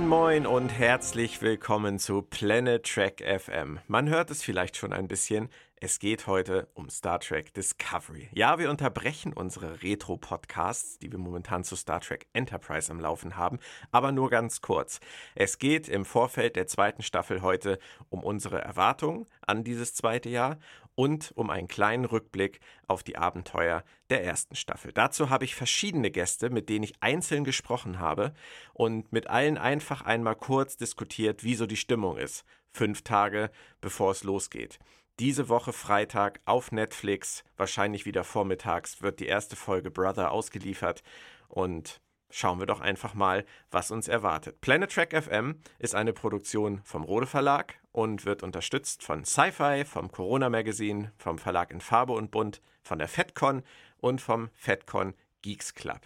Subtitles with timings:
[0.00, 3.80] Moin, moin und herzlich willkommen zu Planet Trek FM.
[3.86, 5.50] Man hört es vielleicht schon ein bisschen.
[5.76, 8.30] Es geht heute um Star Trek Discovery.
[8.32, 13.58] Ja, wir unterbrechen unsere Retro-Podcasts, die wir momentan zu Star Trek Enterprise am Laufen haben,
[13.90, 15.00] aber nur ganz kurz.
[15.34, 20.58] Es geht im Vorfeld der zweiten Staffel heute um unsere Erwartungen an dieses zweite Jahr
[21.00, 24.92] und um einen kleinen Rückblick auf die Abenteuer der ersten Staffel.
[24.92, 28.34] Dazu habe ich verschiedene Gäste, mit denen ich einzeln gesprochen habe
[28.74, 32.44] und mit allen einfach einmal kurz diskutiert, wie so die Stimmung ist.
[32.74, 34.78] Fünf Tage bevor es losgeht.
[35.18, 41.02] Diese Woche Freitag auf Netflix, wahrscheinlich wieder vormittags, wird die erste Folge Brother ausgeliefert
[41.48, 44.60] und schauen wir doch einfach mal, was uns erwartet.
[44.60, 50.10] Planet Track FM ist eine Produktion vom Rode Verlag und wird unterstützt von Sci-Fi, vom
[50.10, 53.62] Corona Magazine, vom Verlag in Farbe und Bunt, von der FedCon
[53.98, 56.00] und vom FedCon Geeks Club.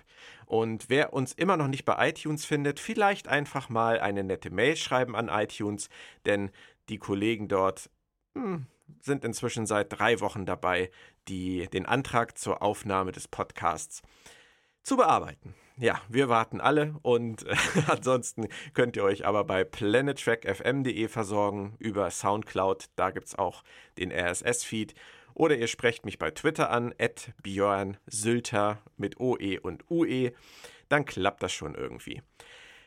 [0.47, 4.77] Und wer uns immer noch nicht bei iTunes findet, vielleicht einfach mal eine nette Mail
[4.77, 5.89] schreiben an iTunes,
[6.25, 6.51] denn
[6.89, 7.91] die Kollegen dort
[8.35, 8.67] hm,
[9.01, 10.91] sind inzwischen seit drei Wochen dabei,
[11.29, 14.03] die, den Antrag zur Aufnahme des Podcasts
[14.83, 17.57] zu bearbeiten ja, wir warten alle und äh,
[17.89, 22.87] ansonsten könnt ihr euch aber bei planettrackfm.de versorgen über Soundcloud.
[22.97, 23.65] Da gibt es auch
[23.99, 24.95] den RSS-Feed.
[25.35, 30.33] Oder ihr sprecht mich bei Twitter an, at Björn Sylter mit OE und UE.
[30.89, 32.23] Dann klappt das schon irgendwie.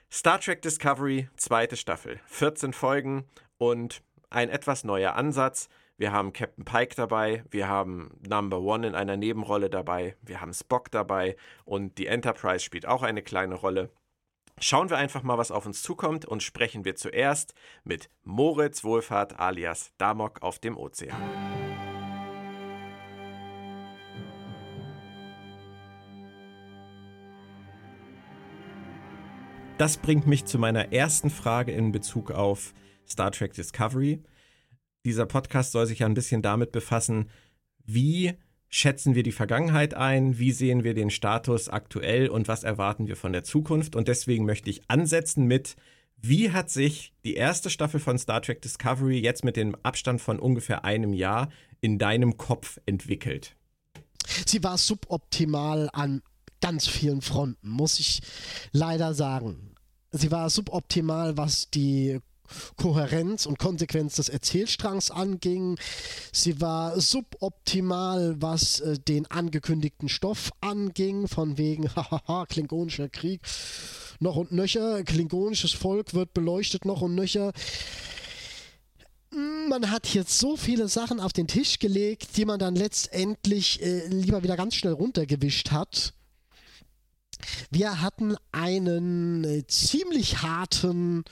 [0.09, 2.21] Star Trek Discovery, zweite Staffel.
[2.27, 3.25] 14 Folgen
[3.57, 5.67] und ein etwas neuer Ansatz.
[5.99, 10.53] Wir haben Captain Pike dabei, wir haben Number One in einer Nebenrolle dabei, wir haben
[10.53, 11.35] Spock dabei
[11.65, 13.89] und die Enterprise spielt auch eine kleine Rolle.
[14.59, 19.39] Schauen wir einfach mal, was auf uns zukommt und sprechen wir zuerst mit Moritz Wohlfahrt
[19.39, 21.19] alias Damok auf dem Ozean.
[29.79, 32.75] Das bringt mich zu meiner ersten Frage in Bezug auf
[33.07, 34.21] Star Trek Discovery
[35.07, 37.29] dieser Podcast soll sich ja ein bisschen damit befassen,
[37.85, 38.33] wie
[38.69, 43.15] schätzen wir die Vergangenheit ein, wie sehen wir den Status aktuell und was erwarten wir
[43.15, 43.95] von der Zukunft.
[43.95, 45.75] Und deswegen möchte ich ansetzen mit,
[46.17, 50.39] wie hat sich die erste Staffel von Star Trek Discovery jetzt mit dem Abstand von
[50.39, 53.55] ungefähr einem Jahr in deinem Kopf entwickelt?
[54.45, 56.21] Sie war suboptimal an
[56.59, 58.21] ganz vielen Fronten, muss ich
[58.71, 59.75] leider sagen.
[60.11, 62.19] Sie war suboptimal, was die
[62.75, 65.77] Kohärenz und Konsequenz des Erzählstrangs anging.
[66.31, 73.41] Sie war suboptimal, was äh, den angekündigten Stoff anging, von wegen, hahaha, klingonischer Krieg,
[74.19, 77.51] noch und nöcher, klingonisches Volk wird beleuchtet, noch und nöcher.
[79.31, 84.07] Man hat jetzt so viele Sachen auf den Tisch gelegt, die man dann letztendlich äh,
[84.07, 86.13] lieber wieder ganz schnell runtergewischt hat.
[87.69, 91.23] Wir hatten einen äh, ziemlich harten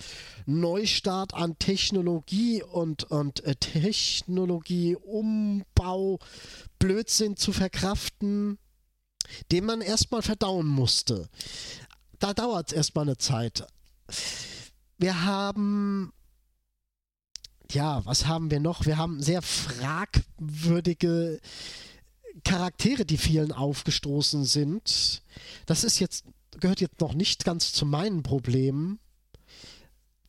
[0.45, 6.19] Neustart an Technologie und, und äh, Technologieumbau,
[6.79, 8.57] Blödsinn zu verkraften,
[9.51, 11.27] den man erstmal verdauen musste.
[12.19, 13.65] Da dauert es erstmal eine Zeit.
[14.97, 16.13] Wir haben
[17.71, 18.85] ja, was haben wir noch?
[18.85, 21.39] Wir haben sehr fragwürdige
[22.43, 25.23] Charaktere, die vielen aufgestoßen sind.
[25.65, 26.25] Das ist jetzt,
[26.59, 28.99] gehört jetzt noch nicht ganz zu meinen Problemen.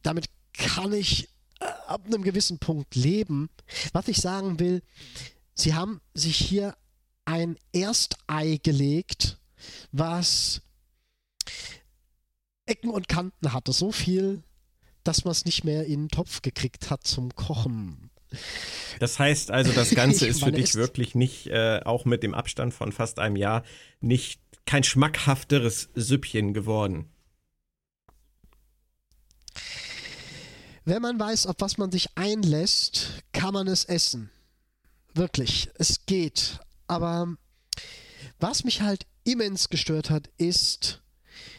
[0.02, 1.28] Damit kann ich
[1.60, 3.50] äh, ab einem gewissen Punkt leben.
[3.92, 4.82] Was ich sagen will,
[5.54, 6.76] sie haben sich hier
[7.24, 9.38] ein Erstei gelegt,
[9.90, 10.62] was
[12.66, 13.72] Ecken und Kanten hatte.
[13.72, 14.42] So viel,
[15.04, 18.05] dass man es nicht mehr in den Topf gekriegt hat zum Kochen.
[18.98, 22.74] Das heißt also, das Ganze ist für dich wirklich nicht, äh, auch mit dem Abstand
[22.74, 23.62] von fast einem Jahr,
[24.00, 27.10] nicht kein schmackhafteres Süppchen geworden.
[30.84, 34.30] Wenn man weiß, auf was man sich einlässt, kann man es essen.
[35.14, 36.60] Wirklich, es geht.
[36.86, 37.36] Aber
[38.38, 41.02] was mich halt immens gestört hat, ist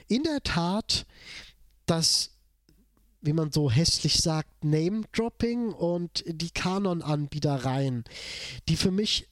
[0.07, 1.05] in der Tat,
[1.85, 2.36] dass
[3.21, 8.03] wie man so hässlich sagt, Name-Dropping und die Kanon-Anbietereien,
[8.69, 9.27] die für mich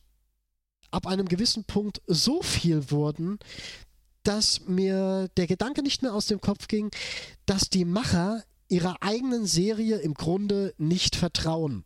[0.92, 3.40] ab einem gewissen Punkt so viel wurden,
[4.24, 6.90] dass mir der Gedanke nicht mehr aus dem Kopf ging,
[7.46, 11.84] dass die Macher ihrer eigenen Serie im Grunde nicht vertrauen.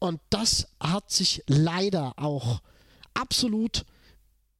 [0.00, 2.60] Und das hat sich leider auch
[3.12, 3.84] absolut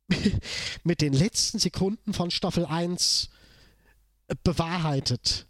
[0.84, 3.30] mit den letzten Sekunden von Staffel 1
[4.42, 5.46] bewahrheitet.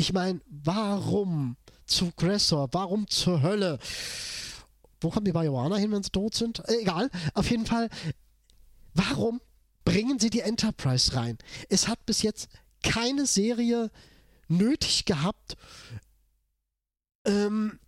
[0.00, 2.70] Ich meine, warum zu Gressor?
[2.72, 3.78] Warum zur Hölle?
[4.98, 6.66] Wo kommen die Bajoaner hin, wenn sie tot sind?
[6.70, 7.10] Äh, egal.
[7.34, 7.90] Auf jeden Fall,
[8.94, 9.42] warum
[9.84, 11.36] bringen sie die Enterprise rein?
[11.68, 12.48] Es hat bis jetzt
[12.82, 13.90] keine Serie
[14.48, 15.58] nötig gehabt,
[17.26, 17.78] ähm,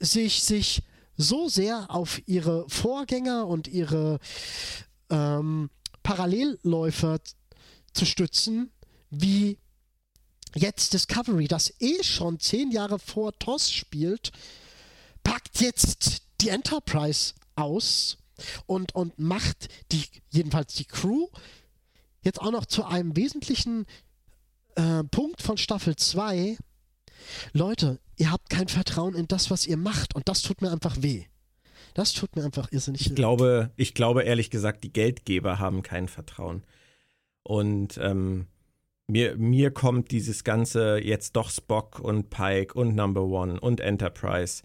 [0.00, 0.82] sich, sich
[1.18, 4.20] so sehr auf ihre Vorgänger und ihre
[5.10, 5.68] ähm,
[6.02, 7.20] Parallelläufer
[7.92, 8.72] zu stützen,
[9.10, 9.58] wie
[10.54, 14.32] jetzt Discovery, das eh schon zehn Jahre vor TOS spielt,
[15.22, 18.18] packt jetzt die Enterprise aus
[18.66, 21.28] und, und macht die, jedenfalls die Crew,
[22.22, 23.86] jetzt auch noch zu einem wesentlichen
[24.74, 26.56] äh, Punkt von Staffel 2.
[27.52, 30.96] Leute, ihr habt kein Vertrauen in das, was ihr macht und das tut mir einfach
[31.00, 31.24] weh.
[31.94, 33.06] Das tut mir einfach irrsinnig.
[33.06, 36.64] Ich glaube, ich glaube ehrlich gesagt, die Geldgeber haben kein Vertrauen.
[37.42, 38.46] Und ähm,
[39.12, 44.62] mir, mir kommt dieses ganze jetzt doch Spock und Pike und Number One und Enterprise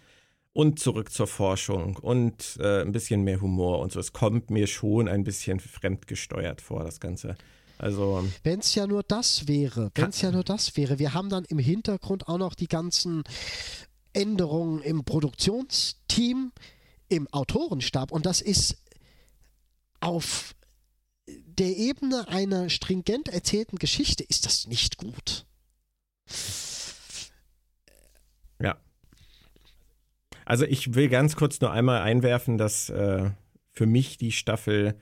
[0.54, 4.00] und zurück zur Forschung und äh, ein bisschen mehr Humor und so.
[4.00, 7.36] Es kommt mir schon ein bisschen fremdgesteuert vor, das Ganze.
[7.78, 8.24] Also.
[8.44, 10.98] Wenn es ja nur das wäre, wenn es ja nur das wäre.
[10.98, 13.24] Wir haben dann im Hintergrund auch noch die ganzen
[14.14, 16.54] Änderungen im Produktionsteam,
[17.10, 18.78] im Autorenstab und das ist
[20.00, 20.56] auf
[21.28, 25.46] der Ebene einer stringent erzählten Geschichte ist das nicht gut.
[28.62, 28.78] Ja.
[30.46, 33.32] Also ich will ganz kurz nur einmal einwerfen, dass äh,
[33.72, 35.00] für mich die Staffel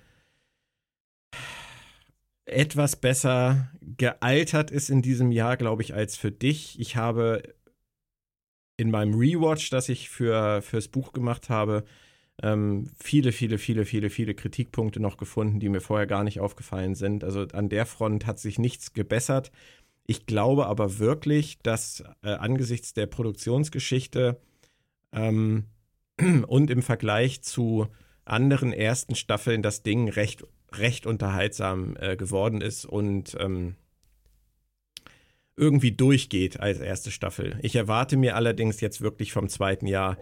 [2.46, 6.80] etwas besser gealtert ist in diesem Jahr, glaube ich, als für dich.
[6.80, 7.56] Ich habe
[8.78, 11.86] in meinem Rewatch, das ich für fürs Buch gemacht habe,
[12.42, 16.96] ähm, viele, viele, viele, viele, viele Kritikpunkte noch gefunden, die mir vorher gar nicht aufgefallen
[16.96, 17.24] sind.
[17.24, 19.52] Also an der Front hat sich nichts gebessert.
[20.06, 24.40] Ich glaube aber wirklich, dass äh, angesichts der Produktionsgeschichte
[25.12, 25.66] ähm,
[26.48, 27.88] und im Vergleich zu
[28.26, 30.44] anderen ersten Staffeln das Ding recht,
[30.74, 33.76] recht unterhaltsam äh, geworden ist und ähm,
[35.56, 37.58] irgendwie durchgeht als erste Staffel.
[37.62, 40.18] Ich erwarte mir allerdings jetzt wirklich vom zweiten Jahr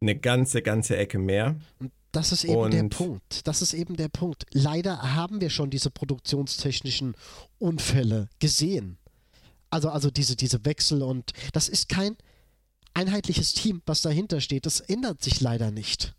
[0.00, 1.56] eine ganze, ganze Ecke mehr.
[1.78, 3.46] Und das ist eben und der Punkt.
[3.46, 4.44] Das ist eben der Punkt.
[4.52, 7.14] Leider haben wir schon diese produktionstechnischen
[7.58, 8.98] Unfälle gesehen.
[9.68, 12.16] Also, also diese, diese Wechsel und das ist kein
[12.94, 14.64] einheitliches Team, was dahinter steht.
[14.64, 16.14] Das ändert sich leider nicht.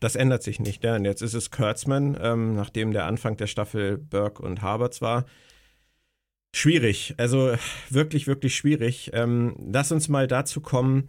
[0.00, 0.96] Das ändert sich nicht, ja.
[0.96, 5.24] Und jetzt ist es Kurtzman, ähm, nachdem der Anfang der Staffel Burke und Harvards war.
[6.54, 7.54] Schwierig, also
[7.90, 9.10] wirklich, wirklich schwierig.
[9.14, 11.08] Ähm, lass uns mal dazu kommen,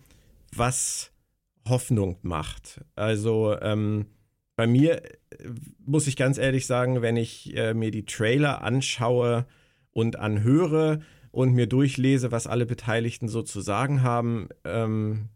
[0.56, 1.12] was
[1.68, 2.82] Hoffnung macht.
[2.96, 4.08] Also ähm,
[4.56, 5.10] bei mir äh,
[5.86, 9.46] muss ich ganz ehrlich sagen, wenn ich äh, mir die Trailer anschaue
[9.92, 11.02] und anhöre
[11.32, 15.30] und mir durchlese, was alle Beteiligten so zu sagen haben, ähm,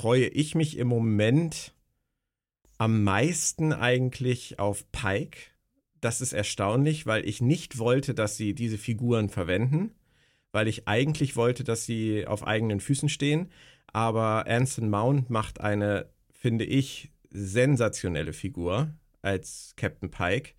[0.00, 1.74] freue ich mich im Moment
[2.78, 5.38] am meisten eigentlich auf Pike.
[6.00, 9.92] Das ist erstaunlich, weil ich nicht wollte, dass sie diese Figuren verwenden,
[10.52, 13.50] weil ich eigentlich wollte, dass sie auf eigenen Füßen stehen.
[13.94, 20.54] Aber Anson Mount macht eine, finde ich, sensationelle Figur als Captain Pike.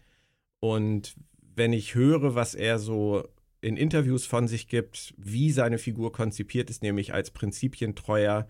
[0.62, 3.27] Und wenn ich höre, was er so
[3.60, 8.48] in Interviews von sich gibt, wie seine Figur konzipiert ist, nämlich als prinzipientreuer,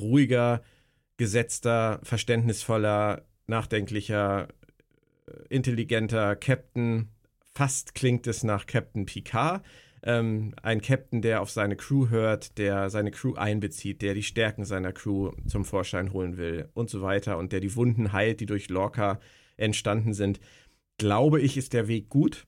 [0.00, 0.60] ruhiger,
[1.18, 4.48] gesetzter, verständnisvoller, nachdenklicher,
[5.28, 7.10] äh, intelligenter Captain.
[7.54, 9.62] Fast klingt es nach Captain Picard
[10.02, 14.64] ähm, ein Captain, der auf seine Crew hört, der seine Crew einbezieht, der die Stärken
[14.64, 18.46] seiner Crew zum Vorschein holen will und so weiter und der die Wunden heilt, die
[18.46, 19.20] durch Lorca
[19.56, 20.40] entstanden sind,
[20.98, 22.44] glaube ich, ist der Weg gut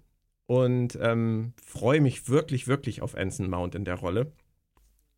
[0.46, 4.32] und ähm, freue mich wirklich, wirklich auf Anson Mount in der Rolle.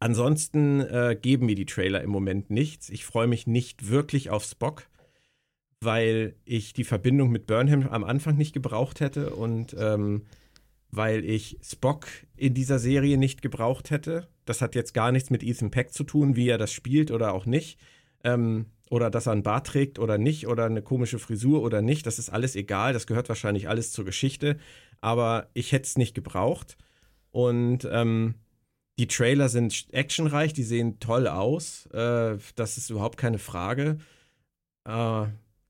[0.00, 2.88] Ansonsten äh, geben mir die Trailer im Moment nichts.
[2.88, 4.88] Ich freue mich nicht wirklich auf Spock,
[5.80, 10.22] weil ich die Verbindung mit Burnham am Anfang nicht gebraucht hätte und ähm,
[10.90, 12.06] weil ich Spock
[12.36, 14.28] in dieser Serie nicht gebraucht hätte.
[14.44, 17.32] Das hat jetzt gar nichts mit Ethan Peck zu tun, wie er das spielt oder
[17.32, 17.78] auch nicht.
[18.24, 22.06] Ähm, oder dass er einen Bart trägt oder nicht oder eine komische Frisur oder nicht.
[22.06, 22.92] Das ist alles egal.
[22.92, 24.58] Das gehört wahrscheinlich alles zur Geschichte.
[25.00, 26.76] Aber ich hätte es nicht gebraucht.
[27.30, 28.34] Und ähm,
[28.98, 31.86] die Trailer sind actionreich, die sehen toll aus.
[31.86, 33.98] Äh, das ist überhaupt keine Frage.
[34.84, 35.26] Äh,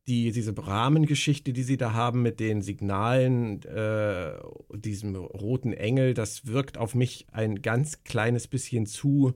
[0.09, 4.33] die, diese Rahmengeschichte, die sie da haben mit den Signalen, äh,
[4.75, 9.35] diesem roten Engel, das wirkt auf mich ein ganz kleines bisschen zu,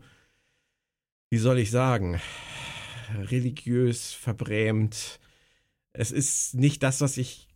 [1.31, 2.21] wie soll ich sagen,
[3.31, 5.21] religiös, verbrämt.
[5.93, 7.49] Es ist nicht das, was ich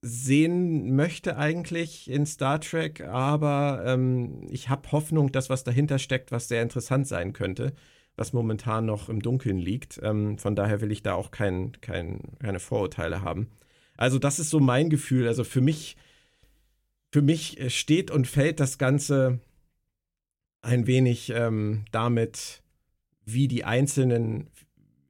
[0.00, 6.30] sehen möchte eigentlich in Star Trek, aber ähm, ich habe Hoffnung, dass was dahinter steckt,
[6.30, 7.74] was sehr interessant sein könnte
[8.16, 10.00] was momentan noch im Dunkeln liegt.
[10.02, 13.48] Ähm, von daher will ich da auch kein, kein, keine Vorurteile haben.
[13.96, 15.26] Also das ist so mein Gefühl.
[15.26, 15.96] Also für mich,
[17.12, 19.40] für mich steht und fällt das Ganze
[20.62, 22.62] ein wenig ähm, damit,
[23.24, 24.48] wie die einzelnen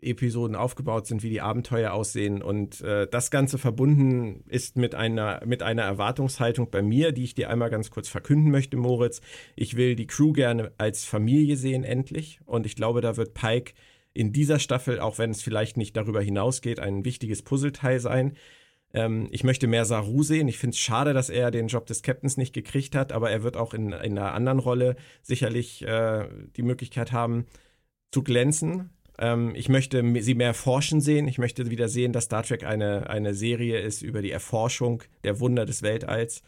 [0.05, 2.43] Episoden aufgebaut sind, wie die Abenteuer aussehen.
[2.43, 7.35] Und äh, das Ganze verbunden ist mit einer, mit einer Erwartungshaltung bei mir, die ich
[7.35, 9.21] dir einmal ganz kurz verkünden möchte, Moritz.
[9.57, 12.41] Ich will die Crew gerne als Familie sehen, endlich.
[12.45, 13.75] Und ich glaube, da wird Pike
[14.13, 18.37] in dieser Staffel, auch wenn es vielleicht nicht darüber hinausgeht, ein wichtiges Puzzleteil sein.
[18.95, 20.49] Ähm, ich möchte mehr Saru sehen.
[20.49, 23.43] Ich finde es schade, dass er den Job des Captains nicht gekriegt hat, aber er
[23.43, 27.47] wird auch in, in einer anderen Rolle sicherlich äh, die Möglichkeit haben,
[28.13, 28.91] zu glänzen.
[29.19, 31.29] Ähm, ich möchte sie mehr forschen sehen.
[31.29, 35.41] Ich möchte wieder sehen, dass Star Trek eine, eine Serie ist über die Erforschung der
[35.41, 36.43] Wunder des Weltalls.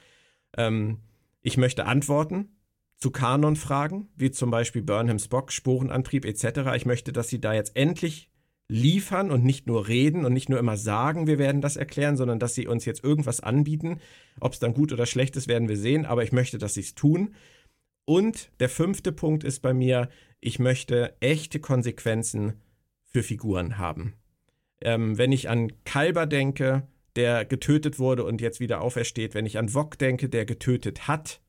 [0.56, 0.98] Ähm,
[1.42, 2.56] ich möchte Antworten
[2.98, 6.74] zu Kanonfragen, wie zum Beispiel Burnham Spock, Sporenantrieb etc.
[6.76, 8.30] Ich möchte, dass sie da jetzt endlich
[8.68, 12.38] liefern und nicht nur reden und nicht nur immer sagen, wir werden das erklären, sondern
[12.38, 14.00] dass sie uns jetzt irgendwas anbieten.
[14.40, 16.80] Ob es dann gut oder schlecht ist, werden wir sehen, aber ich möchte, dass sie
[16.80, 17.34] es tun.
[18.04, 20.08] Und der fünfte Punkt ist bei mir,
[20.40, 22.60] ich möchte echte Konsequenzen
[23.04, 24.14] für Figuren haben.
[24.80, 29.58] Ähm, wenn ich an Kalber denke, der getötet wurde und jetzt wieder aufersteht, wenn ich
[29.58, 31.40] an Wok denke, der getötet hat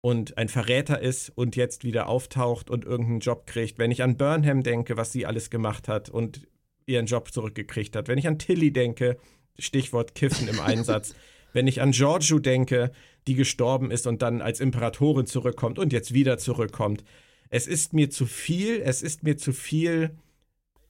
[0.00, 4.16] und ein Verräter ist und jetzt wieder auftaucht und irgendeinen Job kriegt, wenn ich an
[4.16, 6.46] Burnham denke, was sie alles gemacht hat und
[6.86, 9.16] ihren Job zurückgekriegt hat, wenn ich an Tilly denke,
[9.58, 11.14] Stichwort Kiffen im Einsatz,
[11.52, 12.90] wenn ich an Giorgio denke,
[13.26, 17.04] die gestorben ist und dann als Imperatorin zurückkommt und jetzt wieder zurückkommt,
[17.50, 20.16] es ist mir zu viel, es ist mir zu viel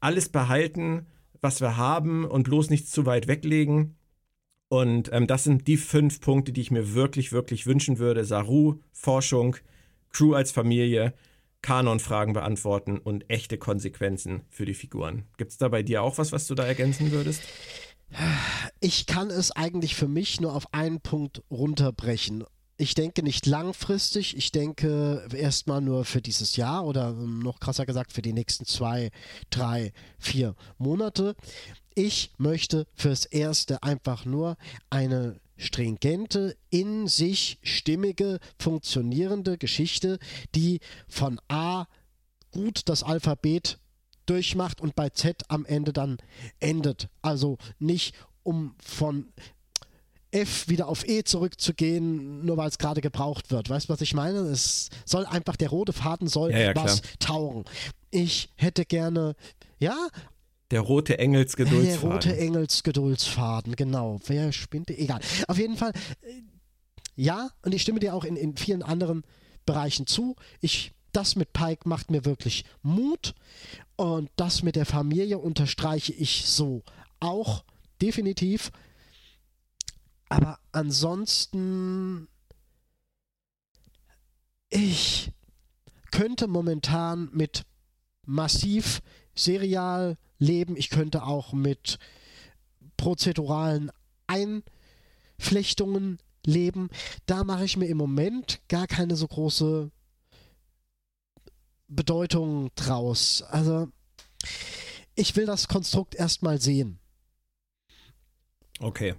[0.01, 1.07] alles behalten,
[1.41, 3.97] was wir haben und bloß nichts zu weit weglegen.
[4.69, 8.25] Und ähm, das sind die fünf Punkte, die ich mir wirklich, wirklich wünschen würde.
[8.25, 9.57] Saru, Forschung,
[10.11, 11.15] Crew als Familie,
[11.63, 15.25] Kanonfragen beantworten und echte Konsequenzen für die Figuren.
[15.37, 17.43] Gibt es da bei dir auch was, was du da ergänzen würdest?
[18.81, 22.45] Ich kann es eigentlich für mich nur auf einen Punkt runterbrechen
[22.77, 28.13] ich denke nicht langfristig, ich denke erstmal nur für dieses Jahr oder noch krasser gesagt
[28.13, 29.11] für die nächsten zwei,
[29.51, 31.37] drei, vier Monate.
[31.95, 34.57] Ich möchte fürs Erste einfach nur
[34.91, 40.19] eine stringente, in sich stimmige, funktionierende Geschichte,
[40.57, 41.87] die von A
[42.51, 43.79] gut das Alphabet
[44.27, 46.19] durchmacht und bei Z am Ende dann
[46.59, 47.09] endet.
[47.23, 49.33] Also nicht um von
[50.35, 53.71] F wieder auf E zurückzugehen, nur weil es gerade gebraucht wird.
[53.71, 54.39] Weißt du, was ich meine?
[54.41, 57.65] Es soll einfach, der rote Faden soll ja, ja, was taugen.
[58.11, 59.37] Ich hätte gerne,
[59.79, 60.09] ja,
[60.71, 62.01] der rote Engelsgeduldsfaden.
[62.01, 64.19] Der rote Engelsgeduldsfaden, genau.
[64.27, 64.91] Wer spinnt?
[64.91, 65.21] Egal.
[65.47, 66.43] Auf jeden Fall, äh,
[67.17, 69.23] ja, und ich stimme dir auch in, in vielen anderen
[69.67, 70.35] Bereichen zu.
[70.61, 73.35] Ich, das mit Pike macht mir wirklich Mut.
[73.97, 76.83] Und das mit der Familie unterstreiche ich so
[77.21, 77.63] auch
[78.03, 78.73] definitiv.
[80.35, 82.27] Aber ansonsten,
[84.69, 85.31] ich
[86.11, 87.65] könnte momentan mit
[88.27, 89.01] massiv
[89.37, 90.77] serial leben.
[90.77, 92.01] Ich könnte auch mit
[92.97, 93.93] prozeduralen
[94.27, 96.91] Einflechtungen leben.
[97.27, 99.93] Da mache ich mir im Moment gar keine so große
[101.87, 103.41] Bedeutung draus.
[103.43, 103.87] Also
[105.15, 106.99] ich will das Konstrukt erstmal sehen.
[108.81, 109.15] Okay.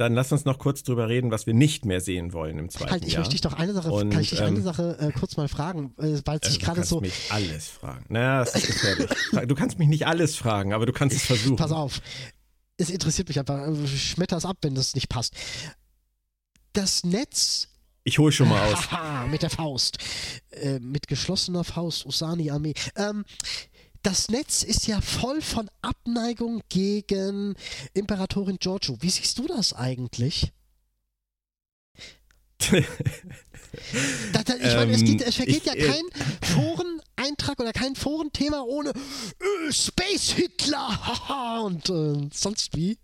[0.00, 2.90] Dann lass uns noch kurz drüber reden, was wir nicht mehr sehen wollen im zweiten
[2.90, 3.20] halt, ich Jahr.
[3.20, 5.46] möchte dich doch eine Sache, Und, kann ich dich ähm, eine Sache äh, kurz mal
[5.46, 7.00] fragen, äh, weil sich also gerade so.
[7.00, 8.04] Du kannst mich alles fragen.
[8.08, 9.10] Naja, das ist gefährlich.
[9.46, 11.56] du kannst mich nicht alles fragen, aber du kannst es versuchen.
[11.56, 12.00] Pass auf.
[12.78, 13.60] Es interessiert mich einfach.
[13.86, 15.34] Schmetter es ab, wenn das nicht passt.
[16.72, 17.68] Das Netz
[18.02, 18.88] ich hole schon mal aus.
[19.30, 19.98] mit der Faust.
[20.50, 22.72] Äh, mit geschlossener Faust, Usani-Armee.
[22.96, 23.24] Ähm,
[24.02, 27.54] das Netz ist ja voll von Abneigung gegen
[27.92, 28.96] Imperatorin Giorgio.
[29.00, 30.52] Wie siehst du das eigentlich?
[34.32, 36.04] da, da, ich meine, es, geht, es vergeht ich, ja kein
[36.42, 42.98] Foreneintrag oder kein Forenthema ohne äh, Space Hitler und äh, sonst wie.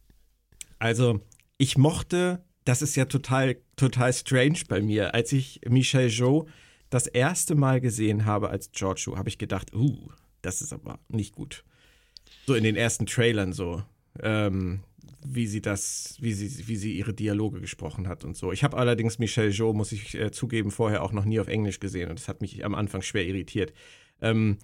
[0.79, 1.21] Also,
[1.57, 6.47] ich mochte, das ist ja total, total strange bei mir, als ich Michel Jo
[6.91, 10.11] das erste Mal gesehen habe als Giorgio, habe ich gedacht, uh,
[10.47, 11.65] das ist aber nicht gut.
[12.47, 13.83] So in den ersten Trailern so.
[14.23, 14.81] Ähm,
[15.29, 18.53] wie sie das, wie sie, wie sie ihre Dialoge gesprochen hat und so.
[18.53, 21.81] Ich habe allerdings Michelle Jo, muss ich äh, zugeben, vorher auch noch nie auf Englisch
[21.81, 23.73] gesehen und das hat mich am Anfang schwer irritiert.
[24.23, 24.59] Ähm,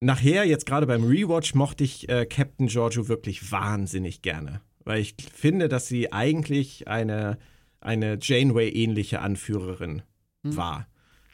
[0.00, 5.16] nachher, jetzt gerade beim Rewatch, mochte ich äh, Captain Giorgio wirklich wahnsinnig gerne, weil ich
[5.34, 7.38] finde, dass sie eigentlich eine,
[7.80, 10.02] eine Janeway-ähnliche Anführerin
[10.44, 10.56] hm.
[10.56, 10.86] war.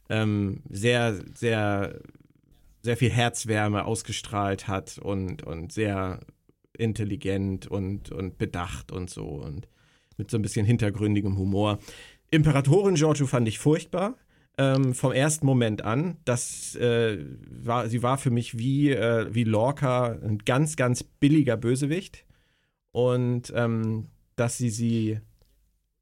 [0.08, 2.00] Ähm, sehr, sehr
[2.82, 6.20] sehr viel Herzwärme ausgestrahlt hat und, und sehr
[6.76, 9.68] intelligent und, und bedacht und so und
[10.16, 11.78] mit so ein bisschen hintergründigem Humor.
[12.30, 14.16] Imperatorin Giorgio fand ich furchtbar.
[14.58, 16.18] ähm, vom ersten Moment an.
[16.24, 21.56] Das äh, war, sie war für mich wie, äh, wie Lorca ein ganz, ganz billiger
[21.56, 22.26] Bösewicht.
[22.90, 25.20] Und ähm, dass sie sie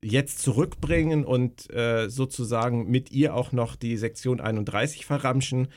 [0.03, 5.69] jetzt zurückbringen und äh, sozusagen mit ihr auch noch die Sektion 31 verramschen.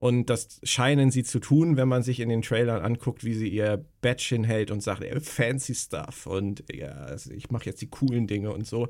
[0.00, 3.48] Und das scheinen sie zu tun, wenn man sich in den Trailern anguckt, wie sie
[3.48, 7.90] ihr Badge hinhält und sagt, ey, fancy stuff und ja, also ich mache jetzt die
[7.90, 8.88] coolen Dinge und so.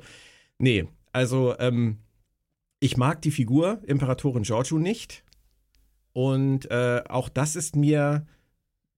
[0.57, 1.97] Nee, also ähm,
[2.79, 5.23] ich mag die Figur Imperatorin Giorgio nicht.
[6.13, 8.25] Und äh, auch das ist mir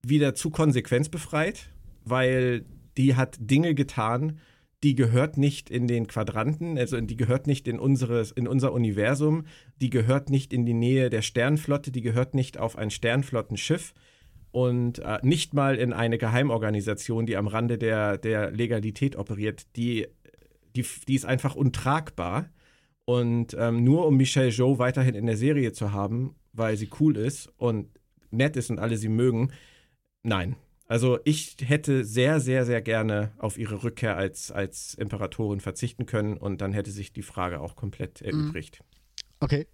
[0.06, 1.70] wieder zu konsequenzbefreit,
[2.06, 2.66] weil
[2.98, 4.40] die hat Dinge getan,
[4.84, 9.46] die gehört nicht in den Quadranten, also die gehört nicht in, unseres, in unser Universum,
[9.82, 13.94] die gehört nicht in die Nähe der Sternflotte, die gehört nicht auf ein Sternflottenschiff
[14.52, 19.66] und äh, nicht mal in eine Geheimorganisation, die am Rande der, der Legalität operiert.
[19.78, 20.08] Die,
[20.76, 22.50] die, die ist einfach untragbar.
[23.06, 27.18] Und ähm, nur um Michelle Joe weiterhin in der Serie zu haben, weil sie cool
[27.18, 27.90] ist und
[28.32, 29.52] nett ist und alle sie mögen,
[30.22, 30.56] nein,
[30.94, 36.38] also ich hätte sehr, sehr, sehr gerne auf ihre Rückkehr als, als Imperatorin verzichten können
[36.38, 38.84] und dann hätte sich die Frage auch komplett erübrigt.
[39.40, 39.66] Okay.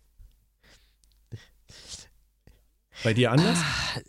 [3.03, 3.59] Bei dir anders?
[3.61, 3.99] Ah,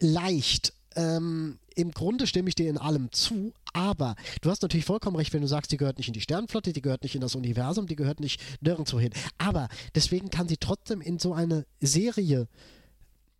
[0.00, 0.72] leicht.
[0.96, 5.32] Ähm, Im Grunde stimme ich dir in allem zu, aber du hast natürlich vollkommen recht,
[5.32, 7.86] wenn du sagst, die gehört nicht in die Sternflotte, die gehört nicht in das Universum,
[7.86, 9.12] die gehört nicht nirgendwo hin.
[9.38, 12.48] Aber deswegen kann sie trotzdem in so eine Serie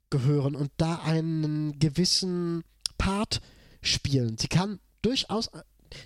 [0.08, 2.62] gehören und da einen gewissen
[3.02, 3.40] Part
[3.82, 4.38] spielen.
[4.38, 5.50] Sie kann durchaus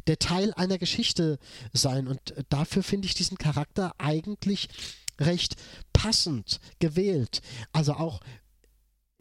[0.06, 1.38] der Teil einer Geschichte
[1.74, 4.70] sein und dafür finde ich diesen Charakter eigentlich
[5.20, 5.56] recht
[5.92, 7.42] passend gewählt.
[7.72, 8.20] Also auch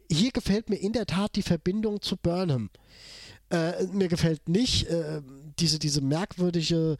[0.09, 2.69] hier gefällt mir in der Tat die Verbindung zu Burnham.
[3.49, 5.21] Äh, mir gefällt nicht äh,
[5.59, 6.95] diese, diese merkwürdige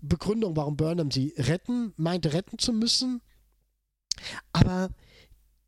[0.00, 3.22] Begründung, warum Burnham sie retten, meinte retten zu müssen.
[4.52, 4.90] Aber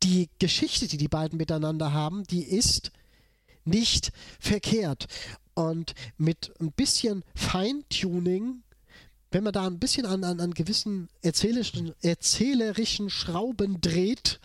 [0.01, 2.93] die Geschichte, die die beiden miteinander haben, die ist
[3.65, 5.07] nicht verkehrt.
[5.53, 8.63] Und mit ein bisschen Feintuning,
[9.31, 14.39] wenn man da ein bisschen an, an, an gewissen erzählerischen, erzählerischen Schrauben dreht,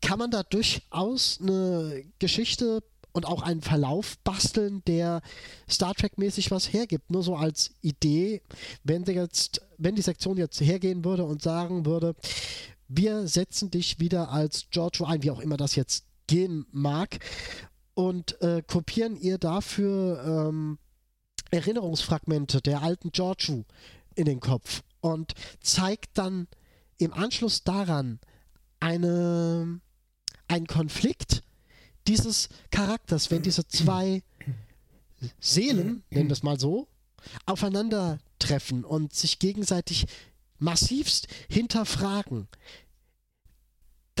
[0.00, 5.22] kann man da durchaus eine Geschichte und auch einen Verlauf basteln, der
[5.68, 7.10] Star Trek-mäßig was hergibt.
[7.10, 8.42] Nur so als Idee,
[8.84, 12.14] wenn, jetzt, wenn die Sektion jetzt hergehen würde und sagen würde,
[12.88, 17.18] wir setzen dich wieder als Giorgio ein, wie auch immer das jetzt gehen mag,
[17.94, 20.78] und äh, kopieren ihr dafür ähm,
[21.50, 23.64] Erinnerungsfragmente der alten Giorgio
[24.14, 26.46] in den Kopf und zeigt dann
[26.98, 28.20] im Anschluss daran
[28.78, 29.80] eine,
[30.48, 31.42] einen Konflikt
[32.06, 34.22] dieses Charakters, wenn diese zwei
[35.38, 36.88] Seelen, nennen wir es mal so,
[37.46, 40.06] aufeinandertreffen und sich gegenseitig
[40.58, 42.48] massivst hinterfragen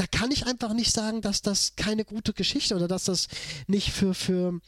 [0.00, 3.28] da kann ich einfach nicht sagen, dass das keine gute Geschichte oder dass das
[3.66, 4.58] nicht für, für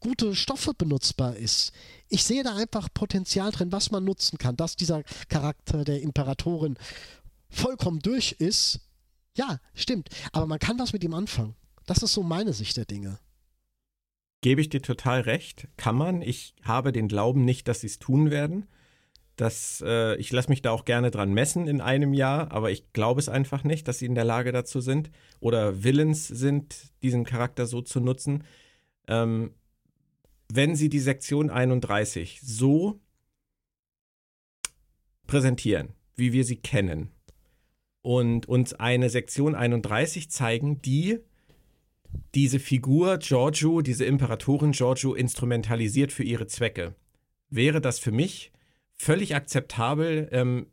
[0.00, 1.72] gute Stoffe benutzbar ist.
[2.08, 6.78] Ich sehe da einfach Potenzial drin, was man nutzen kann, dass dieser Charakter der Imperatorin
[7.50, 8.80] vollkommen durch ist.
[9.36, 10.08] Ja, stimmt.
[10.32, 11.54] Aber man kann was mit ihm anfangen.
[11.84, 13.18] Das ist so meine Sicht der Dinge.
[14.40, 15.68] Gebe ich dir total recht.
[15.76, 16.22] Kann man.
[16.22, 18.68] Ich habe den Glauben nicht, dass sie es tun werden.
[19.36, 22.92] Das, äh, ich lasse mich da auch gerne dran messen in einem Jahr, aber ich
[22.92, 27.24] glaube es einfach nicht, dass sie in der Lage dazu sind oder willens sind, diesen
[27.24, 28.44] Charakter so zu nutzen.
[29.08, 29.54] Ähm,
[30.52, 33.00] wenn sie die Sektion 31 so
[35.26, 37.10] präsentieren, wie wir sie kennen,
[38.02, 41.20] und uns eine Sektion 31 zeigen, die
[42.34, 46.94] diese Figur Giorgio, diese Imperatorin Giorgio instrumentalisiert für ihre Zwecke,
[47.48, 48.51] wäre das für mich
[49.02, 50.66] völlig akzeptabel ähm,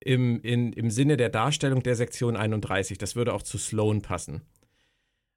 [0.00, 2.98] im, in, im Sinne der Darstellung der Sektion 31.
[2.98, 4.42] Das würde auch zu Sloan passen.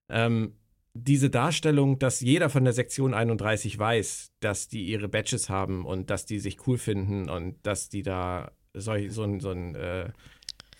[0.09, 0.55] Ähm,
[0.95, 6.09] diese Darstellung, dass jeder von der Sektion 31 weiß, dass die ihre Badges haben und
[6.09, 10.11] dass die sich cool finden und dass die da so, so, so ein, äh,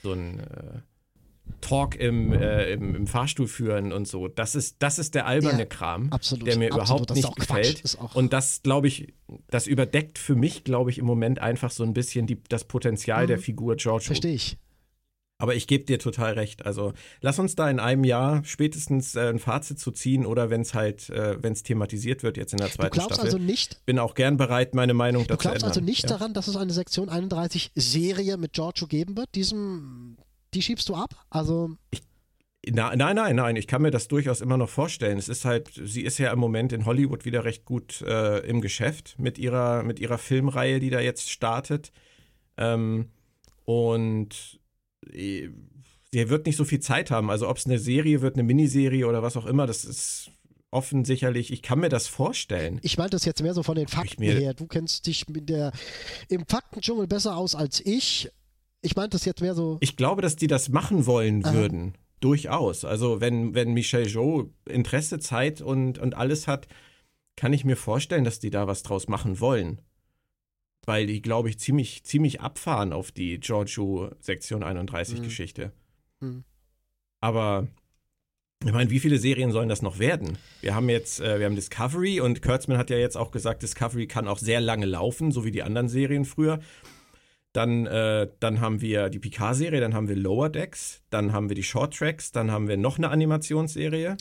[0.01, 0.81] so ein äh,
[1.63, 4.27] Talk im, äh, im, im, Fahrstuhl führen und so.
[4.27, 7.97] Das ist, das ist der alberne ja, Kram, absolut, der mir absolut, überhaupt nicht gefällt.
[8.13, 9.13] Und das, glaube ich,
[9.49, 13.23] das überdeckt für mich, glaube ich, im Moment einfach so ein bisschen die, das Potenzial
[13.23, 13.27] mhm.
[13.27, 14.05] der Figur George.
[14.05, 14.57] Verstehe ich.
[15.37, 16.65] Aber ich gebe dir total recht.
[16.65, 20.61] Also lass uns da in einem Jahr spätestens äh, ein Fazit zu ziehen oder wenn
[20.61, 23.25] es halt, äh, wenn es thematisiert wird jetzt in der zweiten du glaubst Staffel.
[23.25, 25.53] Also nicht, Bin auch gern bereit, meine Meinung dazu zu ändern.
[25.55, 26.09] Du glaubst also nicht ja.
[26.09, 30.17] daran, dass es eine Sektion 31 Serie mit Giorgio geben wird, diesem
[30.53, 31.09] die schiebst du ab?
[31.29, 31.75] Also.
[31.91, 32.01] Ich,
[32.71, 33.55] na, nein, nein, nein.
[33.55, 35.17] Ich kann mir das durchaus immer noch vorstellen.
[35.17, 38.61] Es ist halt, sie ist ja im Moment in Hollywood wieder recht gut äh, im
[38.61, 41.91] Geschäft mit ihrer, mit ihrer Filmreihe, die da jetzt startet.
[42.57, 43.09] Ähm,
[43.65, 44.59] und
[45.11, 45.49] äh,
[46.13, 47.29] der wird nicht so viel Zeit haben.
[47.29, 50.31] Also ob es eine Serie wird, eine Miniserie oder was auch immer, das ist
[50.69, 51.51] offen sicherlich.
[51.51, 52.79] Ich kann mir das vorstellen.
[52.81, 54.53] Ich meine das jetzt mehr so von den Fakten her.
[54.53, 55.71] Du kennst dich mit der,
[56.29, 58.31] im Faktendschungel besser aus als ich.
[58.83, 59.77] Ich meinte das jetzt mehr so.
[59.79, 61.53] Ich glaube, dass die das machen wollen Aha.
[61.53, 61.97] würden.
[62.19, 62.85] Durchaus.
[62.85, 66.67] Also wenn, wenn Michel Jo Interesse, Zeit und, und alles hat,
[67.35, 69.81] kann ich mir vorstellen, dass die da was draus machen wollen.
[70.85, 75.23] Weil die, glaube ich, ziemlich, ziemlich abfahren auf die Giorgio Sektion 31 mhm.
[75.23, 75.71] Geschichte.
[76.19, 76.43] Mhm.
[77.21, 77.67] Aber
[78.65, 80.37] ich meine, wie viele Serien sollen das noch werden?
[80.59, 84.07] Wir haben jetzt, äh, wir haben Discovery und Kurtzman hat ja jetzt auch gesagt, Discovery
[84.07, 86.59] kann auch sehr lange laufen, so wie die anderen Serien früher.
[87.53, 91.55] Dann, äh, dann haben wir die Picard-Serie, dann haben wir Lower Decks, dann haben wir
[91.55, 94.17] die Short Tracks, dann haben wir noch eine Animationsserie.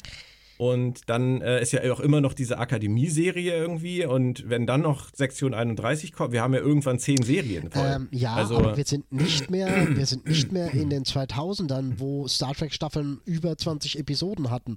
[0.59, 4.05] Und dann äh, ist ja auch immer noch diese Akademie-Serie irgendwie.
[4.07, 7.71] Und wenn dann noch Sektion 31 kommt, wir haben ja irgendwann zehn Serien.
[7.75, 11.95] Ähm, ja, also, aber wir sind nicht mehr, wir sind nicht mehr in den 2000ern,
[11.97, 14.77] wo Star Trek Staffeln über 20 Episoden hatten.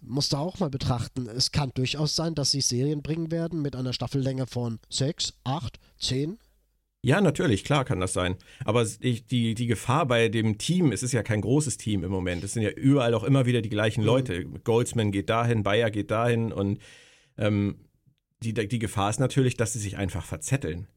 [0.00, 1.26] Musst du auch mal betrachten.
[1.26, 5.78] Es kann durchaus sein, dass sie Serien bringen werden mit einer Staffellänge von 6, 8,
[5.98, 6.38] 10,
[7.00, 8.36] ja, natürlich, klar kann das sein.
[8.64, 12.10] Aber ich, die, die Gefahr bei dem Team, es ist ja kein großes Team im
[12.10, 12.42] Moment.
[12.42, 14.06] Es sind ja überall auch immer wieder die gleichen mhm.
[14.06, 14.44] Leute.
[14.64, 16.80] Goldsman geht dahin, Bayer geht dahin und
[17.36, 17.76] ähm,
[18.42, 20.88] die, die Gefahr ist natürlich, dass sie sich einfach verzetteln.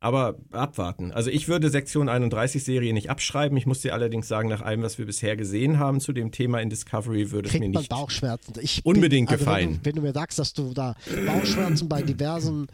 [0.00, 1.12] Aber abwarten.
[1.12, 3.56] Also ich würde Sektion 31 Serie nicht abschreiben.
[3.56, 6.60] Ich muss dir allerdings sagen, nach allem, was wir bisher gesehen haben zu dem Thema
[6.60, 8.54] in Discovery, würde Kriegt es mir nicht Bauchschmerzen.
[8.60, 9.68] Ich unbedingt bin, also gefallen.
[9.68, 12.66] Wenn du, wenn du, mir sagst, dass du da Bauchschmerzen bei diversen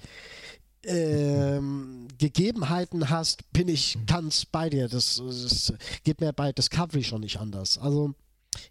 [0.89, 4.89] ähm, Gegebenheiten hast, bin ich ganz bei dir.
[4.89, 5.73] Das, das,
[6.05, 7.79] geht mir bei Discovery schon nicht anders.
[7.79, 8.15] Also,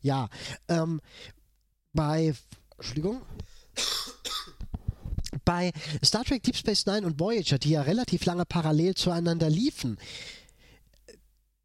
[0.01, 0.29] ja.
[0.67, 0.99] Ähm,
[1.93, 2.33] bei,
[2.77, 3.21] Entschuldigung.
[5.45, 5.71] Bei
[6.03, 9.97] Star Trek Deep Space Nine und Voyager, die ja relativ lange parallel zueinander liefen,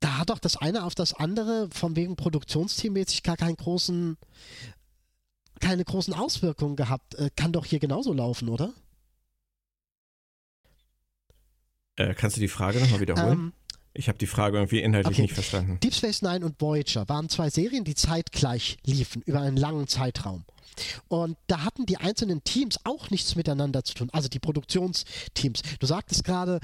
[0.01, 4.19] da hat doch das eine auf das andere von wegen Produktionsteammäßig gar keinen großen,
[5.61, 7.15] keine großen Auswirkungen gehabt.
[7.15, 8.73] Äh, kann doch hier genauso laufen, oder?
[11.97, 13.39] Äh, kannst du die Frage nochmal wiederholen?
[13.39, 13.53] Ähm,
[13.95, 15.23] ich habe die Frage irgendwie inhaltlich okay.
[15.23, 15.79] nicht verstanden.
[15.81, 20.45] Deep Space Nine und Voyager waren zwei Serien, die zeitgleich liefen, über einen langen Zeitraum.
[21.09, 25.61] Und da hatten die einzelnen Teams auch nichts miteinander zu tun, also die Produktionsteams.
[25.79, 26.61] Du sagtest gerade,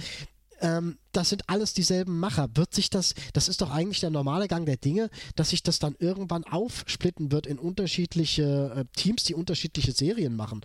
[0.60, 2.48] ähm, das sind alles dieselben Macher.
[2.54, 5.78] Wird sich das, das ist doch eigentlich der normale Gang der Dinge, dass sich das
[5.78, 10.62] dann irgendwann aufsplitten wird in unterschiedliche äh, Teams, die unterschiedliche Serien machen.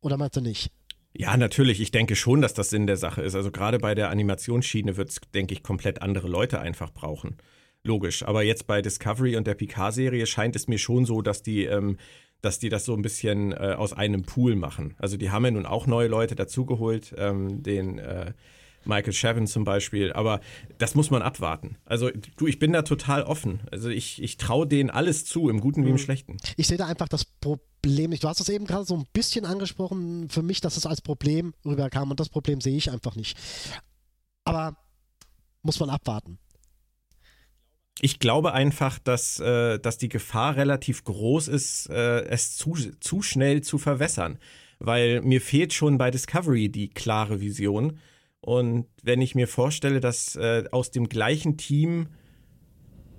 [0.00, 0.70] Oder meinst du nicht?
[1.16, 1.80] Ja, natürlich.
[1.80, 3.36] Ich denke schon, dass das Sinn der Sache ist.
[3.36, 7.36] Also gerade bei der Animationsschiene wird es, denke ich, komplett andere Leute einfach brauchen.
[7.84, 8.24] Logisch.
[8.24, 11.98] Aber jetzt bei Discovery und der Picard-Serie scheint es mir schon so, dass die, ähm,
[12.40, 14.94] dass die das so ein bisschen äh, aus einem Pool machen.
[14.98, 18.32] Also die haben ja nun auch neue Leute dazugeholt, ähm, den äh,
[18.84, 20.12] Michael Chavin zum Beispiel.
[20.12, 20.40] Aber
[20.78, 21.76] das muss man abwarten.
[21.84, 23.60] Also du, ich bin da total offen.
[23.70, 25.98] Also ich, ich traue denen alles zu, im Guten wie im mhm.
[25.98, 26.36] Schlechten.
[26.56, 28.24] Ich sehe da einfach das Problem nicht.
[28.24, 31.54] Du hast es eben gerade so ein bisschen angesprochen, für mich, dass es als Problem
[31.64, 33.36] rüberkam und das Problem sehe ich einfach nicht.
[34.44, 34.76] Aber
[35.62, 36.38] muss man abwarten.
[38.00, 43.22] Ich glaube einfach, dass, äh, dass die Gefahr relativ groß ist, äh, es zu, zu
[43.22, 44.38] schnell zu verwässern.
[44.78, 47.98] Weil mir fehlt schon bei Discovery die klare Vision.
[48.44, 52.08] Und wenn ich mir vorstelle, dass äh, aus dem gleichen Team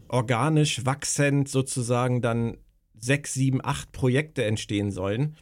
[0.08, 2.58] organisch wachsend sozusagen dann
[2.94, 5.36] sechs, sieben, acht Projekte entstehen sollen,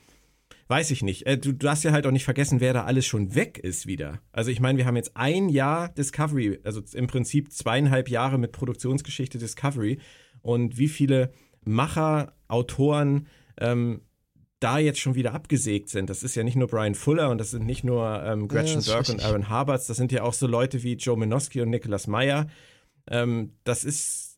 [0.70, 1.26] weiß ich nicht.
[1.26, 3.86] Äh, du, du hast ja halt auch nicht vergessen, wer da alles schon weg ist
[3.86, 4.22] wieder.
[4.32, 8.54] Also ich meine, wir haben jetzt ein Jahr Discovery, also im Prinzip zweieinhalb Jahre mit
[8.54, 10.00] Produktionsgeschichte Discovery
[10.42, 11.34] und wie viele
[11.66, 14.00] Macher, Autoren, ähm,
[14.64, 16.10] da jetzt schon wieder abgesägt sind.
[16.10, 18.94] Das ist ja nicht nur Brian Fuller und das sind nicht nur ähm, Gretchen ja,
[18.94, 22.08] Burke und Aaron Harberts, das sind ja auch so Leute wie Joe Minoski und Nicholas
[22.08, 22.48] Meyer.
[23.08, 24.38] Ähm, das ist,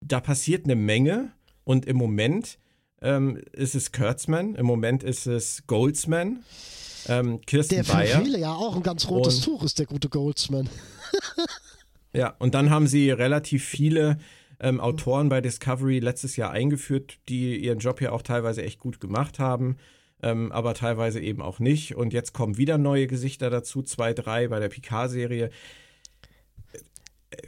[0.00, 1.32] da passiert eine Menge
[1.64, 2.58] und im Moment
[3.00, 6.44] ähm, ist es Kurtzman, im Moment ist es Goldsman.
[7.06, 8.20] Ähm, Kirsten der für Bayer.
[8.22, 10.68] viele ja auch ein ganz rotes und, Tuch ist, der gute Goldsman.
[12.12, 14.18] ja, und dann haben sie relativ viele
[14.60, 19.00] ähm, Autoren bei Discovery letztes Jahr eingeführt, die ihren Job ja auch teilweise echt gut
[19.00, 19.76] gemacht haben.
[20.20, 21.94] Ähm, aber teilweise eben auch nicht.
[21.94, 25.50] Und jetzt kommen wieder neue Gesichter dazu, zwei, drei bei der Picard-Serie.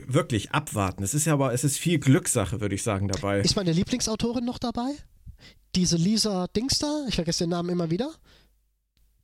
[0.07, 1.03] Wirklich abwarten.
[1.03, 3.40] Es ist ja aber, es ist viel Glückssache, würde ich sagen, dabei.
[3.40, 4.92] Ist meine Lieblingsautorin noch dabei?
[5.75, 8.12] Diese Lisa Dingster, ich vergesse den Namen immer wieder.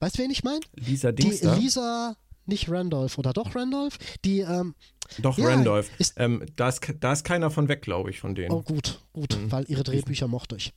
[0.00, 0.60] Weißt du, wen ich meine?
[0.74, 1.54] Lisa Dingster.
[1.54, 3.98] Die Lisa nicht Randolph oder doch Randolph?
[4.24, 4.74] Die, ähm,
[5.18, 5.90] doch, ja, Randolph.
[5.98, 8.52] Ist, ähm, da, ist, da ist keiner von weg, glaube ich, von denen.
[8.52, 9.52] Oh, gut, gut, mhm.
[9.52, 10.72] weil ihre Drehbücher mochte ich.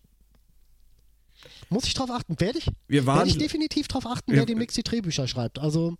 [1.69, 2.39] Muss ich drauf achten?
[2.39, 2.67] Werde ich?
[2.87, 5.59] Wir waren, werde ich definitiv drauf achten, wer demnächst die Drehbücher schreibt.
[5.59, 5.95] Also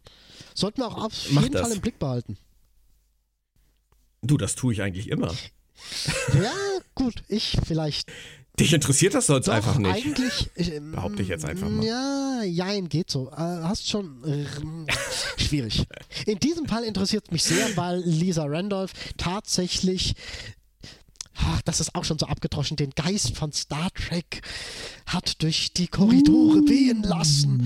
[0.54, 1.62] sollten wir auch auf jeden das.
[1.62, 2.38] Fall im Blick behalten.
[4.22, 5.34] Du, das tue ich eigentlich immer.
[6.34, 6.52] Ja,
[6.94, 8.12] gut, ich vielleicht.
[8.60, 10.06] Dich interessiert das sonst Doch, einfach nicht.
[10.06, 10.50] Eigentlich.
[10.74, 11.84] ähm, Behaupte ich jetzt einfach mal.
[11.84, 13.30] Ja, jein, geht so.
[13.32, 14.24] Äh, hast schon.
[14.26, 14.46] Äh,
[15.42, 15.86] schwierig.
[16.26, 20.14] In diesem Fall interessiert mich sehr, weil Lisa Randolph tatsächlich.
[21.42, 24.42] Ach, das ist auch schon so abgedroschen, den Geist von Star Trek
[25.06, 27.64] hat durch die Korridore wehen lassen.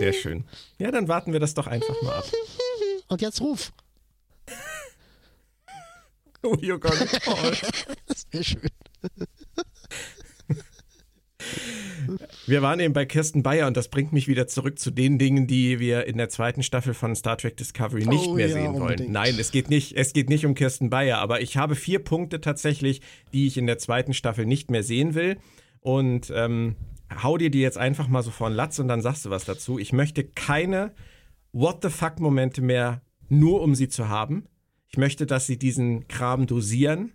[0.00, 0.44] Sehr schön.
[0.78, 2.24] Ja, dann warten wir das doch einfach mal ab.
[3.06, 3.72] Und jetzt ruf.
[6.44, 7.52] Oh, you're gonna call.
[8.32, 8.60] Sehr schön.
[12.46, 15.46] Wir waren eben bei Kirsten Bayer und das bringt mich wieder zurück zu den Dingen,
[15.46, 18.72] die wir in der zweiten Staffel von Star Trek Discovery nicht Oh mehr ja, sehen
[18.74, 18.82] wollen.
[18.82, 19.10] unbedingt.
[19.10, 22.40] Nein, es geht nicht, es geht nicht um Kirsten Bayer, aber ich habe vier Punkte
[22.40, 23.00] tatsächlich,
[23.32, 25.38] die ich in der zweiten Staffel nicht mehr sehen will.
[25.80, 26.76] Und ähm,
[27.22, 29.44] hau dir die jetzt einfach mal so vor den Latz und dann sagst du was
[29.44, 29.78] dazu.
[29.78, 30.92] Ich möchte keine
[31.52, 34.46] What the fuck Momente mehr, nur um sie zu haben.
[34.94, 37.14] Ich möchte, dass sie diesen Kram dosieren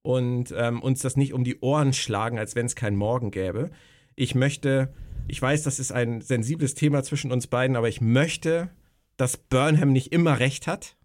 [0.00, 3.70] und ähm, uns das nicht um die Ohren schlagen, als wenn es keinen Morgen gäbe.
[4.14, 4.94] Ich möchte,
[5.28, 8.70] ich weiß, das ist ein sensibles Thema zwischen uns beiden, aber ich möchte,
[9.18, 10.96] dass Burnham nicht immer recht hat.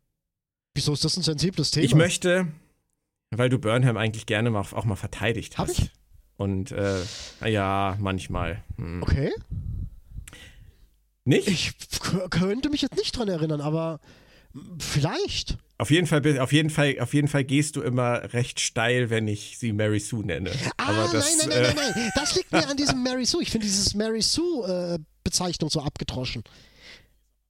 [0.75, 1.85] Wieso ist das ein sensibles Thema?
[1.85, 2.47] Ich möchte,
[3.31, 5.79] weil du Burnham eigentlich gerne mal, auch mal verteidigt Hab hast.
[5.79, 5.91] ich?
[6.37, 7.01] Und äh,
[7.45, 8.63] ja, manchmal.
[8.77, 9.03] Hm.
[9.03, 9.33] Okay.
[11.25, 11.49] Nicht?
[11.49, 11.73] Ich
[12.29, 13.99] könnte mich jetzt nicht dran erinnern, aber
[14.79, 15.57] vielleicht.
[15.79, 19.27] Auf jeden Fall, auf jeden Fall, auf jeden Fall gehst du immer recht steil, wenn
[19.27, 20.51] ich sie Mary Sue nenne.
[20.77, 22.11] Ah, Aber das, nein, nein, nein, äh, nein, nein.
[22.15, 23.43] Das liegt mir an diesem Mary Sue.
[23.43, 26.43] Ich finde dieses Mary Sue-Bezeichnung so abgedroschen.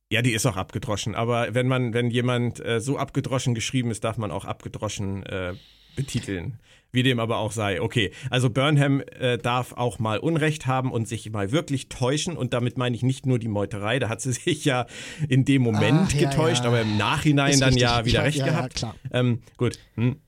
[0.09, 1.15] Ja, die ist auch abgedroschen.
[1.15, 5.53] Aber wenn man, wenn jemand äh, so abgedroschen geschrieben ist, darf man auch abgedroschen äh,
[5.97, 6.57] betiteln.
[6.93, 7.81] Wie dem aber auch sei.
[7.81, 12.37] Okay, also Burnham äh, darf auch mal Unrecht haben und sich mal wirklich täuschen.
[12.37, 13.99] Und damit meine ich nicht nur die Meuterei.
[13.99, 14.85] Da hat sie sich ja
[15.27, 16.69] in dem Moment Ah, ja, getäuscht, ja.
[16.69, 17.83] aber im Nachhinein Ist dann richtig.
[17.83, 18.75] ja wieder recht ja, ja, gehabt.
[18.75, 18.95] klar.
[19.11, 19.77] Ähm, gut.
[19.95, 20.21] Hm.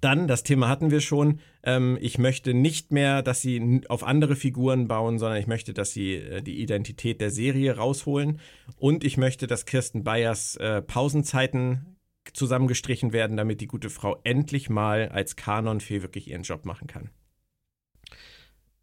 [0.00, 1.40] Dann, das Thema hatten wir schon.
[1.62, 5.92] Ähm, ich möchte nicht mehr, dass sie auf andere Figuren bauen, sondern ich möchte, dass
[5.92, 8.40] sie äh, die Identität der Serie rausholen.
[8.78, 11.96] Und ich möchte, dass Kirsten Bayers äh, Pausenzeiten
[12.32, 17.10] zusammengestrichen werden, damit die gute Frau endlich mal als Kanonfee wirklich ihren Job machen kann.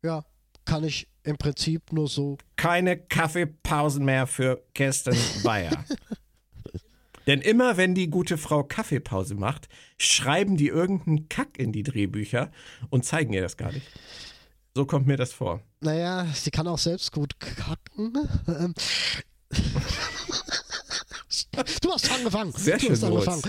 [0.03, 0.25] Ja,
[0.65, 2.37] kann ich im Prinzip nur so.
[2.55, 5.83] Keine Kaffeepausen mehr für Kirsten Bayer.
[7.27, 12.51] Denn immer wenn die gute Frau Kaffeepause macht, schreiben die irgendeinen Kack in die Drehbücher
[12.89, 13.85] und zeigen ihr das gar nicht.
[14.73, 15.61] So kommt mir das vor.
[15.81, 18.13] Naja, sie kann auch selbst gut kacken.
[21.57, 21.63] Ähm.
[21.81, 22.53] Du hast angefangen.
[22.53, 23.41] Sehr du schön, angefangen.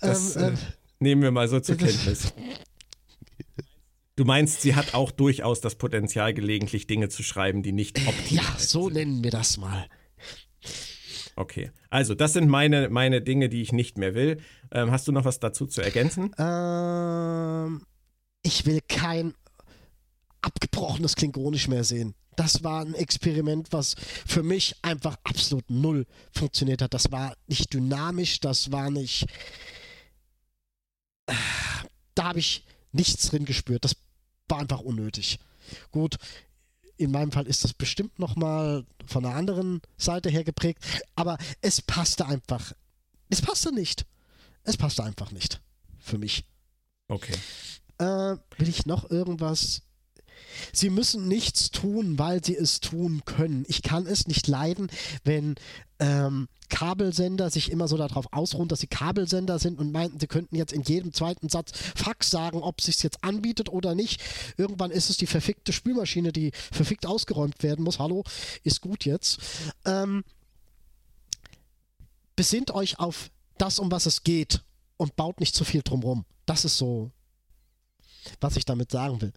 [0.00, 0.56] Das ähm, äh,
[0.98, 2.32] nehmen wir mal so zur Kenntnis.
[4.16, 8.44] Du meinst, sie hat auch durchaus das Potenzial, gelegentlich Dinge zu schreiben, die nicht optimal
[8.44, 9.86] ja, so nennen wir das mal.
[11.34, 11.70] Okay.
[11.88, 14.40] Also, das sind meine, meine Dinge, die ich nicht mehr will.
[14.70, 16.30] Ähm, hast du noch was dazu zu ergänzen?
[16.38, 17.82] Ähm,
[18.42, 19.34] ich will kein
[20.42, 22.14] abgebrochenes Klingonisch mehr sehen.
[22.36, 23.94] Das war ein Experiment, was
[24.26, 26.94] für mich einfach absolut null funktioniert hat.
[26.94, 29.26] Das war nicht dynamisch, das war nicht.
[32.14, 33.84] Da habe ich nichts drin gespürt.
[33.84, 33.96] Das
[34.48, 35.38] war einfach unnötig.
[35.90, 36.16] Gut,
[36.96, 40.82] in meinem Fall ist das bestimmt nochmal von einer anderen Seite her geprägt,
[41.14, 42.72] aber es passte einfach.
[43.28, 44.06] Es passte nicht.
[44.64, 45.60] Es passte einfach nicht.
[45.98, 46.44] Für mich.
[47.08, 47.34] Okay.
[47.98, 49.82] Äh, will ich noch irgendwas?
[50.72, 53.64] Sie müssen nichts tun, weil sie es tun können.
[53.68, 54.90] Ich kann es nicht leiden,
[55.24, 55.54] wenn
[55.98, 60.56] ähm, Kabelsender sich immer so darauf ausruhen, dass sie Kabelsender sind und meinten, sie könnten
[60.56, 64.20] jetzt in jedem zweiten Satz Fax sagen, ob es sich jetzt anbietet oder nicht.
[64.56, 67.98] Irgendwann ist es die verfickte Spülmaschine, die verfickt ausgeräumt werden muss.
[67.98, 68.24] Hallo,
[68.64, 69.38] ist gut jetzt.
[69.84, 70.24] Ähm,
[72.36, 74.62] besinnt euch auf das, um was es geht
[74.96, 76.24] und baut nicht zu viel drumrum.
[76.46, 77.10] Das ist so,
[78.40, 79.32] was ich damit sagen will.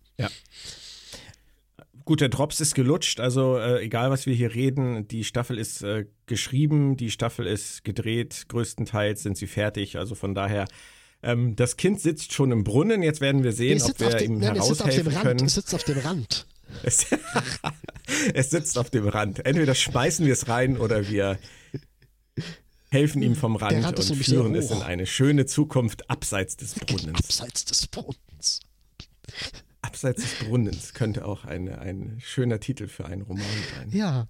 [2.05, 5.81] Gut, der Drops ist gelutscht, also äh, egal was wir hier reden, die Staffel ist
[5.81, 10.67] äh, geschrieben, die Staffel ist gedreht, größtenteils sind sie fertig, also von daher,
[11.23, 14.33] ähm, das Kind sitzt schon im Brunnen, jetzt werden wir sehen, es ob wir dem,
[14.33, 15.25] ihm nein, es sitzt auf dem heraushelfen Rand.
[15.25, 15.45] können.
[15.45, 16.47] Es sitzt auf dem Rand.
[16.83, 17.05] Es,
[18.35, 19.43] es sitzt auf dem Rand.
[19.43, 21.39] Entweder schmeißen wir es rein oder wir
[22.91, 27.17] helfen ihm vom Rand, Rand und führen es in eine schöne Zukunft abseits des Brunnens.
[27.17, 28.59] Abseits des Brunnens.
[29.85, 33.45] Abseits des Brunnens könnte auch eine, ein schöner Titel für einen Roman
[33.75, 33.89] sein.
[33.91, 34.27] Ja,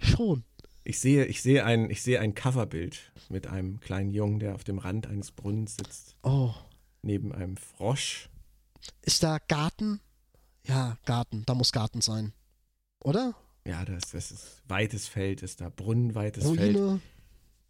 [0.00, 0.44] schon.
[0.84, 4.64] Ich sehe, ich sehe ein, ich sehe ein Coverbild mit einem kleinen Jungen, der auf
[4.64, 6.52] dem Rand eines Brunnens sitzt, Oh,
[7.02, 8.28] neben einem Frosch.
[9.02, 10.00] ist da Garten?
[10.66, 11.44] Ja, Garten.
[11.46, 12.32] Da muss Garten sein.
[13.04, 13.34] Oder?
[13.66, 17.00] Ja, das, das ist weites Feld, ist da Brunnen, weites Feld.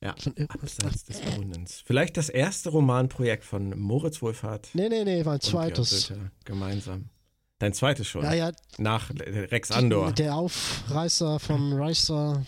[0.03, 0.15] Ja,
[0.49, 1.83] abseits des Brunnens.
[1.85, 4.71] Vielleicht das erste Romanprojekt von Moritz Wohlfahrt.
[4.73, 6.13] Nee, nee, nee, war ein zweites.
[6.45, 7.11] Gemeinsam.
[7.59, 8.23] Dein zweites schon?
[8.23, 8.53] Ja, ja.
[8.79, 10.13] Nach Rex Andor.
[10.13, 12.43] Der Aufreißer von Reißer.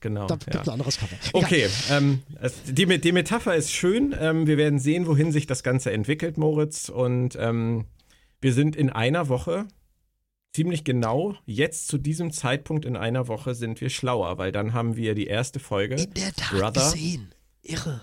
[0.00, 0.26] Genau.
[0.26, 0.62] Da gibt ja.
[0.62, 1.16] ein anderes Cover.
[1.32, 2.22] Okay, ähm,
[2.66, 4.14] die, die, Metapher ist schön.
[4.18, 6.88] Ähm, wir werden sehen, wohin sich das Ganze entwickelt, Moritz.
[6.88, 7.84] Und ähm,
[8.40, 9.66] wir sind in einer Woche
[10.54, 14.96] ziemlich genau jetzt zu diesem Zeitpunkt in einer Woche sind wir schlauer, weil dann haben
[14.96, 15.96] wir die erste Folge.
[15.96, 17.34] In der Tat Brother, gesehen.
[17.62, 18.02] Irre.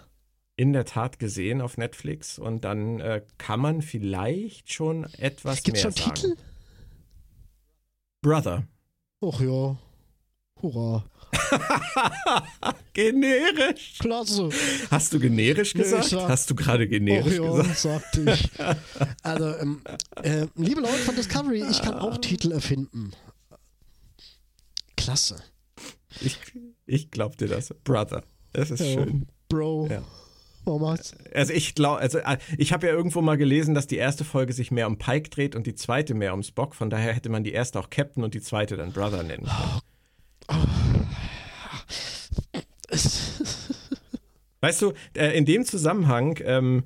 [0.58, 5.84] In der Tat gesehen auf Netflix und dann äh, kann man vielleicht schon etwas Gibt's
[5.84, 6.16] mehr schon sagen.
[6.16, 6.36] Titel?
[8.22, 8.68] Brother.
[9.22, 9.78] Ach ja.
[10.62, 11.06] Hurra.
[12.94, 14.00] generisch.
[14.00, 14.50] Klasse.
[14.90, 16.06] Hast du generisch gesagt?
[16.06, 17.80] Sag, Hast du gerade generisch oh, ja, gesagt?
[17.80, 18.50] sagte ich.
[19.24, 19.82] Also, ähm,
[20.22, 23.12] äh, liebe Leute von Discovery, ich kann auch Titel erfinden.
[24.96, 25.38] Klasse.
[26.20, 26.38] Ich,
[26.86, 27.74] ich glaub dir das.
[27.84, 28.24] Brother.
[28.54, 29.28] Das ist ja, schön.
[29.50, 29.88] Bro.
[29.90, 30.04] Ja.
[31.34, 34.54] Also ich glaube, also äh, ich habe ja irgendwo mal gelesen, dass die erste Folge
[34.54, 36.76] sich mehr um Pike dreht und die zweite mehr um Spock.
[36.76, 39.82] Von daher hätte man die erste auch Captain und die zweite dann Brother nennen können.
[40.50, 40.54] Oh.
[40.54, 41.01] Oh.
[44.62, 46.84] Weißt du, äh, in dem Zusammenhang ähm,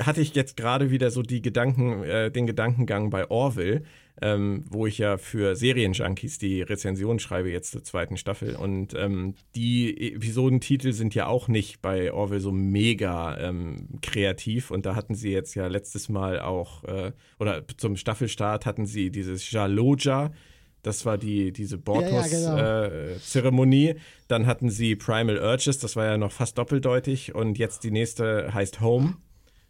[0.00, 3.82] hatte ich jetzt gerade wieder so die Gedanken, äh, den Gedankengang bei Orville,
[4.20, 8.56] ähm, wo ich ja für Serienjunkies die Rezension schreibe jetzt zur zweiten Staffel.
[8.56, 14.70] Und ähm, die Episodentitel sind ja auch nicht bei Orville so mega ähm, kreativ.
[14.70, 19.10] Und da hatten sie jetzt ja letztes Mal auch, äh, oder zum Staffelstart hatten sie
[19.10, 20.32] dieses Jaloja
[20.82, 23.86] das war die, diese Bortos-Zeremonie.
[23.86, 23.98] Ja, ja, genau.
[23.98, 27.34] äh, Dann hatten sie Primal Urges, das war ja noch fast doppeldeutig.
[27.34, 29.16] Und jetzt die nächste heißt Home,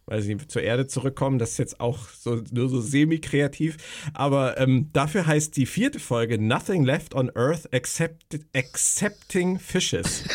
[0.05, 1.39] weil sie zur Erde zurückkommen.
[1.39, 3.77] Das ist jetzt auch so, nur so semi-kreativ.
[4.13, 10.23] Aber ähm, dafür heißt die vierte Folge Nothing Left on Earth except, Excepting Fishes.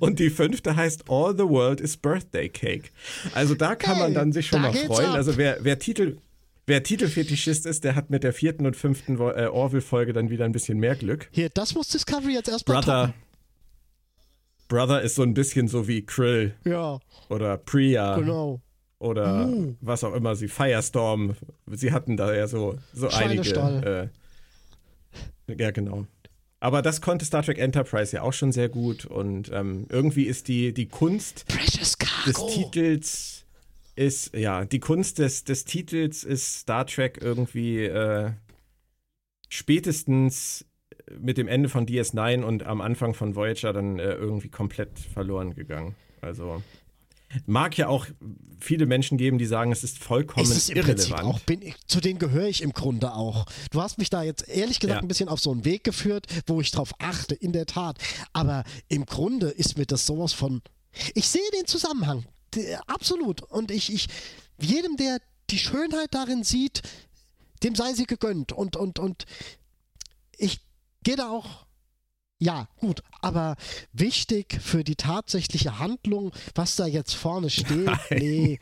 [0.00, 2.90] Und die fünfte heißt All the World is Birthday Cake.
[3.34, 5.10] Also da kann hey, man dann sich schon mal freuen.
[5.10, 5.14] Ab.
[5.14, 6.16] Also wer, wer Titel,
[6.70, 10.52] Wer Titelfetischist ist, der hat mit der vierten und fünften äh, Orville-Folge dann wieder ein
[10.52, 11.28] bisschen mehr Glück.
[11.32, 13.06] Hier, das muss Discovery jetzt erstmal Brother.
[13.06, 13.22] Toppen.
[14.68, 16.54] Brother ist so ein bisschen so wie Krill.
[16.64, 17.00] Ja.
[17.28, 18.16] Oder Priya.
[18.18, 18.60] Genau.
[19.00, 19.74] Oder uh.
[19.80, 20.46] was auch immer sie.
[20.46, 21.34] Firestorm.
[21.66, 24.12] Sie hatten da ja so, so einige.
[25.48, 26.06] Äh, ja, genau.
[26.60, 29.06] Aber das konnte Star Trek Enterprise ja auch schon sehr gut.
[29.06, 31.46] Und ähm, irgendwie ist die, die Kunst
[32.26, 33.39] des Titels
[33.96, 38.32] ist, ja, die Kunst des, des Titels ist Star Trek irgendwie äh,
[39.48, 40.64] spätestens
[41.18, 45.54] mit dem Ende von DS9 und am Anfang von Voyager dann äh, irgendwie komplett verloren
[45.54, 45.96] gegangen.
[46.20, 46.62] Also
[47.46, 48.06] mag ja auch
[48.60, 51.22] viele Menschen geben, die sagen, es ist vollkommen ist es im irrelevant.
[51.22, 53.46] Auch bin ich, zu denen gehöre ich im Grunde auch.
[53.70, 55.02] Du hast mich da jetzt ehrlich gesagt ja.
[55.02, 57.98] ein bisschen auf so einen Weg geführt, wo ich drauf achte, in der Tat.
[58.32, 60.62] Aber im Grunde ist mir das sowas von.
[61.14, 62.24] Ich sehe den Zusammenhang
[62.86, 63.42] absolut.
[63.42, 64.08] Und ich, ich,
[64.60, 66.82] jedem, der die Schönheit darin sieht,
[67.62, 68.52] dem sei sie gegönnt.
[68.52, 69.26] Und, und, und
[70.36, 70.60] ich
[71.02, 71.66] gehe da auch.
[72.42, 73.56] Ja, gut, aber
[73.92, 77.98] wichtig für die tatsächliche Handlung, was da jetzt vorne steht, Nein.
[78.12, 78.58] nee,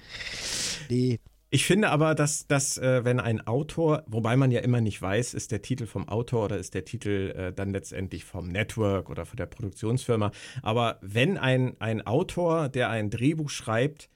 [0.88, 1.20] nee,
[1.50, 5.32] ich finde aber, dass, dass äh, wenn ein Autor, wobei man ja immer nicht weiß,
[5.34, 9.24] ist der Titel vom Autor oder ist der Titel äh, dann letztendlich vom Network oder
[9.24, 10.30] von der Produktionsfirma,
[10.62, 14.10] aber wenn ein, ein Autor, der ein Drehbuch schreibt,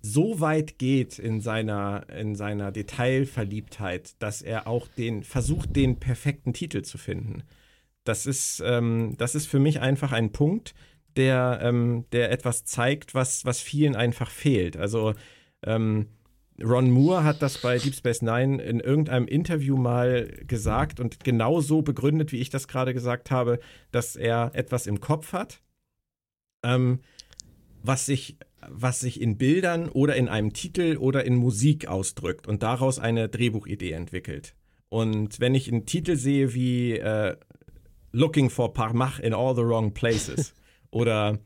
[0.00, 6.52] so weit geht in seiner, in seiner Detailverliebtheit, dass er auch den versucht, den perfekten
[6.52, 7.42] Titel zu finden.
[8.04, 10.74] Das ist, ähm, das ist für mich einfach ein Punkt,
[11.16, 14.76] der, ähm, der etwas zeigt, was, was vielen einfach fehlt.
[14.76, 15.14] Also
[15.64, 16.06] ähm,
[16.62, 21.60] Ron Moore hat das bei Deep Space Nine in irgendeinem Interview mal gesagt und genau
[21.60, 23.60] so begründet, wie ich das gerade gesagt habe,
[23.92, 25.60] dass er etwas im Kopf hat,
[26.64, 27.00] ähm,
[27.82, 28.36] was sich
[28.70, 33.28] was sich in Bildern oder in einem Titel oder in Musik ausdrückt und daraus eine
[33.28, 34.54] Drehbuchidee entwickelt.
[34.88, 37.36] Und wenn ich einen Titel sehe wie äh,
[38.12, 40.54] Looking for Parmach in all the wrong places
[40.90, 41.38] oder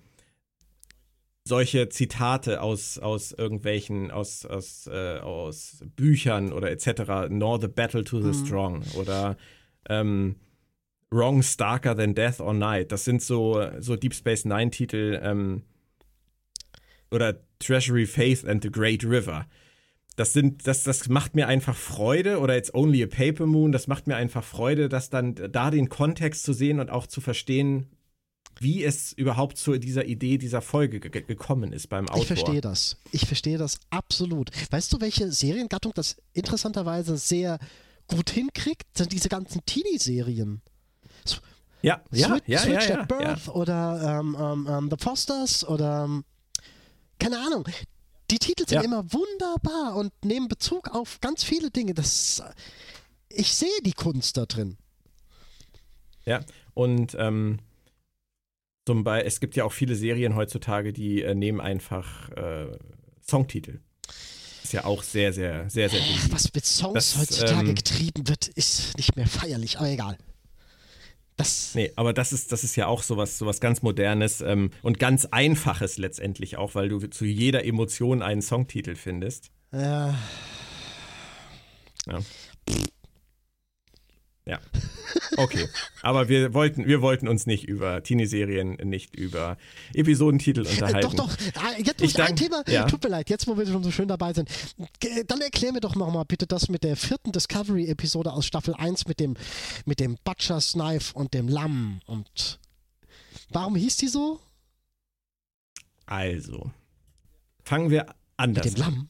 [1.44, 7.28] solche Zitate aus, aus irgendwelchen, aus, aus, äh, aus Büchern oder etc.
[7.30, 8.46] Nor the battle to the mhm.
[8.46, 9.36] strong oder
[9.88, 10.36] ähm,
[11.10, 12.92] Wrong Starker than Death or Night.
[12.92, 15.62] Das sind so, so Deep Space Nine Titel ähm,
[17.10, 19.46] oder Treasury Faith and the Great River.
[20.16, 23.86] Das sind, das, das macht mir einfach Freude oder It's Only a Paper Moon, das
[23.86, 27.86] macht mir einfach Freude, dass dann da den Kontext zu sehen und auch zu verstehen,
[28.62, 32.22] wie es überhaupt zu dieser Idee dieser Folge gekommen ist beim Autor.
[32.22, 32.96] Ich verstehe das.
[33.10, 34.50] Ich verstehe das absolut.
[34.70, 37.58] Weißt du, welche Seriengattung das interessanterweise sehr
[38.08, 38.84] gut hinkriegt?
[38.92, 40.62] Das sind diese ganzen Teenie-Serien.
[41.82, 45.66] Ja, ja, Switch, ja, Switch ja, at ja, Birth oder ähm, ähm, ähm, The Fosters
[45.66, 46.24] oder ähm,
[47.18, 47.64] keine Ahnung.
[48.30, 48.82] Die Titel sind Ja.
[48.82, 51.92] immer wunderbar und nehmen Bezug auf ganz viele Dinge.
[51.94, 52.42] Das,
[53.28, 54.78] ich sehe die Kunst da drin.
[56.24, 56.40] Ja,
[56.74, 57.58] und ähm,
[58.86, 62.66] zum Beispiel, es gibt ja auch viele Serien heutzutage, die äh, nehmen einfach äh,
[63.28, 63.80] Songtitel.
[64.62, 68.28] Ist ja auch sehr, sehr, sehr, sehr Äh, was mit Songs Das, heutzutage ähm, getrieben
[68.28, 70.18] wird, ist nicht mehr feierlich, aber egal.
[71.36, 74.98] Das, Nee, aber das ist, das ist ja auch sowas, sowas ganz Modernes ähm, und
[74.98, 79.50] ganz Einfaches letztendlich auch, weil du zu jeder Emotion einen Songtitel findest.
[79.72, 80.14] äh, Ja.
[84.44, 84.58] Ja.
[85.36, 85.68] Okay.
[86.02, 89.56] Aber wir wollten, wir wollten uns nicht über Teenie-Serien, nicht über
[89.94, 91.00] Episodentitel Äh, unterhalten.
[91.00, 91.36] doch, doch.
[91.54, 92.64] Ah, Jetzt muss Ich ein Thema.
[92.66, 92.86] ja.
[92.86, 94.50] Tut mir leid, jetzt wo wir schon so schön dabei sind.
[95.28, 99.20] Dann erklär mir doch nochmal bitte das mit der vierten Discovery-Episode aus Staffel 1 mit
[99.20, 99.36] dem,
[99.84, 102.00] mit dem Butcher's Knife und dem Lamm.
[102.06, 102.58] Und
[103.50, 104.40] warum hieß die so?
[106.06, 106.70] Also,
[107.64, 108.90] fangen wir Mit anders dem an.
[108.90, 109.08] Lamm.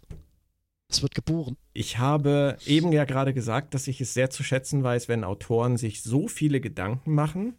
[0.92, 1.56] Es wird geboren.
[1.72, 5.78] Ich habe eben ja gerade gesagt, dass ich es sehr zu schätzen weiß, wenn Autoren
[5.78, 7.54] sich so viele Gedanken machen,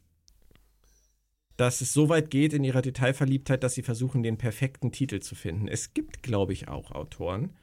[1.58, 5.34] dass es so weit geht in ihrer Detailverliebtheit, dass sie versuchen, den perfekten Titel zu
[5.34, 5.68] finden.
[5.68, 7.56] Es gibt, glaube ich, auch Autoren,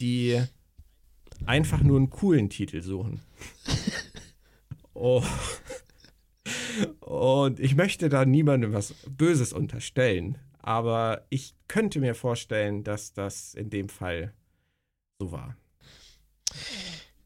[0.00, 0.40] die
[1.44, 3.20] einfach nur einen coolen Titel suchen.
[4.94, 5.24] oh.
[7.00, 13.54] Und ich möchte da niemandem was Böses unterstellen, aber ich könnte mir vorstellen, dass das
[13.54, 14.34] in dem Fall
[15.20, 15.56] so war.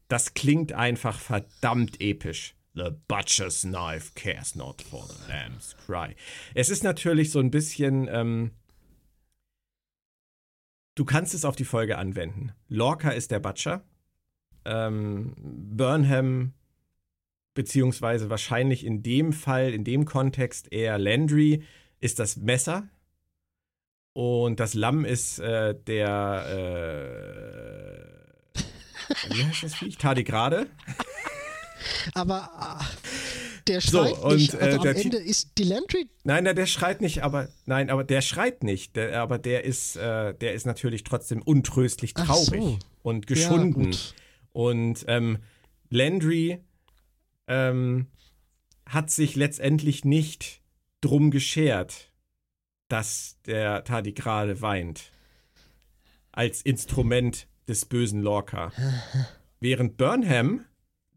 [0.07, 2.55] Das klingt einfach verdammt episch.
[2.75, 6.15] The butcher's knife cares not for the lamb's cry.
[6.53, 8.07] Es ist natürlich so ein bisschen.
[8.11, 8.51] Ähm,
[10.95, 12.51] du kannst es auf die Folge anwenden.
[12.67, 13.85] Lorca ist der Butcher.
[14.65, 16.53] Ähm, Burnham,
[17.53, 21.63] beziehungsweise wahrscheinlich in dem Fall, in dem Kontext eher Landry,
[22.01, 22.89] ist das Messer.
[24.15, 26.45] Und das Lamm ist äh, der.
[28.55, 29.97] Äh, wie heißt das Viech?
[29.97, 30.67] Tardigrade.
[32.13, 32.85] Aber ah,
[33.67, 34.55] der So, schreit und, nicht.
[34.55, 36.07] Also äh, am Ende ist die Landry.
[36.23, 38.95] Nein, nein, der schreit nicht, aber nein, aber der schreit nicht.
[38.95, 42.79] Der, aber der ist, äh, der ist natürlich trotzdem untröstlich traurig so.
[43.03, 43.91] und Ja, geschunden.
[43.91, 44.15] gut.
[44.53, 45.39] und ähm,
[45.89, 46.59] Landry
[47.47, 48.07] ähm,
[48.87, 50.61] hat sich letztendlich nicht
[51.01, 52.11] drum geschert,
[52.87, 55.11] dass der Tardigrade weint.
[56.31, 58.71] Als Instrument des bösen Lorca.
[59.59, 60.65] Während Burnham,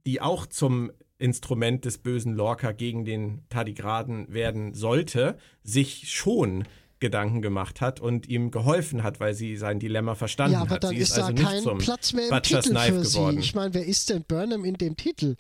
[0.07, 6.65] die auch zum Instrument des bösen Lorca gegen den Tardigraden werden sollte, sich schon
[7.01, 10.85] Gedanken gemacht hat und ihm geholfen hat, weil sie sein Dilemma verstanden Ja, aber hat.
[10.85, 12.99] dann sie ist, ist, da also nicht kein zum Platz mehr im Butcher's Titel Knife
[12.99, 13.19] für sie.
[13.19, 13.39] geworden.
[13.39, 15.37] Ich meine, wer ist denn Burnham in dem Titel?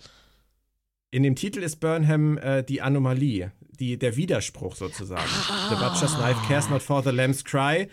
[1.10, 5.28] In dem Titel ist Burnham äh, die Anomalie, die, der Widerspruch sozusagen.
[5.70, 7.88] The butcher's knife cares not for the lamb's cry,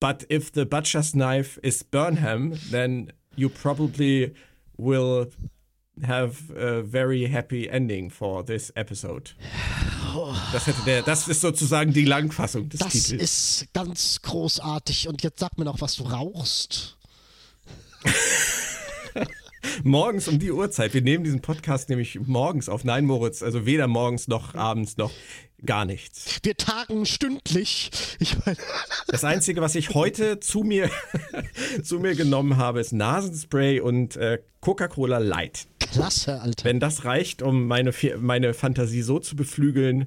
[0.00, 4.34] but if the butcher's knife is Burnham, then you probably
[4.76, 5.30] will
[6.02, 9.30] have a very happy ending for this episode.
[10.52, 13.22] Das, der, das ist sozusagen die Langfassung des Das Titels.
[13.22, 15.08] ist ganz großartig.
[15.08, 16.96] Und jetzt sag mir noch, was du rauchst.
[19.82, 20.94] Morgens um die Uhrzeit.
[20.94, 22.84] Wir nehmen diesen Podcast nämlich morgens auf.
[22.84, 25.10] Nein, Moritz, also weder morgens noch abends noch
[25.64, 26.38] gar nichts.
[26.42, 27.90] Wir tagen stündlich.
[28.18, 28.58] Ich meine,
[29.08, 30.90] Das Einzige, was ich heute zu mir,
[31.82, 35.66] zu mir genommen habe, ist Nasenspray und äh, Coca-Cola Light.
[35.78, 36.64] klasse, Alter.
[36.64, 40.06] Wenn das reicht, um meine, meine Fantasie so zu beflügeln,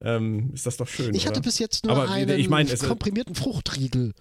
[0.00, 1.14] ähm, ist das doch schön.
[1.14, 1.46] Ich hatte oder?
[1.46, 4.12] bis jetzt nur Aber einen ich meine, es- komprimierten Fruchtriegel.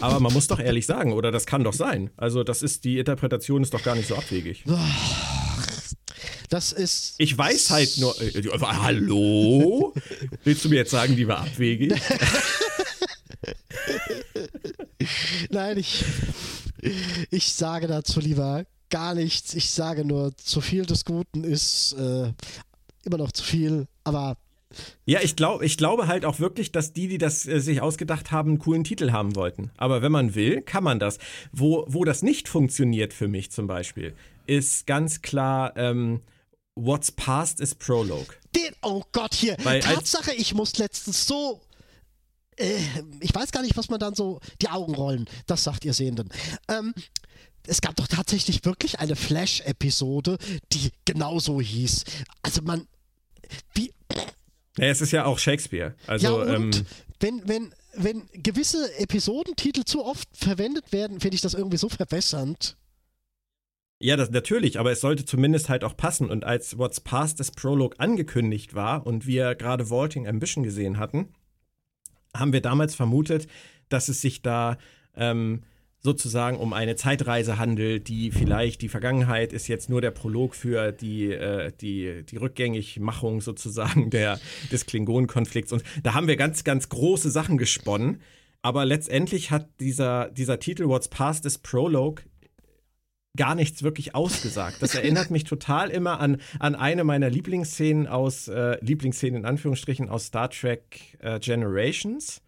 [0.00, 2.10] Aber man muss doch ehrlich sagen, oder das kann doch sein.
[2.16, 4.64] Also, das ist, die Interpretation ist doch gar nicht so abwegig.
[6.48, 7.14] Das ist.
[7.18, 8.20] Ich weiß halt nur.
[8.20, 9.94] Äh, hallo?
[10.42, 11.94] Willst du mir jetzt sagen, die war abwegig?
[15.50, 16.04] Nein, ich.
[17.30, 19.54] Ich sage dazu lieber gar nichts.
[19.54, 22.32] Ich sage nur, zu viel des Guten ist äh,
[23.04, 23.86] immer noch zu viel.
[24.04, 24.36] Aber
[25.04, 28.30] Ja, ich, glaub, ich glaube halt auch wirklich, dass die, die das äh, sich ausgedacht
[28.30, 29.70] haben, einen coolen Titel haben wollten.
[29.76, 31.18] Aber wenn man will, kann man das.
[31.52, 34.14] Wo, wo das nicht funktioniert für mich zum Beispiel,
[34.46, 36.20] ist ganz klar, ähm,
[36.76, 38.34] What's Past is Prologue.
[38.54, 38.74] den.
[38.82, 39.56] Oh Gott, hier.
[39.64, 41.60] Weil Tatsache, ich muss letztens so.
[42.56, 42.78] Äh,
[43.20, 44.40] ich weiß gar nicht, was man dann so.
[44.62, 45.28] Die Augen rollen.
[45.46, 46.30] Das sagt ihr Sehenden.
[46.68, 46.94] Ähm.
[47.66, 50.38] Es gab doch tatsächlich wirklich eine Flash-Episode,
[50.72, 52.04] die genauso hieß.
[52.40, 52.86] Also man,
[53.74, 53.92] wie,
[54.80, 55.94] Ja, es ist ja auch Shakespeare.
[56.06, 56.86] Also, ja, und ähm,
[57.20, 62.78] wenn, wenn, wenn gewisse Episodentitel zu oft verwendet werden, finde ich das irgendwie so verbessernd.
[63.98, 66.30] Ja, das natürlich, aber es sollte zumindest halt auch passen.
[66.30, 71.28] Und als What's Past des Prologue angekündigt war und wir gerade Vaulting Ambition gesehen hatten,
[72.34, 73.48] haben wir damals vermutet,
[73.90, 74.78] dass es sich da
[75.14, 75.64] ähm,
[76.02, 80.92] sozusagen um eine Zeitreise handelt, die vielleicht die Vergangenheit ist jetzt nur der Prolog für
[80.92, 84.40] die, äh, die, die Rückgängigmachung sozusagen der,
[84.72, 85.72] des Klingonenkonflikts.
[85.72, 88.22] Und da haben wir ganz, ganz große Sachen gesponnen.
[88.62, 92.22] Aber letztendlich hat dieser, dieser Titel What's Past is Prologue
[93.36, 94.82] gar nichts wirklich ausgesagt.
[94.82, 100.08] Das erinnert mich total immer an, an eine meiner Lieblingsszenen aus, äh, Lieblingsszenen in Anführungsstrichen
[100.08, 102.42] aus Star Trek äh, Generations.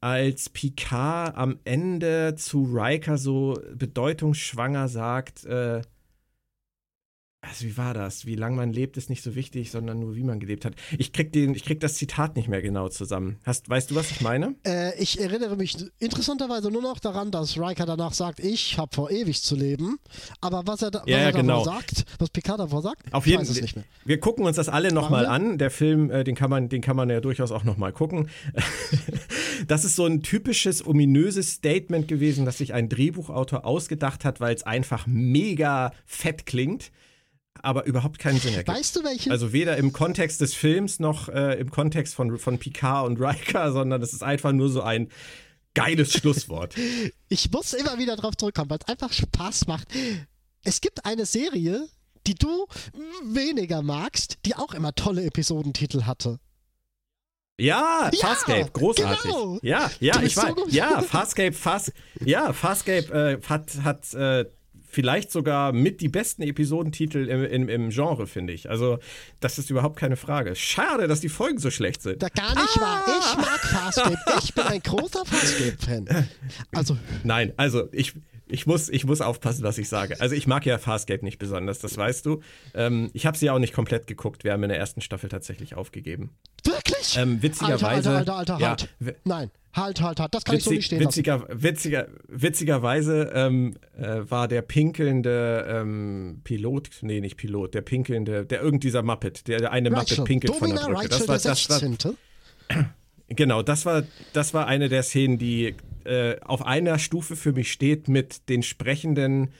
[0.00, 5.82] Als Picard am Ende zu Riker so bedeutungsschwanger sagt, äh,
[7.48, 8.26] also wie war das?
[8.26, 10.74] Wie lange man lebt, ist nicht so wichtig, sondern nur wie man gelebt hat.
[10.98, 13.36] Ich krieg, den, ich krieg das Zitat nicht mehr genau zusammen.
[13.44, 14.54] Hast, weißt du, was ich meine?
[14.66, 19.10] Äh, ich erinnere mich interessanterweise nur noch daran, dass Riker danach sagt, ich habe vor
[19.10, 19.98] ewig zu leben.
[20.40, 21.64] Aber was er, da, was Ja, ja, er genau.
[21.64, 23.62] davor sagt, was Picard davor sagt, Auf jeden weiß es Fall.
[23.62, 23.84] nicht mehr.
[24.04, 25.58] Wir gucken uns das alle nochmal an.
[25.58, 28.28] Der Film, äh, den, kann man, den kann man ja durchaus auch nochmal gucken.
[29.68, 34.54] das ist so ein typisches ominöses Statement gewesen, das sich ein Drehbuchautor ausgedacht hat, weil
[34.54, 36.90] es einfach mega fett klingt,
[37.62, 38.76] aber überhaupt keinen Sinn ergibt.
[38.76, 39.30] Weißt du, welche?
[39.30, 43.72] Also weder im Kontext des Films noch äh, im Kontext von, von Picard und Riker,
[43.74, 45.08] sondern es ist einfach nur so ein
[45.74, 46.74] geiles Schlusswort.
[47.28, 49.88] Ich muss immer wieder drauf zurückkommen, weil es einfach Spaß macht.
[50.62, 51.88] Es gibt eine Serie,
[52.26, 52.66] die du
[53.24, 56.38] weniger magst, die auch immer tolle Episodentitel hatte.
[57.58, 59.22] Ja, Ja, Farscape, großartig.
[59.22, 59.58] genau.
[59.62, 60.54] Ja, ja, ich so weiß.
[60.54, 60.72] gut.
[60.72, 61.92] ja, Farscape, Fast,
[62.24, 64.44] ja, Farscape äh, hat, hat äh,
[64.96, 68.70] vielleicht sogar mit die besten Episodentitel im, im, im Genre, finde ich.
[68.70, 68.98] Also,
[69.40, 70.56] das ist überhaupt keine Frage.
[70.56, 72.22] Schade, dass die Folgen so schlecht sind.
[72.22, 73.04] Da gar nicht wahr.
[73.06, 73.20] Ah!
[73.20, 74.16] Ich mag Farscape.
[74.42, 76.28] Ich bin ein großer Farscape-Fan.
[76.72, 78.14] Also, Nein, also ich,
[78.46, 80.18] ich, muss, ich muss aufpassen, was ich sage.
[80.18, 82.40] Also ich mag ja Farscape nicht besonders, das weißt du.
[82.72, 84.44] Ähm, ich habe sie ja auch nicht komplett geguckt.
[84.44, 86.30] Wir haben in der ersten Staffel tatsächlich aufgegeben.
[86.88, 87.16] Wirklich?
[87.18, 88.10] Ähm, witzigerweise.
[88.10, 88.88] Alter, alter, alter, ja, halt.
[88.98, 90.34] wi- Nein, halt, halt, halt.
[90.34, 91.08] Das kann ich so Witzig, nicht stehen lassen.
[91.08, 98.46] witziger, witziger, witzigerweise ähm, äh, war der pinkelnde ähm, Pilot, nee, nicht Pilot, der pinkelnde,
[98.46, 100.24] der irgend dieser Muppet, der, der eine Muppet Rachel.
[100.24, 100.96] pinkelt Domina von der Brücke.
[100.98, 102.16] Rachel Das war, das war, 16.
[103.28, 105.74] genau, das war, das war eine der Szenen, die
[106.04, 109.50] äh, auf einer Stufe für mich steht mit den sprechenden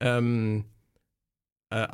[0.00, 0.64] ähm,
[1.70, 1.86] äh,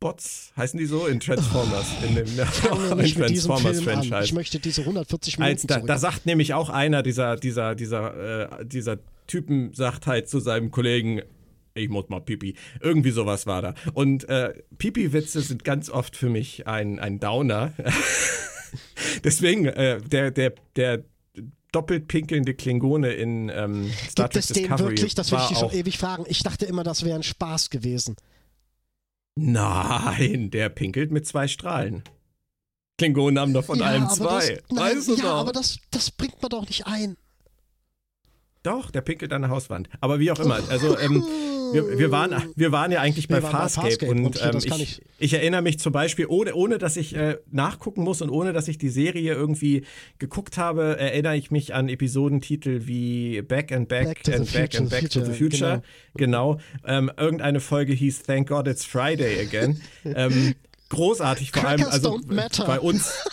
[0.00, 3.00] Autobots, heißen die so, in Transformers, in dem Fange in Film an.
[3.04, 4.34] Ich Transformers-Franchise.
[4.34, 8.66] möchte diese 140 Minuten Als da, da sagt nämlich auch einer dieser, dieser, dieser, äh,
[8.66, 11.20] dieser Typen, sagt halt zu seinem Kollegen,
[11.74, 12.56] ich muss mal Pipi.
[12.80, 13.74] Irgendwie sowas war da.
[13.92, 17.72] Und äh, Pipi-Witze sind ganz oft für mich ein, ein Downer.
[19.24, 21.04] Deswegen, äh, der, der, der
[21.72, 25.14] doppelt pinkelnde Klingone in ähm, Star Gibt Trek es den Discovery wirklich?
[25.14, 26.24] Das will ich dich schon ewig fragen.
[26.26, 28.16] Ich dachte immer, das wäre ein Spaß gewesen.
[29.36, 32.02] Nein, der pinkelt mit zwei Strahlen.
[32.98, 34.48] Klingonen haben doch von ja, allem aber zwei.
[34.48, 35.40] Das, nein, weißt du ja, doch.
[35.40, 37.16] aber das, das bringt man doch nicht ein.
[38.62, 39.88] Doch, der pinkelt an der Hauswand.
[40.00, 40.58] Aber wie auch immer.
[40.68, 41.24] Also, ähm,
[41.72, 44.60] wir, wir, waren, wir waren ja eigentlich bei waren bei Farscape, Farscape und, und ähm,
[44.60, 48.30] kann ich, ich erinnere mich zum Beispiel, ohne, ohne dass ich äh, nachgucken muss und
[48.30, 49.86] ohne dass ich die Serie irgendwie
[50.18, 54.82] geguckt habe, erinnere ich mich an Episodentitel wie Back and Back, Back and Back Future,
[54.82, 55.82] and Back to the Future, Future.
[56.16, 56.58] Genau.
[56.84, 59.80] Ähm, irgendeine Folge hieß Thank God It's Friday Again.
[60.04, 60.54] ähm,
[60.90, 62.66] großartig, vor allem Crackers also don't matter.
[62.66, 63.14] bei uns.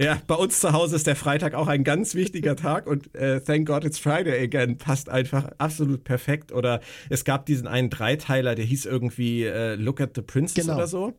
[0.00, 3.42] Ja, bei uns zu Hause ist der Freitag auch ein ganz wichtiger Tag und äh,
[3.42, 6.52] Thank God It's Friday Again passt einfach absolut perfekt.
[6.52, 6.80] Oder
[7.10, 10.76] es gab diesen einen Dreiteiler, der hieß irgendwie äh, Look at the Princess Genau.
[10.76, 11.12] oder so.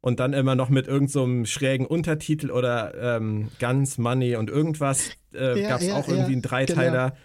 [0.00, 5.10] Und dann immer noch mit irgendeinem so schrägen Untertitel oder ähm, Guns, Money und irgendwas
[5.34, 7.16] äh, Ja, gab es ja, auch ja, irgendwie einen Dreiteiler.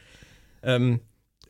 [0.63, 0.99] Ähm,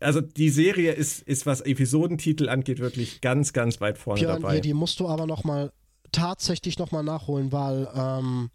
[0.02, 4.54] also die Serie ist, ist, was Episodentitel angeht, wirklich ganz, ganz weit vorne Björn, dabei.
[4.56, 5.72] hier, die musst du aber noch mal
[6.12, 8.50] tatsächlich noch mal nachholen, weil ähm,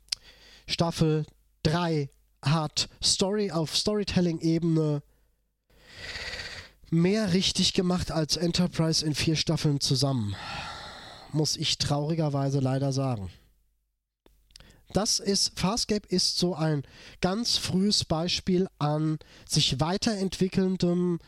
[0.69, 1.25] Staffel
[1.63, 2.11] 3
[2.43, 5.03] hat Story auf Storytelling-Ebene
[6.91, 10.37] mehr richtig gemacht als Enterprise in vier Staffeln zusammen.
[11.33, 13.31] Muss ich traurigerweise leider sagen.
[14.93, 16.83] Das ist, Farscape ist so ein
[17.21, 21.19] ganz frühes Beispiel an sich weiterentwickelndem,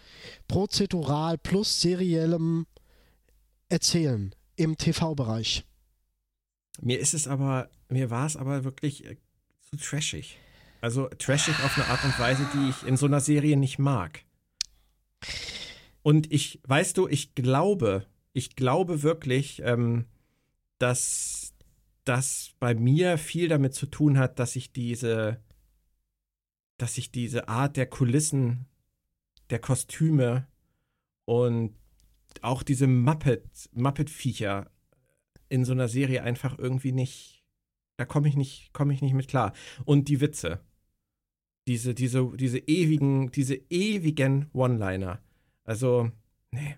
[0.48, 2.66] prozedural plus seriellem
[3.68, 5.64] Erzählen im TV-Bereich.
[6.80, 9.04] Mir ist es aber, mir war es aber wirklich
[9.72, 10.38] zu trashig.
[10.80, 14.24] Also trashig auf eine Art und Weise, die ich in so einer Serie nicht mag.
[16.02, 20.06] Und ich, weißt du, ich glaube, ich glaube wirklich, ähm,
[20.78, 21.54] dass
[22.04, 25.42] das bei mir viel damit zu tun hat, dass ich diese,
[26.78, 28.66] dass ich diese Art der Kulissen,
[29.50, 30.48] der Kostüme
[31.26, 31.76] und
[32.40, 34.70] auch diese Muppet, Muppet-Viecher
[35.48, 37.39] in so einer Serie einfach irgendwie nicht,
[38.00, 39.52] da komme ich nicht, komme ich nicht mit klar.
[39.84, 40.60] Und die Witze.
[41.68, 45.20] Diese, diese, diese ewigen, diese ewigen One-Liner.
[45.64, 46.10] Also,
[46.50, 46.76] nee.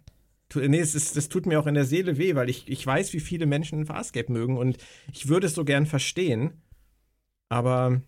[0.54, 3.14] Nee, es ist, das tut mir auch in der Seele weh, weil ich, ich weiß,
[3.14, 4.76] wie viele Menschen Farscape mögen und
[5.10, 6.60] ich würde es so gern verstehen.
[7.48, 8.02] Aber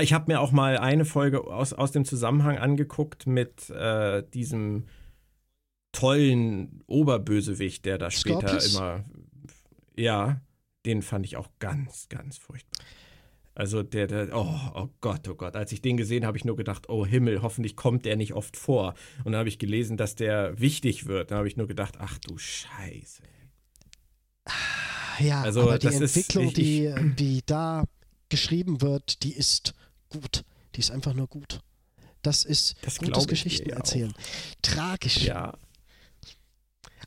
[0.00, 4.84] ich habe mir auch mal eine Folge aus, aus dem Zusammenhang angeguckt mit äh, diesem
[5.90, 8.74] tollen Oberbösewicht, der da später Scorpius?
[8.76, 9.04] immer.
[9.96, 10.40] Ja,
[10.86, 12.84] den fand ich auch ganz, ganz furchtbar.
[13.56, 15.54] Also der, der, oh, oh Gott, oh Gott.
[15.54, 18.56] Als ich den gesehen habe, ich nur gedacht, oh Himmel, hoffentlich kommt der nicht oft
[18.56, 18.94] vor.
[19.18, 21.30] Und dann habe ich gelesen, dass der wichtig wird.
[21.30, 23.22] Dann habe ich nur gedacht, ach du Scheiße.
[25.20, 27.84] Ja, also, aber die Entwicklung, ist, ich, die, die da
[28.28, 29.74] geschrieben wird, die ist
[30.08, 30.44] gut.
[30.74, 31.60] Die ist einfach nur gut.
[32.22, 34.12] Das ist das gutes Geschichten erzählen.
[34.62, 35.18] Tragisch.
[35.18, 35.56] Ja.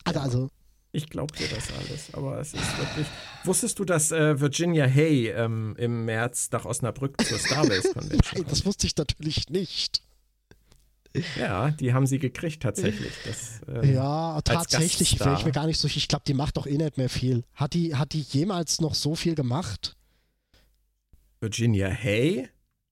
[0.05, 0.49] Also, also
[0.92, 3.08] ich glaube dir das alles, aber es ist wirklich.
[3.44, 8.46] Wusstest du, dass äh, Virginia Hay ähm, im März nach Osnabrück zur Starbase Convention Nein,
[8.50, 10.02] das wusste ich natürlich nicht.
[11.38, 13.14] Ja, die haben sie gekriegt tatsächlich.
[13.26, 15.88] Das, ähm, ja, tatsächlich wäre ich mir gar nicht so.
[15.88, 17.44] Ich glaube, die macht doch eh nicht mehr viel.
[17.54, 19.96] Hat die, hat die jemals noch so viel gemacht?
[21.40, 22.50] Virginia Hay?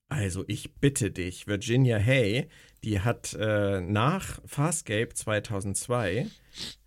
[0.08, 2.48] Also ich bitte dich, Virginia Hay,
[2.84, 6.28] die hat äh, nach Farscape 2002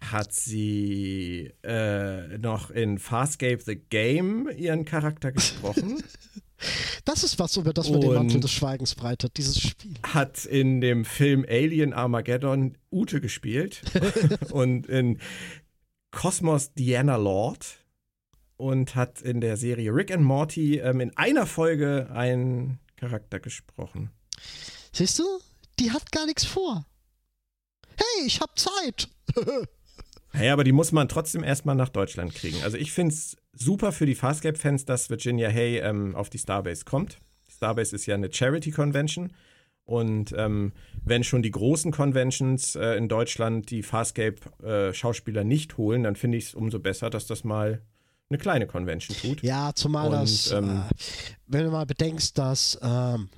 [0.00, 6.02] hat sie äh, noch in Farscape the Game ihren Charakter gesprochen.
[7.04, 9.94] Das ist was, über das man den Mantel des Schweigens breitet, dieses Spiel.
[10.02, 13.82] Hat in dem Film Alien Armageddon Ute gespielt
[14.50, 15.20] und in
[16.10, 17.78] Cosmos Diana Lord
[18.56, 24.10] und hat in der Serie Rick and Morty ähm, in einer Folge einen Charakter gesprochen.
[24.92, 25.24] Siehst du?
[25.78, 26.84] Die hat gar nichts vor.
[27.96, 29.08] Hey, ich hab Zeit.
[30.32, 32.62] Naja, aber die muss man trotzdem erstmal nach Deutschland kriegen.
[32.62, 36.84] Also ich finde es super für die Farscape-Fans, dass Virginia Hay ähm, auf die Starbase
[36.84, 37.18] kommt.
[37.50, 39.32] Starbase ist ja eine Charity-Convention.
[39.84, 40.72] Und ähm,
[41.02, 46.36] wenn schon die großen Conventions äh, in Deutschland die Farscape-Schauspieler äh, nicht holen, dann finde
[46.36, 47.80] ich es umso besser, dass das mal
[48.28, 49.42] eine kleine Convention tut.
[49.42, 50.94] Ja, zumal Und, das, ähm, äh,
[51.46, 53.30] wenn du mal bedenkst, dass ähm,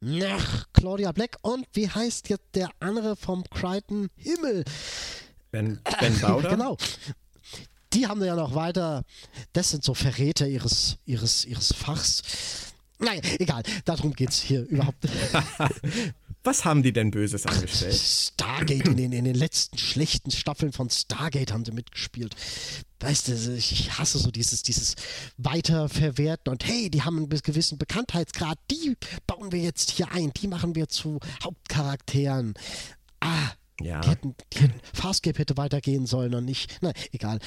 [0.00, 4.64] nach Claudia Black und wie heißt jetzt der andere vom Crichton Himmel?
[5.50, 6.48] Ben, ben Bauder?
[6.50, 6.76] genau.
[7.92, 9.02] Die haben ja noch weiter,
[9.54, 12.22] das sind so Verräter ihres, ihres, ihres Fachs.
[12.98, 15.04] Naja, egal, darum geht es hier überhaupt.
[16.44, 17.94] Was haben die denn Böses angestellt?
[17.94, 22.34] Stargate, in den, in den letzten schlechten Staffeln von Stargate haben sie mitgespielt.
[23.00, 24.94] Weißt du, ich hasse so dieses, dieses
[25.36, 28.96] Weiterverwerten und hey, die haben einen gewissen Bekanntheitsgrad, die
[29.26, 32.54] bauen wir jetzt hier ein, die machen wir zu Hauptcharakteren.
[33.20, 34.00] Ah, ja.
[34.00, 37.38] die hätten, die hätten, Farscape hätte weitergehen sollen und nicht, na, egal.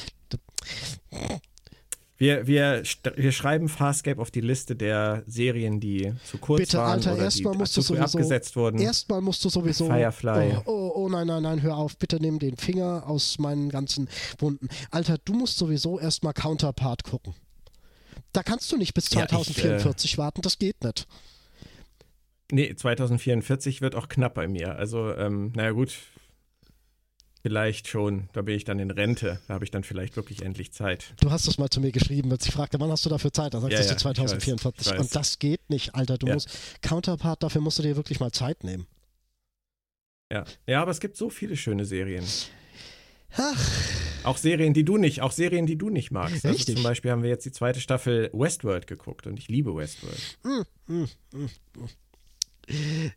[2.22, 2.84] Wir, wir,
[3.16, 7.24] wir schreiben Farscape auf die Liste der Serien, die zu kurz Bitte, waren Alter, oder
[7.24, 8.80] erstmal musst du sowieso, abgesetzt wurden.
[8.80, 9.88] Erstmal musst du sowieso.
[9.88, 10.58] Firefly.
[10.66, 11.98] Oh, oh, oh, nein, nein, nein, hör auf.
[11.98, 14.08] Bitte nimm den Finger aus meinen ganzen
[14.38, 14.68] Wunden.
[14.92, 17.34] Alter, du musst sowieso erstmal Counterpart gucken.
[18.34, 21.08] Da kannst du nicht bis 2044 ja, ich, äh, warten, das geht nicht.
[22.52, 24.76] Nee, 2044 wird auch knapp bei mir.
[24.76, 25.98] Also, ähm, naja, gut,
[27.42, 28.30] Vielleicht schon.
[28.34, 29.40] Da bin ich dann in Rente.
[29.48, 31.14] Da habe ich dann vielleicht wirklich endlich Zeit.
[31.22, 33.54] Du hast das mal zu mir geschrieben, als ich fragte, wann hast du dafür Zeit?
[33.54, 34.82] Da sagst ja, du 2044.
[34.82, 35.08] Ich weiß, ich weiß.
[35.08, 36.18] Und das geht nicht, Alter.
[36.18, 36.36] Du ja.
[36.36, 36.50] musst
[36.82, 38.86] Counterpart, dafür musst du dir wirklich mal Zeit nehmen.
[40.32, 40.46] Ja.
[40.68, 42.26] Ja, aber es gibt so viele schöne Serien.
[43.38, 43.72] Ach.
[44.24, 46.46] Auch Serien, die du nicht, auch Serien, die du nicht magst.
[46.46, 50.38] Also zum Beispiel haben wir jetzt die zweite Staffel Westworld geguckt und ich liebe Westworld.
[50.44, 51.50] Mm, mm, mm,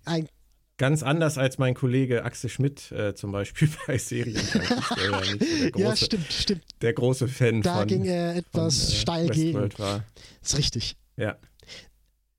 [0.04, 0.28] Ein
[0.76, 4.40] Ganz anders als mein Kollege Axel Schmidt äh, zum Beispiel bei Serien.
[4.52, 5.36] Der ja, so
[5.70, 6.64] große, ja, stimmt, stimmt.
[6.82, 7.88] Der große Fan da von.
[7.88, 9.78] Da ging er etwas von, äh, steil Westworld gegen.
[9.78, 10.04] War.
[10.42, 10.96] Ist richtig.
[11.16, 11.36] Ja.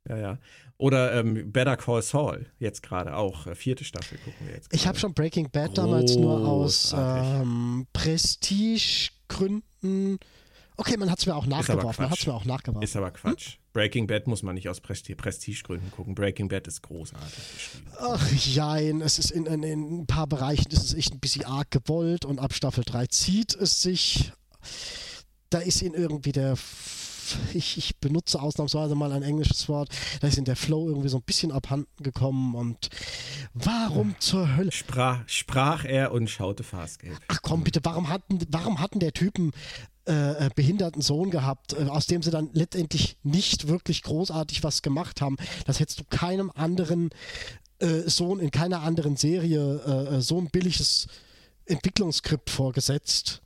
[0.07, 0.37] Ja, ja.
[0.77, 3.47] Oder ähm, Better Call Saul, jetzt gerade auch.
[3.47, 4.69] Äh, vierte Staffel gucken wir jetzt.
[4.69, 4.81] Grade.
[4.81, 10.19] Ich habe schon Breaking Bad damals nur aus ähm, Prestigegründen
[10.77, 12.03] Okay, man hat es mir auch nachgeworfen.
[12.03, 12.83] Man hat's mir auch nachgeworfen.
[12.83, 13.53] Ist aber Quatsch.
[13.53, 13.59] Hm?
[13.73, 16.15] Breaking Bad muss man nicht aus Prestigegründen gucken.
[16.15, 17.33] Breaking Bad ist großartig.
[17.99, 21.45] Ach jein, es ist in, in, in, ein paar Bereichen ist es echt ein bisschen
[21.45, 24.31] arg gewollt und ab Staffel 3 zieht es sich.
[25.49, 26.55] Da ist ihn irgendwie der
[27.53, 29.89] ich, ich, benutze ausnahmsweise mal ein englisches Wort,
[30.21, 32.89] da ist in der Flow irgendwie so ein bisschen abhanden gekommen und
[33.53, 34.19] warum ja.
[34.19, 34.71] zur Hölle?
[34.71, 37.17] Sprach, sprach er und schaute Farscape.
[37.27, 39.51] Ach komm bitte, warum hatten, warum hatten der Typen
[40.07, 44.81] äh, äh, behinderten Sohn gehabt, äh, aus dem sie dann letztendlich nicht wirklich großartig was
[44.81, 45.37] gemacht haben.
[45.65, 47.09] Das hättest du keinem anderen
[47.79, 51.07] äh, Sohn in keiner anderen Serie äh, äh, so ein billiges
[51.65, 53.41] Entwicklungsskript vorgesetzt.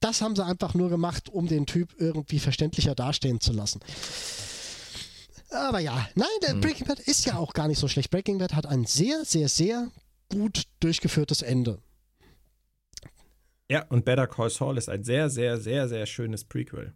[0.00, 3.80] Das haben sie einfach nur gemacht, um den Typ irgendwie verständlicher dastehen zu lassen.
[5.50, 8.10] Aber ja, nein, der Breaking Bad ist ja auch gar nicht so schlecht.
[8.10, 9.90] Breaking Bad hat ein sehr, sehr, sehr
[10.30, 11.78] gut durchgeführtes Ende.
[13.72, 16.92] Ja, und Better Call Saul ist ein sehr, sehr, sehr, sehr schönes Prequel.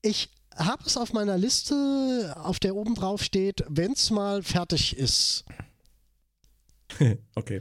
[0.00, 4.96] Ich habe es auf meiner Liste, auf der oben drauf steht, wenn es mal fertig
[4.96, 5.44] ist.
[7.34, 7.60] okay.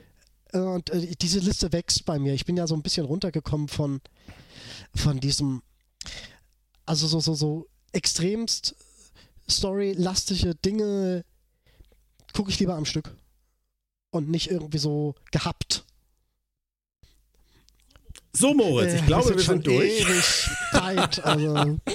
[0.54, 2.34] Und äh, diese Liste wächst bei mir.
[2.34, 4.00] Ich bin ja so ein bisschen runtergekommen von,
[4.96, 5.62] von diesem,
[6.86, 8.74] also so, so, so extremst
[9.50, 11.26] storylastige Dinge
[12.32, 13.18] gucke ich lieber am Stück.
[14.12, 15.84] Und nicht irgendwie so gehabt.
[18.34, 20.50] So, Moritz, ich glaube, wir sind, wir sind durch.
[20.72, 21.80] Zeit, also.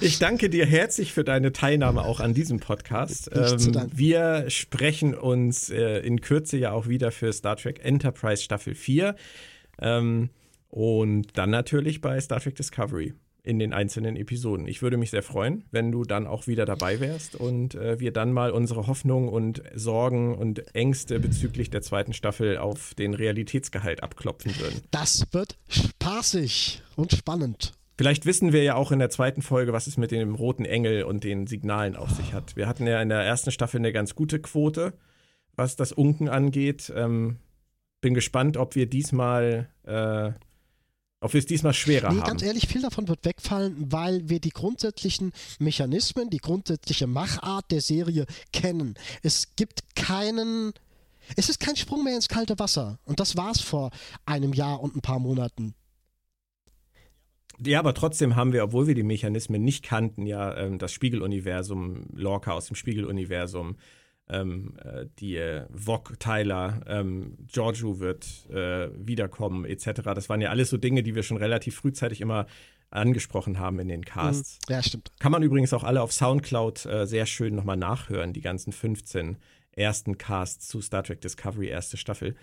[0.00, 3.30] Ich danke dir herzlich für deine Teilnahme auch an diesem Podcast.
[3.32, 8.74] Ähm, wir sprechen uns äh, in Kürze ja auch wieder für Star Trek Enterprise Staffel
[8.74, 9.14] 4
[9.80, 10.30] ähm,
[10.70, 13.14] und dann natürlich bei Star Trek Discovery
[13.44, 14.68] in den einzelnen Episoden.
[14.68, 18.12] Ich würde mich sehr freuen, wenn du dann auch wieder dabei wärst und äh, wir
[18.12, 24.02] dann mal unsere Hoffnungen und Sorgen und Ängste bezüglich der zweiten Staffel auf den Realitätsgehalt
[24.02, 24.82] abklopfen würden.
[24.92, 27.72] Das wird spaßig und spannend.
[27.98, 31.02] Vielleicht wissen wir ja auch in der zweiten Folge, was es mit dem roten Engel
[31.02, 32.56] und den Signalen auf sich hat.
[32.56, 34.94] Wir hatten ja in der ersten Staffel eine ganz gute Quote,
[35.56, 36.92] was das Unken angeht.
[36.96, 37.38] Ähm,
[38.00, 40.32] bin gespannt, ob wir diesmal äh,
[41.22, 42.26] ob wir es diesmal schwerer nee, haben.
[42.26, 47.80] Ganz ehrlich, viel davon wird wegfallen, weil wir die grundsätzlichen Mechanismen, die grundsätzliche Machart der
[47.80, 48.94] Serie kennen.
[49.22, 50.72] Es gibt keinen.
[51.36, 52.98] Es ist kein Sprung mehr ins kalte Wasser.
[53.04, 53.90] Und das war es vor
[54.26, 55.74] einem Jahr und ein paar Monaten.
[57.64, 62.06] Ja, aber trotzdem haben wir, obwohl wir die Mechanismen nicht kannten, ja ähm, das Spiegeluniversum,
[62.12, 63.76] Lorca aus dem Spiegeluniversum,
[64.32, 70.02] ähm, äh, die äh, Vog Tyler, ähm, Giorgio wird äh, wiederkommen, etc.
[70.14, 72.46] Das waren ja alles so Dinge, die wir schon relativ frühzeitig immer
[72.90, 74.58] angesprochen haben in den Casts.
[74.68, 74.74] Mhm.
[74.74, 75.12] Ja, stimmt.
[75.18, 79.36] Kann man übrigens auch alle auf Soundcloud äh, sehr schön nochmal nachhören, die ganzen 15
[79.72, 82.34] ersten Casts zu Star Trek Discovery, erste Staffel.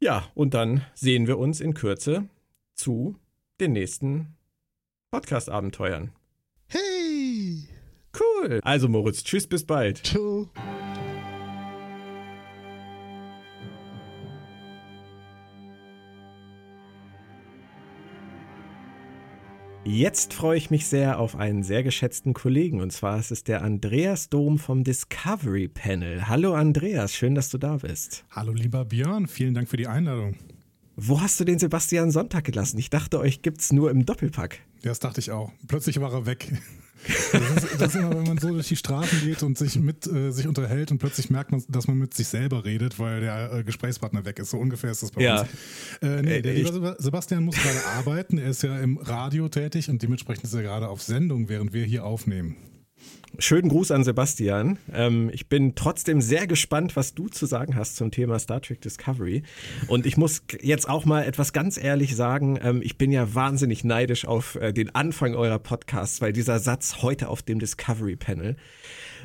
[0.00, 2.28] Ja, und dann sehen wir uns in Kürze
[2.74, 3.16] zu
[3.60, 4.36] den nächsten
[5.10, 6.12] Podcast-Abenteuern.
[6.68, 7.68] Hey!
[8.18, 8.60] Cool.
[8.62, 10.06] Also Moritz, tschüss, bis bald.
[10.06, 10.50] Ciao.
[19.92, 23.62] Jetzt freue ich mich sehr auf einen sehr geschätzten Kollegen und zwar ist es der
[23.62, 26.28] Andreas Dom vom Discovery Panel.
[26.28, 28.24] Hallo Andreas, schön, dass du da bist.
[28.30, 30.36] Hallo lieber Björn, vielen Dank für die Einladung.
[30.94, 32.78] Wo hast du den Sebastian Sonntag gelassen?
[32.78, 34.60] Ich dachte, euch gibt es nur im Doppelpack.
[34.82, 35.50] Das dachte ich auch.
[35.66, 36.52] Plötzlich war er weg.
[37.32, 40.06] Das ist, das ist, immer, wenn man so durch die Straßen geht und sich mit
[40.06, 43.52] äh, sich unterhält und plötzlich merkt man, dass man mit sich selber redet, weil der
[43.52, 44.50] äh, Gesprächspartner weg ist.
[44.50, 45.40] So ungefähr ist das bei ja.
[45.40, 45.50] uns.
[46.02, 48.38] Äh, nee, der liebe Sebastian muss gerade arbeiten.
[48.38, 51.84] Er ist ja im Radio tätig und dementsprechend ist er gerade auf Sendung, während wir
[51.84, 52.56] hier aufnehmen.
[53.38, 54.78] Schönen Gruß an Sebastian.
[54.92, 58.80] Ähm, ich bin trotzdem sehr gespannt, was du zu sagen hast zum Thema Star Trek
[58.80, 59.44] Discovery.
[59.86, 63.84] Und ich muss jetzt auch mal etwas ganz ehrlich sagen, ähm, ich bin ja wahnsinnig
[63.84, 68.56] neidisch auf äh, den Anfang eurer Podcasts, weil dieser Satz heute auf dem Discovery Panel,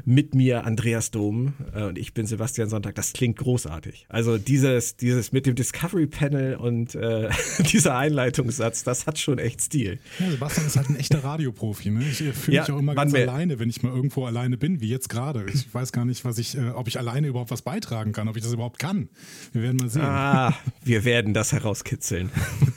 [0.03, 2.95] mit mir Andreas Dom äh, und ich bin Sebastian Sonntag.
[2.95, 4.05] Das klingt großartig.
[4.09, 7.29] Also dieses, dieses mit dem Discovery Panel und äh,
[7.71, 9.99] dieser Einleitungssatz, das hat schon echt Stil.
[10.19, 11.91] Ja, Sebastian ist halt ein echter Radioprofi.
[11.91, 12.03] Ne?
[12.09, 14.89] Ich fühle ja, mich auch immer ganz alleine, wenn ich mal irgendwo alleine bin, wie
[14.89, 15.45] jetzt gerade.
[15.53, 18.35] Ich weiß gar nicht, was ich, äh, ob ich alleine überhaupt was beitragen kann, ob
[18.35, 19.09] ich das überhaupt kann.
[19.53, 20.01] Wir werden mal sehen.
[20.03, 22.31] Ah, wir werden das herauskitzeln.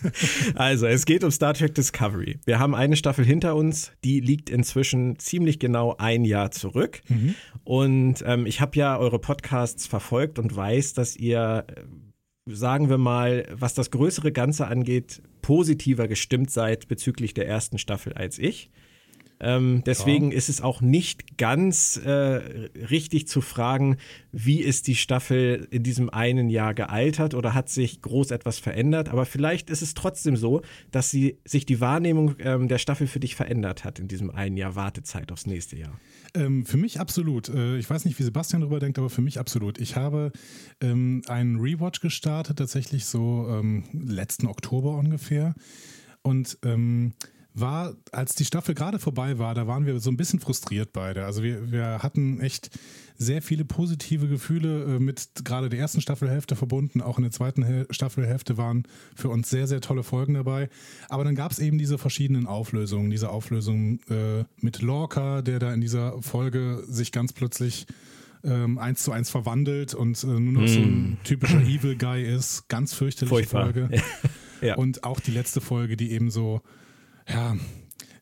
[0.54, 2.38] also, es geht um Star Trek Discovery.
[2.44, 7.00] Wir haben eine Staffel hinter uns, die liegt inzwischen ziemlich genau ein Jahr zurück.
[7.08, 7.34] Mhm.
[7.64, 11.82] Und ähm, ich habe ja eure Podcasts verfolgt und weiß, dass ihr, äh,
[12.52, 18.12] sagen wir mal, was das größere Ganze angeht, positiver gestimmt seid bezüglich der ersten Staffel
[18.14, 18.70] als ich.
[19.40, 20.36] Ähm, deswegen ja.
[20.36, 22.10] ist es auch nicht ganz äh,
[22.90, 23.98] richtig zu fragen,
[24.32, 29.08] wie ist die Staffel in diesem einen Jahr gealtert oder hat sich groß etwas verändert.
[29.08, 33.20] Aber vielleicht ist es trotzdem so, dass sie, sich die Wahrnehmung ähm, der Staffel für
[33.20, 36.00] dich verändert hat in diesem einen Jahr Wartezeit aufs nächste Jahr.
[36.34, 37.48] Ähm, für mich absolut.
[37.48, 39.78] Äh, ich weiß nicht, wie Sebastian darüber denkt, aber für mich absolut.
[39.78, 40.32] Ich habe
[40.80, 45.54] ähm, einen Rewatch gestartet, tatsächlich so ähm, letzten Oktober ungefähr.
[46.22, 47.14] Und ähm,
[47.54, 51.24] war, als die Staffel gerade vorbei war, da waren wir so ein bisschen frustriert beide.
[51.24, 52.70] Also wir, wir hatten echt
[53.18, 57.02] sehr viele positive Gefühle äh, mit gerade der ersten Staffelhälfte verbunden.
[57.02, 60.68] Auch in der zweiten Staffelhälfte waren für uns sehr, sehr tolle Folgen dabei.
[61.08, 63.10] Aber dann gab es eben diese verschiedenen Auflösungen.
[63.10, 67.86] Diese Auflösung äh, mit Lorca, der da in dieser Folge sich ganz plötzlich
[68.44, 70.66] ähm, eins zu eins verwandelt und äh, nur noch mm.
[70.68, 72.68] so ein typischer Evil Guy ist.
[72.68, 73.64] Ganz fürchterliche Furchtbar.
[73.64, 73.90] Folge.
[74.60, 74.76] ja.
[74.76, 76.62] Und auch die letzte Folge, die eben so,
[77.28, 77.56] ja,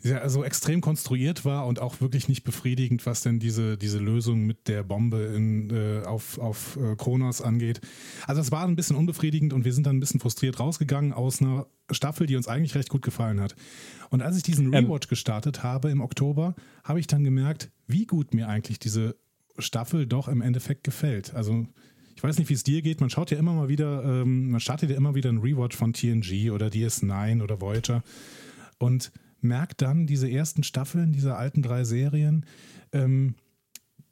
[0.03, 4.45] ja, so extrem konstruiert war und auch wirklich nicht befriedigend, was denn diese, diese Lösung
[4.45, 7.81] mit der Bombe in, äh, auf, auf äh, Kronos angeht.
[8.27, 11.41] Also es war ein bisschen unbefriedigend und wir sind dann ein bisschen frustriert rausgegangen aus
[11.41, 13.55] einer Staffel, die uns eigentlich recht gut gefallen hat.
[14.11, 14.87] Und als ich diesen ähm.
[14.87, 15.11] Rewatch ähm.
[15.11, 19.17] gestartet habe im Oktober, habe ich dann gemerkt, wie gut mir eigentlich diese
[19.59, 21.35] Staffel doch im Endeffekt gefällt.
[21.35, 21.67] Also
[22.17, 23.01] ich weiß nicht, wie es dir geht.
[23.01, 25.93] Man schaut ja immer mal wieder, ähm, man startet ja immer wieder einen Rewatch von
[25.93, 28.03] TNG oder DS9 oder Voyager
[28.79, 29.13] und
[29.47, 32.47] merkt dann diese ersten Staffeln dieser alten drei Serien,
[32.93, 33.35] ähm,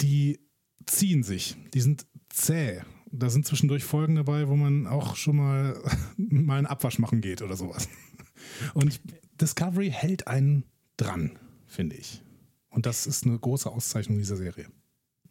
[0.00, 0.40] die
[0.86, 2.82] ziehen sich, die sind zäh.
[3.10, 5.80] Da sind zwischendurch Folgen dabei, wo man auch schon mal,
[6.16, 7.88] mal einen Abwasch machen geht oder sowas.
[8.74, 9.00] Und
[9.40, 10.64] Discovery hält einen
[10.96, 12.22] dran, finde ich.
[12.70, 14.66] Und das ist eine große Auszeichnung dieser Serie.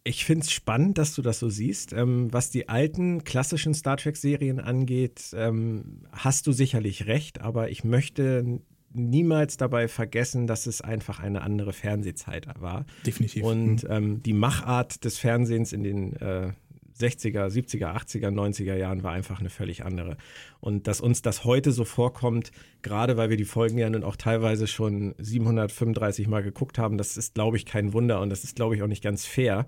[0.02, 1.92] Ich finde es spannend, dass du das so siehst.
[1.92, 7.84] Ähm, was die alten klassischen Star Trek-Serien angeht, ähm, hast du sicherlich recht, aber ich
[7.84, 8.60] möchte
[8.94, 12.86] niemals dabei vergessen, dass es einfach eine andere Fernsehzeit war.
[13.04, 13.44] Definitiv.
[13.44, 13.90] Und mhm.
[13.90, 16.52] ähm, die Machart des Fernsehens in den äh,
[16.98, 20.16] 60er, 70er, 80er, 90er Jahren war einfach eine völlig andere.
[20.60, 24.16] Und dass uns das heute so vorkommt, gerade weil wir die Folgen ja nun auch
[24.16, 28.54] teilweise schon 735 Mal geguckt haben, das ist, glaube ich, kein Wunder und das ist,
[28.54, 29.66] glaube ich, auch nicht ganz fair.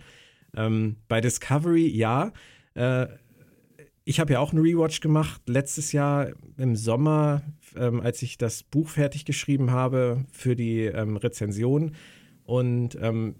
[0.56, 2.32] Ähm, bei Discovery, ja.
[2.74, 3.08] Äh,
[4.08, 7.42] ich habe ja auch einen Rewatch gemacht, letztes Jahr im Sommer,
[7.76, 11.96] ähm, als ich das Buch fertig geschrieben habe für die ähm, Rezension.
[12.44, 13.34] Und ähm,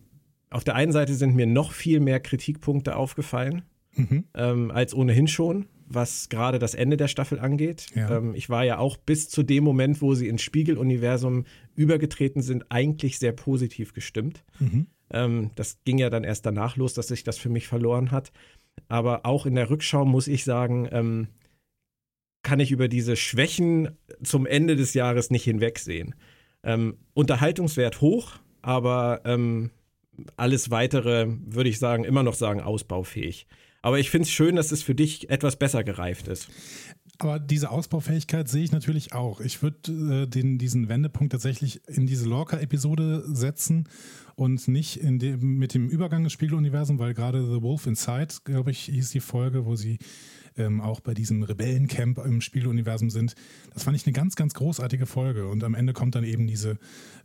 [0.50, 3.62] auf der einen Seite sind mir noch viel mehr Kritikpunkte aufgefallen,
[3.94, 4.24] mhm.
[4.34, 7.86] Ähm, als ohnehin schon, was gerade das Ende der Staffel angeht.
[7.94, 8.16] Ja.
[8.16, 11.44] Ähm, ich war ja auch bis zu dem Moment, wo sie ins Spiegeluniversum
[11.76, 14.42] übergetreten sind, eigentlich sehr positiv gestimmt.
[14.58, 14.88] Mhm.
[15.10, 18.32] Ähm, das ging ja dann erst danach los, dass sich das für mich verloren hat.
[18.89, 21.28] Aber auch in der Rückschau muss ich sagen, ähm,
[22.43, 26.14] kann ich über diese Schwächen zum Ende des Jahres nicht hinwegsehen.
[26.62, 29.70] Ähm, Unterhaltungswert hoch, aber ähm,
[30.37, 33.47] alles weitere würde ich sagen, immer noch sagen, ausbaufähig.
[33.82, 36.49] Aber ich finde es schön, dass es für dich etwas besser gereift ist.
[37.18, 39.40] Aber diese Ausbaufähigkeit sehe ich natürlich auch.
[39.40, 43.88] Ich würde äh, diesen Wendepunkt tatsächlich in diese Lorca-Episode setzen
[44.34, 48.70] und nicht in dem, mit dem Übergang des Spiegeluniversums, weil gerade The Wolf Inside, glaube
[48.70, 49.98] ich, hieß die Folge, wo sie
[50.58, 53.34] ähm, auch bei diesem Rebellencamp im Spiegeluniversum sind.
[53.72, 55.48] Das fand ich eine ganz, ganz großartige Folge.
[55.48, 56.78] Und am Ende kommt dann eben diese,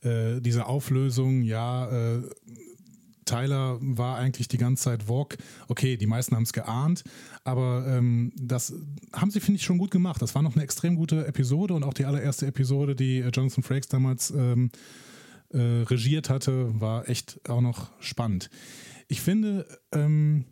[0.04, 2.22] äh, diese Auflösung, ja, äh,
[3.26, 5.38] Tyler war eigentlich die ganze Zeit Vogue.
[5.68, 7.04] Okay, die meisten haben es geahnt,
[7.44, 8.74] aber ähm, das
[9.14, 10.22] haben sie, finde ich, schon gut gemacht.
[10.22, 13.64] Das war noch eine extrem gute Episode und auch die allererste Episode, die äh, Jonathan
[13.64, 14.72] Frakes damals ähm,
[15.50, 18.50] äh, regiert hatte, war echt auch noch spannend.
[19.08, 20.46] Ich finde, ähm,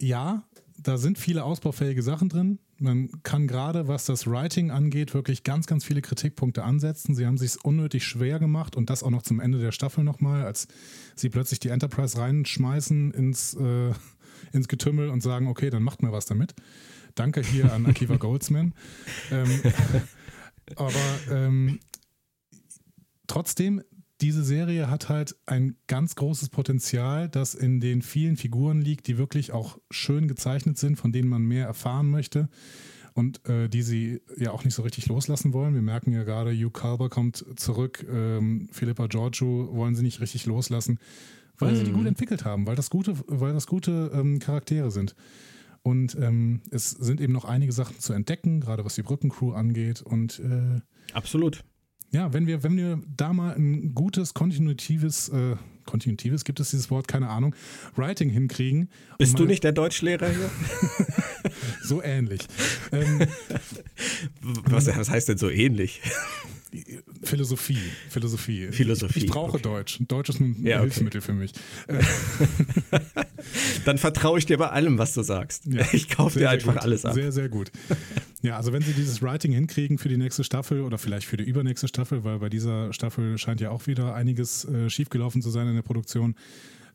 [0.00, 0.44] ja,
[0.78, 2.58] da sind viele ausbaufähige Sachen drin.
[2.82, 7.14] Man kann gerade, was das Writing angeht, wirklich ganz, ganz viele Kritikpunkte ansetzen.
[7.14, 10.44] Sie haben sich unnötig schwer gemacht und das auch noch zum Ende der Staffel nochmal,
[10.44, 10.66] als
[11.14, 13.92] sie plötzlich die Enterprise reinschmeißen ins, äh,
[14.52, 16.54] ins Getümmel und sagen, okay, dann macht mal was damit.
[17.14, 18.72] Danke hier an Akiva Goldsman.
[19.30, 19.60] ähm,
[20.76, 20.94] aber
[21.30, 21.80] ähm,
[23.26, 23.82] trotzdem,
[24.20, 29.18] diese Serie hat halt ein ganz großes Potenzial, das in den vielen Figuren liegt, die
[29.18, 32.48] wirklich auch schön gezeichnet sind, von denen man mehr erfahren möchte
[33.14, 35.74] und äh, die sie ja auch nicht so richtig loslassen wollen.
[35.74, 40.46] Wir merken ja gerade, Hugh Calber kommt zurück, ähm, Philippa Giorgio wollen sie nicht richtig
[40.46, 40.98] loslassen,
[41.58, 41.76] weil mm.
[41.76, 41.96] sie die mhm.
[41.96, 45.14] gut entwickelt haben, weil das gute, weil das gute ähm, Charaktere sind.
[45.82, 50.02] Und ähm, es sind eben noch einige Sachen zu entdecken, gerade was die Brückencrew angeht.
[50.02, 50.80] Und äh,
[51.14, 51.64] absolut
[52.12, 55.56] ja, wenn wir, wenn wir da mal ein gutes, kontinuitives, äh,
[55.86, 57.54] kontinuitives, gibt es dieses Wort, keine Ahnung,
[57.96, 58.88] Writing hinkriegen.
[59.18, 60.50] Bist du nicht der Deutschlehrer hier?
[61.82, 62.40] so ähnlich.
[62.92, 63.20] Ähm,
[64.42, 66.00] was, was heißt denn so ähnlich?
[67.22, 68.68] Philosophie, Philosophie.
[68.70, 69.18] Philosophie.
[69.20, 69.62] Ich brauche okay.
[69.62, 69.98] Deutsch.
[70.06, 70.84] Deutsch ist ein ja, okay.
[70.84, 71.52] Hilfsmittel für mich.
[73.84, 75.66] Dann vertraue ich dir bei allem, was du sagst.
[75.66, 76.82] Ja, ich kaufe dir einfach gut.
[76.82, 77.14] alles ab.
[77.14, 77.72] Sehr, sehr gut.
[78.42, 81.44] Ja, also wenn sie dieses Writing hinkriegen für die nächste Staffel oder vielleicht für die
[81.44, 85.68] übernächste Staffel, weil bei dieser Staffel scheint ja auch wieder einiges äh, schiefgelaufen zu sein
[85.68, 86.36] in der Produktion,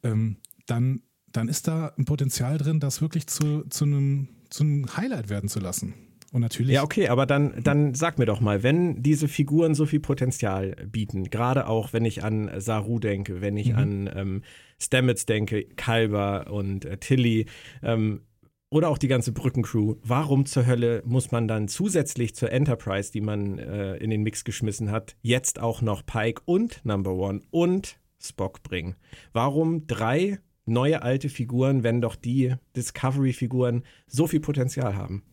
[0.03, 1.01] ähm, dann,
[1.32, 5.49] dann ist da ein Potenzial drin, das wirklich zu, zu, einem, zu einem Highlight werden
[5.49, 5.93] zu lassen.
[6.32, 6.73] Und natürlich.
[6.73, 10.76] Ja, okay, aber dann, dann sag mir doch mal, wenn diese Figuren so viel Potenzial
[10.88, 13.76] bieten, gerade auch wenn ich an Saru denke, wenn ich mhm.
[13.76, 14.41] an ähm,
[14.80, 17.45] Stamets denke, Kalber und äh, Tilly,
[17.82, 18.21] ähm,
[18.69, 19.95] oder auch die ganze Brückencrew.
[20.01, 24.43] Warum zur Hölle muss man dann zusätzlich zur Enterprise, die man äh, in den Mix
[24.43, 28.95] geschmissen hat, jetzt auch noch Pike und Number One und Spock bringen?
[29.32, 35.23] Warum drei neue alte Figuren, wenn doch die Discovery-Figuren so viel Potenzial haben?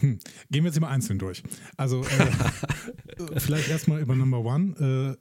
[0.00, 0.18] Hm.
[0.50, 1.42] Gehen wir jetzt mal einzeln durch.
[1.76, 5.16] Also äh, vielleicht erstmal über Number One.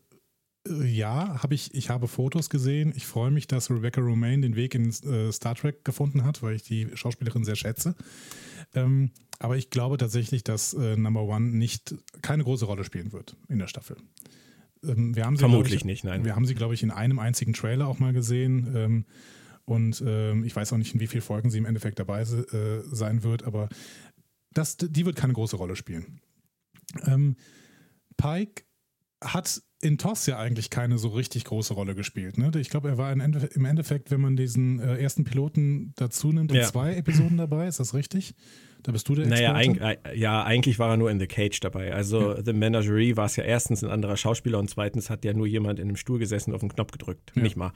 [0.65, 2.93] Äh, äh, ja, habe ich, ich habe Fotos gesehen.
[2.95, 6.55] Ich freue mich, dass Rebecca Romaine den Weg in äh, Star Trek gefunden hat, weil
[6.55, 7.95] ich die Schauspielerin sehr schätze.
[8.75, 13.37] Ähm, aber ich glaube tatsächlich, dass äh, Number One nicht keine große Rolle spielen wird
[13.47, 13.97] in der Staffel.
[14.83, 16.25] Ähm, wir haben sie, Vermutlich ich, nicht, nein.
[16.25, 18.75] Wir haben sie, glaube ich, in einem einzigen Trailer auch mal gesehen.
[18.75, 19.05] Ähm,
[19.65, 22.25] und ähm, ich weiß auch nicht, in wie vielen Folgen sie im Endeffekt dabei äh,
[22.91, 23.69] sein wird, aber
[24.53, 26.21] das, die wird keine große Rolle spielen.
[27.05, 27.35] Ähm,
[28.17, 28.63] Pike
[29.21, 32.37] hat in TOS ja eigentlich keine so richtig große Rolle gespielt.
[32.37, 32.51] Ne?
[32.57, 36.57] Ich glaube, er war im Endeffekt, wenn man diesen äh, ersten Piloten dazu nimmt, in
[36.57, 36.67] ja.
[36.67, 37.67] zwei Episoden dabei.
[37.67, 38.35] Ist das richtig?
[38.83, 39.51] Da bist du der Experte?
[39.51, 41.93] Naja, ein, äh, ja, eigentlich war er nur in The Cage dabei.
[41.93, 42.43] Also ja.
[42.43, 45.79] The Menagerie war es ja erstens ein anderer Schauspieler und zweitens hat ja nur jemand
[45.79, 47.31] in einem Stuhl gesessen und auf den Knopf gedrückt.
[47.35, 47.41] Ja.
[47.41, 47.73] Nicht mal.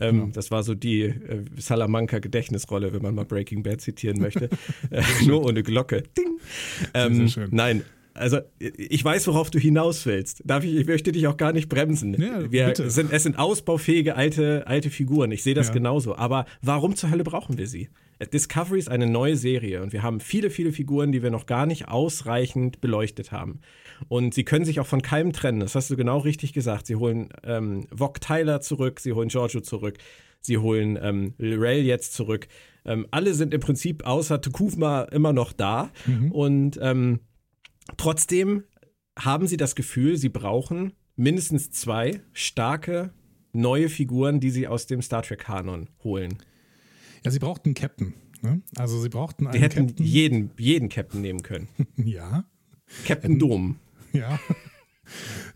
[0.00, 0.32] Ähm, genau.
[0.32, 4.48] Das war so die äh, Salamanca-Gedächtnisrolle, wenn man mal Breaking Bad zitieren möchte.
[4.90, 6.02] äh, nur ohne Glocke.
[6.16, 6.40] Ding.
[6.94, 7.84] Ähm, nein,
[8.14, 10.42] also ich weiß, worauf du hinaus willst.
[10.44, 12.20] Darf ich, ich möchte dich auch gar nicht bremsen.
[12.20, 15.30] Ja, wir sind, es sind ausbaufähige alte, alte Figuren.
[15.30, 15.74] Ich sehe das ja.
[15.74, 16.16] genauso.
[16.16, 17.88] Aber warum zur Hölle brauchen wir sie?
[18.26, 21.66] Discovery ist eine neue Serie und wir haben viele, viele Figuren, die wir noch gar
[21.66, 23.60] nicht ausreichend beleuchtet haben.
[24.08, 25.60] Und sie können sich auch von keinem trennen.
[25.60, 26.86] Das hast du genau richtig gesagt.
[26.86, 29.98] Sie holen ähm, Vog Tyler zurück, sie holen Giorgio zurück,
[30.40, 32.48] sie holen ähm, Rail jetzt zurück.
[32.84, 35.90] Ähm, alle sind im Prinzip außer Tukufma immer noch da.
[36.06, 36.32] Mhm.
[36.32, 37.20] Und ähm,
[37.96, 38.64] Trotzdem
[39.18, 43.12] haben sie das Gefühl, sie brauchen mindestens zwei starke
[43.52, 46.38] neue Figuren, die sie aus dem Star Trek-Kanon holen.
[47.24, 48.14] Ja, sie brauchten einen Captain.
[48.42, 48.62] Ne?
[48.76, 50.06] Also sie brauchten einen Sie hätten Captain.
[50.06, 51.68] jeden, jeden Captain nehmen können.
[51.96, 52.44] ja.
[53.06, 53.76] Captain Dom.
[54.12, 54.38] Ja.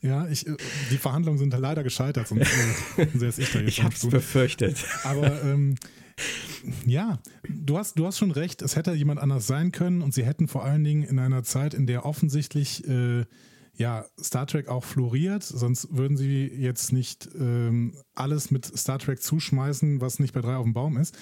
[0.03, 0.57] Ja, ich, äh,
[0.91, 2.51] die Verhandlungen sind leider gescheitert, sonst
[3.15, 3.69] säße ich da jetzt.
[3.69, 4.85] Ich hab's befürchtet.
[5.05, 5.77] Aber ähm,
[6.85, 10.25] ja, du hast, du hast schon recht, es hätte jemand anders sein können und sie
[10.25, 13.27] hätten vor allen Dingen in einer Zeit, in der offensichtlich äh,
[13.77, 19.21] ja, Star Trek auch floriert, sonst würden sie jetzt nicht ähm, alles mit Star Trek
[19.21, 21.17] zuschmeißen, was nicht bei drei auf dem Baum ist.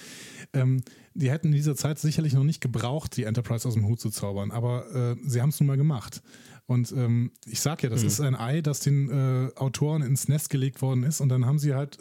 [0.53, 0.83] Ähm,
[1.15, 4.11] die hätten in dieser Zeit sicherlich noch nicht gebraucht, die Enterprise aus dem Hut zu
[4.11, 6.23] zaubern, aber äh, sie haben es nun mal gemacht.
[6.67, 8.07] Und ähm, ich sag ja, das mhm.
[8.07, 11.59] ist ein Ei, das den äh, Autoren ins Nest gelegt worden ist und dann haben
[11.59, 11.99] sie halt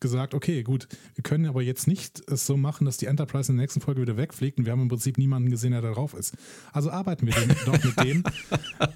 [0.00, 3.56] gesagt, okay, gut, wir können aber jetzt nicht es so machen, dass die Enterprise in
[3.56, 6.14] der nächsten Folge wieder wegfliegt und wir haben im Prinzip niemanden gesehen, der da drauf
[6.14, 6.34] ist.
[6.72, 7.34] Also arbeiten wir
[7.66, 8.24] doch mit dem,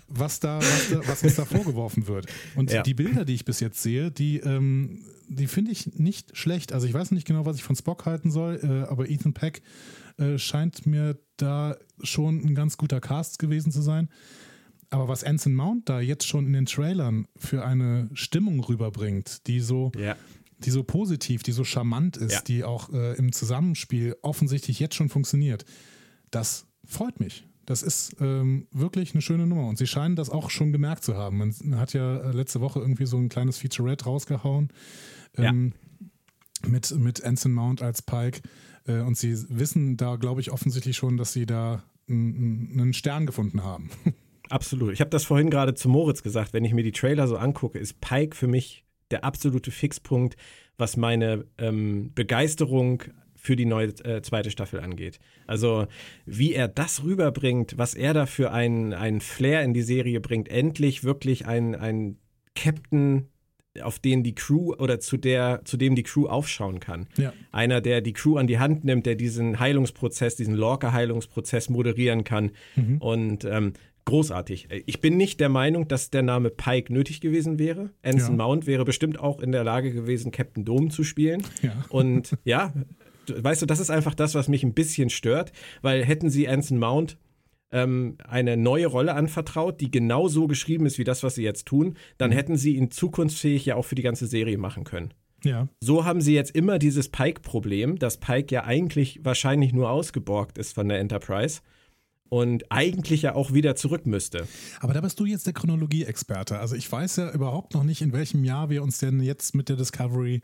[0.08, 2.26] was da, was, da, was uns da vorgeworfen wird.
[2.56, 2.82] Und ja.
[2.82, 6.72] die Bilder, die ich bis jetzt sehe, die, ähm, die finde ich nicht schlecht.
[6.72, 9.62] Also ich weiß nicht genau, was ich von Spock halten soll, äh, aber Ethan Peck
[10.16, 14.08] äh, scheint mir da schon ein ganz guter Cast gewesen zu sein.
[14.90, 19.60] Aber was Anson Mount da jetzt schon in den Trailern für eine Stimmung rüberbringt, die
[19.60, 20.16] so, ja
[20.58, 22.40] die so positiv, die so charmant ist, ja.
[22.42, 25.64] die auch äh, im Zusammenspiel offensichtlich jetzt schon funktioniert,
[26.30, 27.44] das freut mich.
[27.64, 29.66] Das ist ähm, wirklich eine schöne Nummer.
[29.68, 31.36] Und sie scheinen das auch schon gemerkt zu haben.
[31.36, 34.70] Man hat ja äh, letzte Woche irgendwie so ein kleines Featurette rausgehauen
[35.36, 35.74] ähm,
[36.62, 36.70] ja.
[36.70, 38.40] mit, mit Anson Mount als Pike.
[38.86, 43.62] Äh, und sie wissen da, glaube ich, offensichtlich schon, dass sie da einen Stern gefunden
[43.62, 43.90] haben.
[44.48, 44.94] Absolut.
[44.94, 46.54] Ich habe das vorhin gerade zu Moritz gesagt.
[46.54, 50.36] Wenn ich mir die Trailer so angucke, ist Pike für mich der absolute Fixpunkt,
[50.76, 53.02] was meine ähm, Begeisterung
[53.34, 55.20] für die neue äh, zweite Staffel angeht.
[55.46, 55.86] Also
[56.26, 61.04] wie er das rüberbringt, was er da für einen, Flair in die Serie bringt, endlich
[61.04, 62.18] wirklich ein, ein
[62.54, 63.28] Captain,
[63.80, 67.06] auf den die Crew oder zu der, zu dem die Crew aufschauen kann.
[67.16, 67.32] Ja.
[67.52, 72.50] Einer, der die Crew an die Hand nimmt, der diesen Heilungsprozess, diesen Lorca-Heilungsprozess moderieren kann.
[72.74, 72.98] Mhm.
[72.98, 73.72] Und ähm,
[74.08, 74.68] großartig.
[74.86, 77.90] Ich bin nicht der Meinung, dass der Name Pike nötig gewesen wäre.
[78.02, 78.44] Anson ja.
[78.44, 81.42] Mount wäre bestimmt auch in der Lage gewesen, Captain Dome zu spielen.
[81.62, 81.72] Ja.
[81.88, 82.72] Und ja,
[83.28, 85.52] weißt du, das ist einfach das, was mich ein bisschen stört,
[85.82, 87.18] weil hätten sie Anson Mount
[87.70, 91.66] ähm, eine neue Rolle anvertraut, die genau so geschrieben ist wie das, was sie jetzt
[91.66, 92.34] tun, dann mhm.
[92.34, 95.12] hätten sie ihn zukunftsfähig ja auch für die ganze Serie machen können.
[95.44, 95.68] Ja.
[95.80, 100.72] So haben sie jetzt immer dieses Pike-Problem, dass Pike ja eigentlich wahrscheinlich nur ausgeborgt ist
[100.72, 101.60] von der Enterprise
[102.28, 104.46] und eigentlich ja auch wieder zurück müsste.
[104.80, 106.58] Aber da bist du jetzt der Chronologie-Experte.
[106.58, 109.68] Also ich weiß ja überhaupt noch nicht, in welchem Jahr wir uns denn jetzt mit
[109.68, 110.42] der Discovery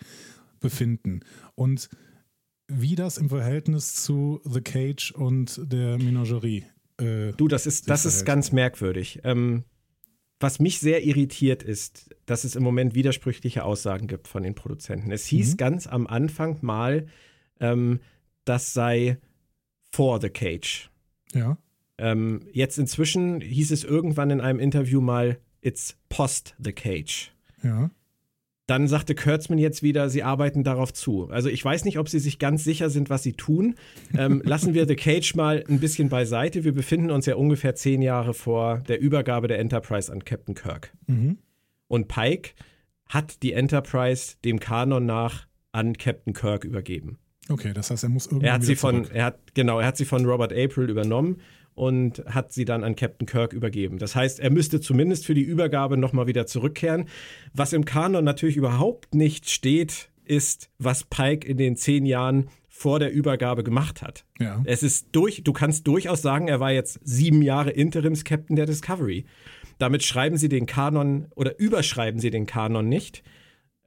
[0.61, 1.20] befinden
[1.55, 1.89] und
[2.66, 6.64] wie das im Verhältnis zu The Cage und der Menagerie.
[6.99, 9.20] Äh, du, das ist, das ist ganz merkwürdig.
[9.24, 9.64] Ähm,
[10.41, 15.11] was mich sehr irritiert ist, dass es im Moment widersprüchliche Aussagen gibt von den Produzenten.
[15.11, 15.57] Es hieß mhm.
[15.57, 17.07] ganz am Anfang mal,
[17.61, 18.01] ähm,
[18.45, 19.18] das sei
[19.91, 20.91] vor The Cage.
[21.32, 21.59] Ja.
[21.99, 27.32] Ähm, jetzt inzwischen hieß es irgendwann in einem Interview mal, it's post the cage.
[27.62, 27.90] Ja.
[28.66, 31.28] dann sagte Kurtzman jetzt wieder, sie arbeiten darauf zu.
[31.30, 33.74] Also ich weiß nicht, ob sie sich ganz sicher sind, was sie tun.
[34.16, 36.64] Ähm, lassen wir The Cage mal ein bisschen beiseite.
[36.64, 40.92] Wir befinden uns ja ungefähr zehn Jahre vor der Übergabe der Enterprise an Captain Kirk.
[41.07, 41.38] Mhm.
[41.88, 42.51] Und Pike
[43.09, 47.18] hat die Enterprise dem Kanon nach an Captain Kirk übergeben.
[47.49, 48.47] Okay, das heißt, er muss irgendwie.
[48.47, 51.40] Er hat sie von, er hat, genau, er hat sie von Robert April übernommen
[51.75, 53.99] und hat sie dann an Captain Kirk übergeben.
[53.99, 57.07] Das heißt, er müsste zumindest für die Übergabe nochmal wieder zurückkehren.
[57.53, 62.99] Was im Kanon natürlich überhaupt nicht steht, ist, was Pike in den zehn Jahren vor
[62.99, 64.25] der Übergabe gemacht hat.
[64.41, 64.61] Ja.
[64.64, 69.27] Es ist durch, du kannst durchaus sagen, er war jetzt sieben Jahre Interims-Captain der Discovery.
[69.79, 73.22] Damit schreiben sie den Kanon oder überschreiben sie den Kanon nicht.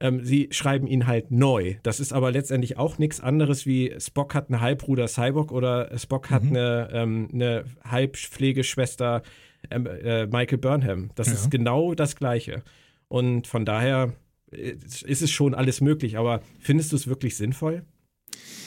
[0.00, 1.74] Ähm, sie schreiben ihn halt neu.
[1.82, 6.30] Das ist aber letztendlich auch nichts anderes wie Spock hat eine Halbbruder Cyborg oder Spock
[6.30, 6.50] hat mhm.
[6.50, 9.22] eine, ähm, eine Halbpflegeschwester
[9.70, 11.10] ähm, äh, Michael Burnham.
[11.16, 11.34] Das ja.
[11.34, 12.62] ist genau das Gleiche.
[13.08, 14.12] Und von daher
[14.52, 14.74] äh,
[15.04, 16.16] ist es schon alles möglich.
[16.16, 17.82] Aber findest du es wirklich sinnvoll?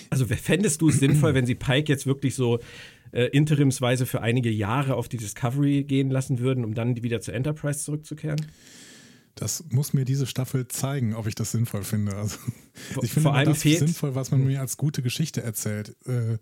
[0.09, 2.59] Also fändest du es sinnvoll, wenn sie Pike jetzt wirklich so
[3.13, 7.34] äh, interimsweise für einige Jahre auf die Discovery gehen lassen würden, um dann wieder zur
[7.34, 8.45] Enterprise zurückzukehren?
[9.41, 12.15] Das muss mir diese Staffel zeigen, ob ich das sinnvoll finde.
[12.15, 12.37] Also,
[13.01, 15.95] ich finde Vor allem das sinnvoll, was man mir als gute Geschichte erzählt.
[16.05, 16.37] Äh,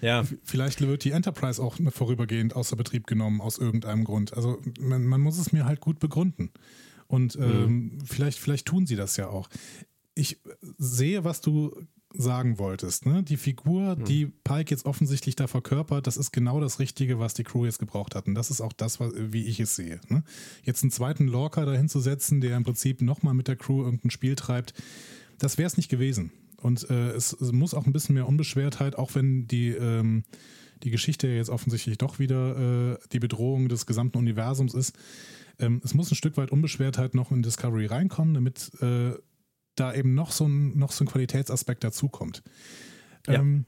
[0.00, 0.24] ja.
[0.42, 4.34] Vielleicht wird die Enterprise auch vorübergehend außer Betrieb genommen, aus irgendeinem Grund.
[4.34, 6.50] Also man, man muss es mir halt gut begründen.
[7.06, 8.00] Und ähm, mhm.
[8.04, 9.48] vielleicht, vielleicht tun sie das ja auch.
[10.16, 10.40] Ich
[10.76, 11.86] sehe, was du
[12.16, 13.06] sagen wolltest.
[13.06, 13.22] Ne?
[13.22, 14.04] Die Figur, mhm.
[14.04, 17.78] die Pike jetzt offensichtlich da verkörpert, das ist genau das Richtige, was die Crew jetzt
[17.78, 18.26] gebraucht hat.
[18.26, 20.00] Und das ist auch das, was, wie ich es sehe.
[20.08, 20.22] Ne?
[20.62, 24.10] Jetzt einen zweiten Lorca dahin zu setzen, der im Prinzip nochmal mit der Crew irgendein
[24.10, 24.74] Spiel treibt,
[25.38, 26.32] das wäre es nicht gewesen.
[26.62, 30.24] Und äh, es, es, muss auch ein bisschen mehr Unbeschwertheit, auch wenn die, ähm,
[30.82, 34.96] die Geschichte jetzt offensichtlich doch wieder äh, die Bedrohung des gesamten Universums ist.
[35.58, 39.12] Ähm, es muss ein Stück weit Unbeschwertheit noch in Discovery reinkommen, damit äh,
[39.76, 42.42] da eben noch so ein, noch so ein Qualitätsaspekt dazukommt.
[43.26, 43.34] Ja.
[43.34, 43.66] Ähm,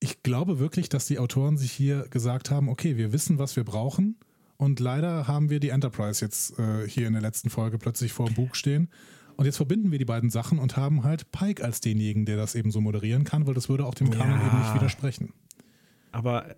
[0.00, 3.64] ich glaube wirklich, dass die Autoren sich hier gesagt haben, okay, wir wissen, was wir
[3.64, 4.18] brauchen.
[4.56, 8.26] Und leider haben wir die Enterprise jetzt äh, hier in der letzten Folge plötzlich vor
[8.26, 8.88] dem Bug stehen.
[9.36, 12.54] Und jetzt verbinden wir die beiden Sachen und haben halt Pike als denjenigen, der das
[12.54, 14.46] eben so moderieren kann, weil das würde auch dem Kanon ja.
[14.46, 15.32] eben nicht widersprechen.
[16.12, 16.54] Aber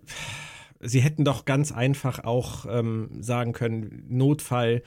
[0.79, 4.83] sie hätten doch ganz einfach auch ähm, sagen können, Notfall,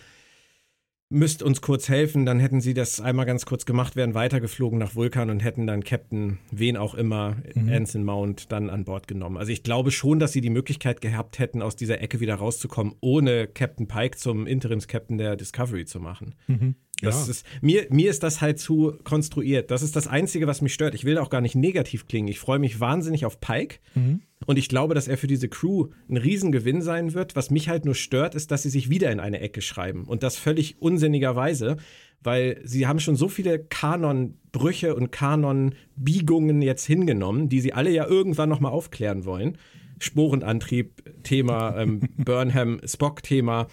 [1.10, 4.94] müsst uns kurz helfen, dann hätten sie das einmal ganz kurz gemacht, wären weitergeflogen nach
[4.94, 7.68] Vulkan und hätten dann Captain, wen auch immer, mhm.
[7.68, 9.36] Anson Mount dann an Bord genommen.
[9.36, 12.94] Also ich glaube schon, dass sie die Möglichkeit gehabt hätten, aus dieser Ecke wieder rauszukommen,
[13.00, 16.36] ohne Captain Pike zum Interims-Captain der Discovery zu machen.
[16.46, 16.76] Mhm.
[17.02, 17.30] Das ja.
[17.30, 19.70] ist, mir, mir ist das halt zu konstruiert.
[19.70, 20.94] Das ist das Einzige, was mich stört.
[20.94, 22.28] Ich will auch gar nicht negativ klingen.
[22.28, 23.78] Ich freue mich wahnsinnig auf Pike.
[23.94, 24.22] Mhm.
[24.46, 27.36] Und ich glaube, dass er für diese Crew ein Riesengewinn sein wird.
[27.36, 30.04] Was mich halt nur stört, ist, dass sie sich wieder in eine Ecke schreiben.
[30.04, 31.76] Und das völlig unsinnigerweise,
[32.22, 38.06] weil sie haben schon so viele Kanonbrüche und Kanonbiegungen jetzt hingenommen, die sie alle ja
[38.06, 39.58] irgendwann nochmal aufklären wollen.
[40.00, 43.68] Sporenantrieb-Thema, ähm, Burnham-Spock-Thema.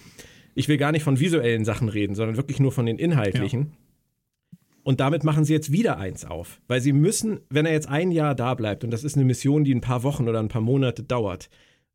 [0.57, 3.61] Ich will gar nicht von visuellen Sachen reden, sondern wirklich nur von den inhaltlichen.
[3.61, 4.57] Ja.
[4.81, 6.61] Und damit machen sie jetzt wieder eins auf.
[6.67, 9.63] Weil sie müssen, wenn er jetzt ein Jahr da bleibt, und das ist eine Mission,
[9.63, 11.51] die ein paar Wochen oder ein paar Monate dauert,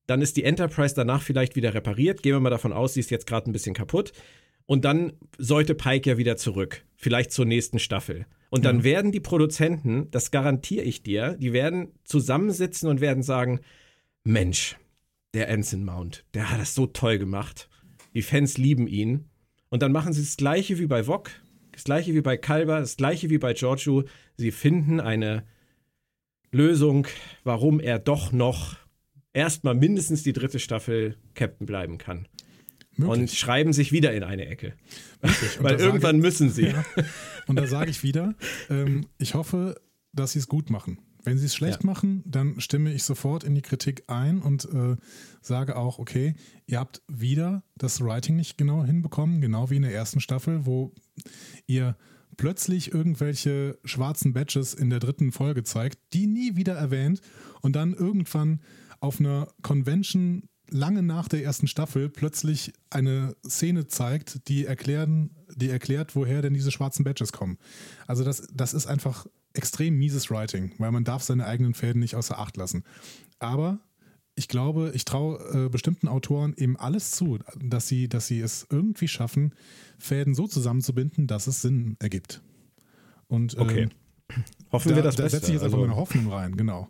[0.06, 2.22] dann ist die Enterprise danach vielleicht wieder repariert.
[2.22, 4.12] Gehen wir mal davon aus, sie ist jetzt gerade ein bisschen kaputt.
[4.66, 6.84] Und dann sollte Pike ja wieder zurück.
[6.94, 8.26] Vielleicht zur nächsten Staffel.
[8.48, 13.60] Und dann werden die Produzenten, das garantiere ich dir, die werden zusammensitzen und werden sagen:
[14.22, 14.76] Mensch,
[15.34, 17.68] der Ensign Mount, der hat das so toll gemacht.
[18.14, 19.28] Die Fans lieben ihn.
[19.68, 21.30] Und dann machen sie das gleiche wie bei Vok,
[21.72, 24.04] das gleiche wie bei Kalber, das gleiche wie bei Giorgio.
[24.36, 25.44] Sie finden eine
[26.50, 27.06] Lösung,
[27.44, 28.76] warum er doch noch
[29.32, 32.28] erstmal mindestens die dritte Staffel Captain bleiben kann.
[32.96, 33.20] Möglich.
[33.20, 34.74] Und schreiben sich wieder in eine Ecke.
[35.60, 36.66] Weil irgendwann ich, müssen sie.
[36.66, 36.84] Ja.
[37.46, 38.34] Und da sage ich wieder,
[38.68, 39.80] ähm, ich hoffe,
[40.12, 40.98] dass sie es gut machen.
[41.24, 41.86] Wenn sie es schlecht ja.
[41.86, 44.96] machen, dann stimme ich sofort in die Kritik ein und äh,
[45.40, 46.34] sage auch, okay,
[46.66, 50.92] ihr habt wieder das Writing nicht genau hinbekommen, genau wie in der ersten Staffel, wo
[51.66, 51.96] ihr
[52.36, 57.20] plötzlich irgendwelche schwarzen Badges in der dritten Folge zeigt, die nie wieder erwähnt
[57.60, 58.60] und dann irgendwann
[59.00, 65.68] auf einer Convention lange nach der ersten Staffel plötzlich eine Szene zeigt, die erklären, die
[65.68, 67.58] erklärt, woher denn diese schwarzen Badges kommen.
[68.06, 72.16] Also das, das ist einfach extrem mieses Writing, weil man darf seine eigenen Fäden nicht
[72.16, 72.84] außer Acht lassen.
[73.38, 73.80] Aber
[74.34, 78.66] ich glaube, ich traue äh, bestimmten Autoren eben alles zu, dass sie, dass sie es
[78.70, 79.54] irgendwie schaffen,
[79.98, 82.42] Fäden so zusammenzubinden, dass es Sinn ergibt.
[83.28, 83.88] Und okay.
[84.72, 85.38] Hoffen da, wir das Da Beste.
[85.38, 86.88] setze ich jetzt einfach Also- meine Hoffnung rein, genau.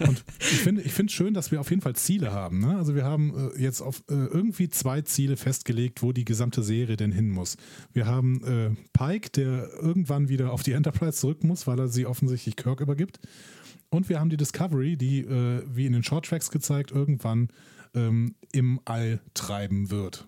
[0.00, 2.60] Und ich finde ich finde schön, dass wir auf jeden Fall Ziele haben.
[2.60, 2.76] Ne?
[2.76, 6.96] Also wir haben äh, jetzt auf äh, irgendwie zwei Ziele festgelegt, wo die gesamte Serie
[6.96, 7.56] denn hin muss.
[7.92, 12.06] Wir haben äh, Pike, der irgendwann wieder auf die Enterprise zurück muss, weil er sie
[12.06, 13.18] offensichtlich Kirk übergibt.
[13.90, 17.48] Und wir haben die Discovery, die, äh, wie in den Shorttracks gezeigt, irgendwann
[17.94, 20.26] ähm, im All treiben wird.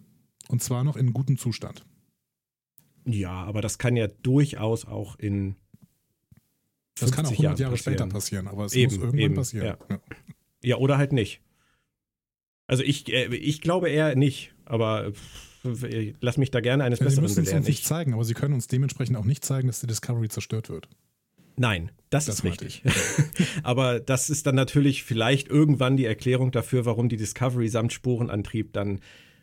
[0.48, 1.84] Und zwar noch in gutem Zustand.
[3.04, 5.54] Ja, aber das kann ja durchaus auch in.
[6.98, 8.09] Das kann auch 50 100 Jahren Jahre später passieren.
[8.10, 9.66] passieren, aber es Eben, muss irgendwann eben, passieren.
[9.66, 9.78] ja.
[9.90, 10.01] Ja.
[10.62, 11.40] Ja, oder halt nicht.
[12.66, 15.12] Also ich, äh, ich glaube eher nicht, aber
[15.64, 17.59] äh, lass mich da gerne eines Ja, sie Besseren müssen es belehren.
[17.59, 20.28] uns nicht Ich, zeigen, aber sie können uns dementsprechend auch nicht zeigen, dass die Discovery
[20.28, 20.89] zerstört wird.
[21.56, 22.82] nein, das, Das ist richtig.
[23.62, 28.73] aber das ist dann natürlich vielleicht irgendwann die Erklärung dafür, warum die Discovery samt Sporenantrieb
[28.73, 29.01] dann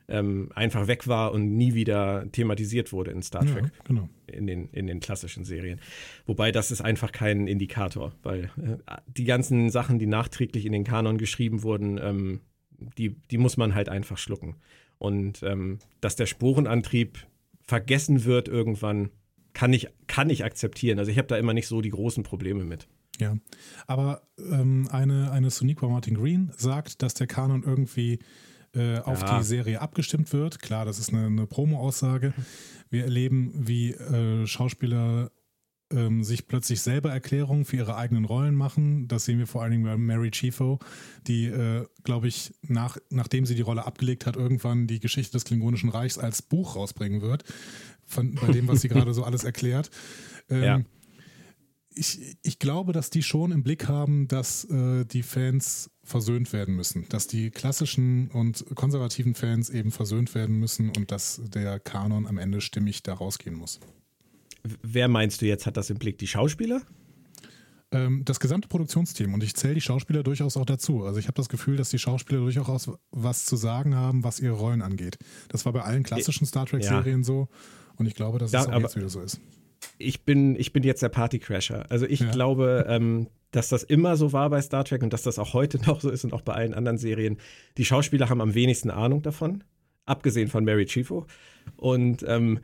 [0.07, 3.65] ähm, einfach weg war und nie wieder thematisiert wurde in Star Trek.
[3.65, 4.09] Ja, genau.
[4.27, 5.79] in den, in den klassischen Serien.
[6.25, 10.83] Wobei das ist einfach kein Indikator, weil äh, die ganzen Sachen, die nachträglich in den
[10.83, 12.41] Kanon geschrieben wurden, ähm,
[12.97, 14.55] die, die muss man halt einfach schlucken.
[14.97, 17.25] Und ähm, dass der Sporenantrieb
[17.61, 19.09] vergessen wird irgendwann,
[19.53, 20.99] kann ich, kann ich akzeptieren.
[20.99, 22.87] Also ich habe da immer nicht so die großen Probleme mit.
[23.19, 23.37] Ja.
[23.87, 28.19] Aber ähm, eine, eine Soniqua Martin Green sagt, dass der Kanon irgendwie
[28.73, 29.37] äh, auf Ja.
[29.39, 30.59] die Serie abgestimmt wird.
[30.59, 32.33] Klar, das ist eine, eine Promo-Aussage.
[32.89, 35.31] Wir erleben, wie äh, Schauspieler
[35.91, 39.07] ähm, sich plötzlich selber Erklärungen für ihre eigenen Rollen machen.
[39.07, 40.79] Das sehen wir vor allen Dingen bei Mary Chiefo,
[41.27, 45.45] die, äh, glaube ich, nach, nachdem sie die Rolle abgelegt hat, irgendwann die Geschichte des
[45.45, 47.43] Klingonischen Reichs als Buch rausbringen wird,
[48.05, 49.91] von, bei dem, was sie gerade so alles erklärt.
[50.49, 50.81] Ähm, Ja.
[51.93, 56.75] ich, ich glaube, dass die schon im Blick haben, dass äh, die Fans versöhnt werden
[56.75, 57.05] müssen.
[57.09, 62.37] Dass die klassischen und konservativen Fans eben versöhnt werden müssen und dass der Kanon am
[62.37, 63.79] Ende stimmig da rausgehen muss.
[64.81, 66.17] Wer meinst du jetzt hat das im Blick?
[66.17, 66.81] Die Schauspieler?
[67.91, 71.03] Ähm, das gesamte Produktionsteam und ich zähle die Schauspieler durchaus auch dazu.
[71.03, 74.55] Also ich habe das Gefühl, dass die Schauspieler durchaus was zu sagen haben, was ihre
[74.55, 75.17] Rollen angeht.
[75.49, 77.49] Das war bei allen klassischen Star Trek-Serien so
[77.97, 79.39] und ich glaube, dass Ja, es auch jetzt wieder so ist.
[79.99, 81.85] ich bin, ich bin jetzt der Partycrasher.
[81.91, 82.31] Also ich Ja.
[82.31, 85.77] glaube, ähm, dass das immer so war bei Star Trek und dass das auch heute
[85.87, 87.37] noch so ist und auch bei allen anderen Serien.
[87.77, 89.63] Die Schauspieler haben am wenigsten Ahnung davon,
[90.05, 91.25] abgesehen von Mary Chiefo.
[91.77, 92.59] Und ähm,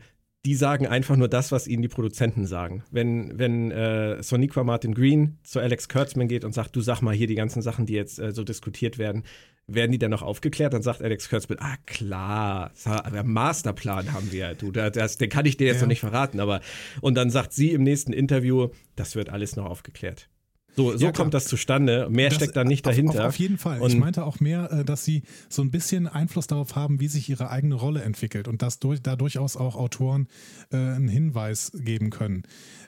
[0.46, 2.82] die sagen einfach nur das, was ihnen die Produzenten sagen.
[2.90, 7.14] Wenn, wenn äh, Soniqua Martin Green zu Alex Kurtzman geht und sagt, du sag mal
[7.14, 9.24] hier die ganzen Sachen, die jetzt äh, so diskutiert werden,
[9.66, 10.72] werden die dann noch aufgeklärt?
[10.72, 12.72] Dann sagt Alex Kurtzman, ah klar,
[13.12, 14.54] der Masterplan haben wir.
[14.54, 15.82] Du, da- das, den kann ich dir jetzt Ja.
[15.82, 16.60] noch nicht verraten, aber
[17.02, 20.28] und dann sagt sie im nächsten Interview, das wird alles noch aufgeklärt.
[20.76, 22.08] So, so Ja, kommt das zustande.
[22.10, 23.20] Mehr Das- steckt da nicht auf, dahinter.
[23.22, 23.80] Auf, auf jeden Fall.
[23.80, 27.08] Und- ich meinte auch mehr, äh, dass sie so ein bisschen Einfluss darauf haben, wie
[27.08, 30.28] sich ihre eigene Rolle entwickelt und dass durch, da durchaus auch Autoren
[30.72, 32.44] äh, einen Hinweis geben können.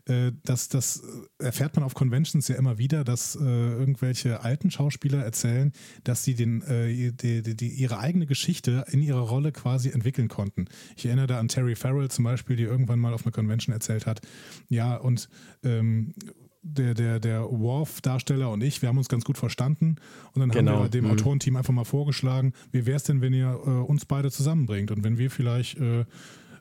[0.06, 1.02] Äh, das, das
[1.38, 5.72] erfährt man auf Conventions ja immer wieder, dass äh, irgendwelche alten Schauspieler erzählen,
[6.04, 10.28] dass sie den, äh, die, die, die, ihre eigene Geschichte in ihrer Rolle quasi entwickeln
[10.28, 10.66] konnten.
[10.96, 14.06] Ich erinnere da an Terry Farrell zum Beispiel, die irgendwann mal auf einer Convention erzählt
[14.06, 14.20] hat,
[14.68, 15.28] ja, und
[15.62, 16.14] ähm,
[16.62, 19.96] der, der, der Worf-Darsteller und ich, wir haben uns ganz gut verstanden.
[20.32, 20.72] Und dann Genau.
[20.72, 21.10] haben wir dem Mhm.
[21.12, 25.02] Autorenteam einfach mal vorgeschlagen, wie wäre es denn, wenn ihr äh, uns beide zusammenbringt und
[25.04, 26.04] wenn wir vielleicht äh, äh,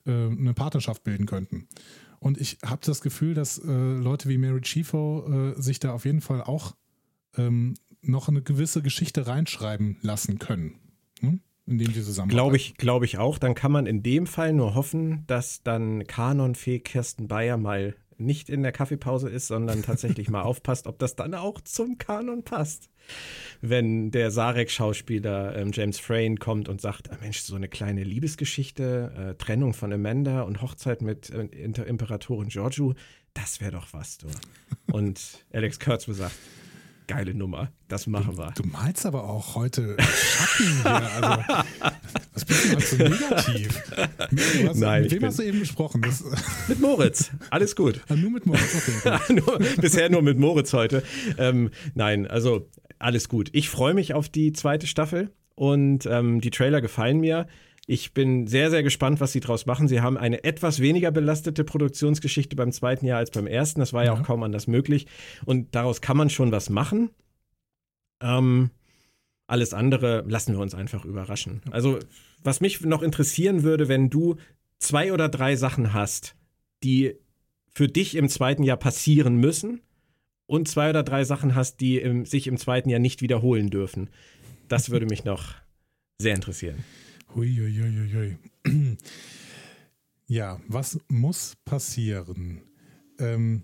[0.05, 1.67] eine Partnerschaft bilden könnten.
[2.19, 6.05] Und ich habe das Gefühl, dass äh, Leute wie Mary Chiefo äh, sich da auf
[6.05, 6.75] jeden Fall auch
[7.37, 10.75] ähm, noch eine gewisse Geschichte reinschreiben lassen können,
[11.19, 11.41] hm?
[11.67, 13.37] indem sie zusammen Glaube ich, glaube ich auch.
[13.37, 17.95] Dann kann man in dem Fall nur hoffen, dass dann Kanonfee Kirsten Bayer mal
[18.25, 22.43] nicht in der Kaffeepause ist, sondern tatsächlich mal aufpasst, ob das dann auch zum Kanon
[22.43, 22.89] passt.
[23.61, 29.31] Wenn der Sarek-Schauspieler ähm, James Frayne kommt und sagt, ah, Mensch, so eine kleine Liebesgeschichte,
[29.31, 32.93] äh, Trennung von Amanda und Hochzeit mit äh, Imperatorin Giorgio,
[33.33, 34.27] das wäre doch was, du.
[34.91, 36.35] Und Alex Kurtzman sagt,
[37.07, 38.51] geile Nummer, das machen wir.
[38.55, 40.85] Du malst aber auch heute Schatten hier.
[40.85, 41.43] Also,
[42.33, 43.83] was bist du heute so negativ?
[44.31, 46.01] Du hast, Nein, mit wem hast du eben gesprochen?
[46.01, 46.23] Das,
[46.67, 48.01] Mit Moritz, alles gut.
[48.07, 48.87] Ah, nur mit Moritz.
[49.03, 51.03] Okay, nur, bisher nur mit Moritz heute.
[51.37, 52.69] Ähm, nein, also
[52.99, 53.49] alles gut.
[53.53, 57.47] Ich freue mich auf die zweite Staffel und ähm, die Trailer gefallen mir.
[57.87, 59.87] Ich bin sehr, sehr gespannt, was sie draus machen.
[59.87, 63.79] Sie haben eine etwas weniger belastete Produktionsgeschichte beim zweiten Jahr als beim ersten.
[63.79, 64.19] Das war ja, Ja.
[64.19, 65.07] auch kaum anders möglich.
[65.45, 67.09] Und daraus kann man schon was machen.
[68.21, 68.69] Ähm,
[69.47, 71.61] alles andere lassen wir uns einfach überraschen.
[71.71, 71.99] Also,
[72.43, 74.37] was mich noch interessieren würde, wenn du
[74.79, 76.35] zwei oder drei Sachen hast,
[76.83, 77.15] die
[77.73, 79.81] für dich im zweiten Jahr passieren müssen
[80.45, 84.09] und zwei oder drei Sachen hast, die im, sich im zweiten Jahr nicht wiederholen dürfen.
[84.67, 85.55] Das würde mich noch
[86.19, 86.83] sehr interessieren.
[87.35, 88.37] Huiuiuiui.
[90.27, 92.61] Ja, was muss passieren?
[93.19, 93.63] Ähm,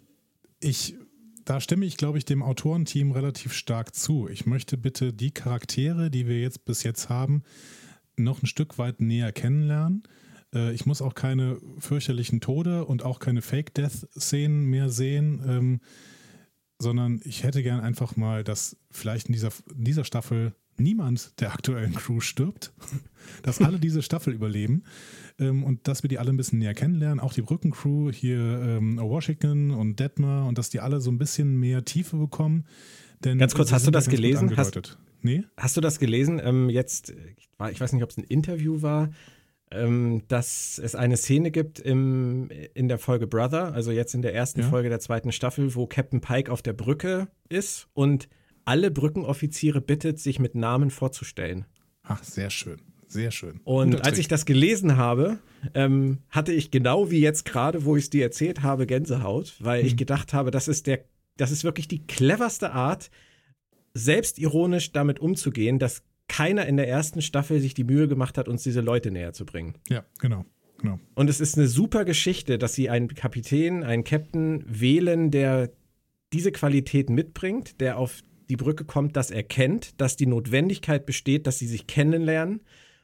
[0.60, 0.96] ich,
[1.46, 4.28] da stimme ich, glaube ich, dem Autorenteam relativ stark zu.
[4.28, 7.44] Ich möchte bitte die Charaktere, die wir jetzt bis jetzt haben,
[8.18, 10.04] noch ein Stück weit näher kennenlernen.
[10.54, 15.80] Äh, ich muss auch keine fürchterlichen Tode und auch keine Fake-Death-Szenen mehr sehen, ähm,
[16.80, 21.54] sondern ich hätte gern einfach mal, dass vielleicht in dieser, in dieser Staffel niemand der
[21.54, 22.74] aktuellen Crew stirbt,
[23.44, 24.84] dass alle diese Staffel überleben
[25.40, 28.98] ähm, und dass wir die alle ein bisschen näher kennenlernen, auch die Brückencrew hier ähm,
[28.98, 32.66] Washington und Detmer und dass die alle so ein bisschen mehr Tiefe bekommen.
[33.24, 34.56] Denn Ganz kurz, hast du das gelesen?
[34.56, 35.44] Hast, nee?
[35.58, 36.40] hast du das gelesen?
[36.44, 37.14] Ähm, jetzt,
[37.72, 39.10] ich weiß nicht, ob es ein Interview war,
[39.72, 44.34] ähm, dass es eine Szene gibt im, in der Folge Brother, also jetzt in der
[44.34, 44.70] ersten ja.
[44.70, 48.30] Folge der zweiten Staffel, wo Captain Pike auf der Brücke ist und
[48.68, 51.66] alle Brückenoffiziere bittet, sich mit Namen vorzustellen.
[52.04, 52.82] Ach, sehr schön.
[53.08, 53.62] Sehr schön.
[53.64, 55.40] Und als ich das gelesen habe,
[55.74, 59.80] ähm, hatte ich genau wie jetzt gerade, wo ich es dir erzählt habe, Gänsehaut, weil
[59.80, 59.88] hm.
[59.88, 61.06] ich gedacht habe, das ist der,
[61.38, 63.10] das ist wirklich die cleverste Art,
[63.94, 68.64] selbstironisch damit umzugehen, dass keiner in der ersten Staffel sich die Mühe gemacht hat, uns
[68.64, 69.76] diese Leute näher zu bringen.
[69.88, 70.46] Ja, genau.
[70.80, 71.00] Genau.
[71.16, 75.72] Und es ist eine super Geschichte, dass sie einen Kapitän, einen Captain wählen, der
[76.34, 81.48] diese Qualität mitbringt, der auf die Brücke kommt, dass er kennt, dass die Notwendigkeit besteht,
[81.48, 82.62] dass sie sich kennenlernen.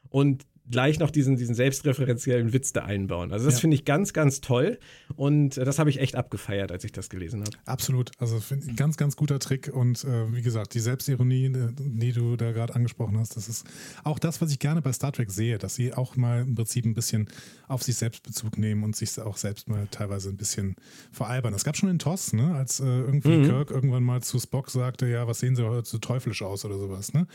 [0.09, 3.31] Und gleich noch diesen, diesen selbstreferenziellen Witz da einbauen.
[3.33, 3.61] Also das ja.
[3.61, 4.79] finde ich ganz, ganz toll
[5.15, 7.51] und äh, das habe ich echt abgefeiert, als ich das gelesen habe.
[7.65, 12.13] Absolut, also ein ganz, ganz guter Trick und äh, wie gesagt, die Selbstironie, äh, die
[12.13, 13.65] du da gerade angesprochen hast, das ist
[14.03, 16.85] auch das, was ich gerne bei Star Trek sehe, dass sie auch mal im Prinzip
[16.85, 17.27] ein bisschen
[17.67, 20.75] auf sich selbst Bezug nehmen und sich auch selbst mal teilweise ein bisschen
[21.11, 21.53] veralbern.
[21.53, 23.45] Es gab schon in TOS, ne, als äh, irgendwie mhm.
[23.45, 26.77] Kirk irgendwann mal zu Spock sagte, ja, was sehen sie heute so teuflisch aus oder
[26.77, 27.27] sowas, ne?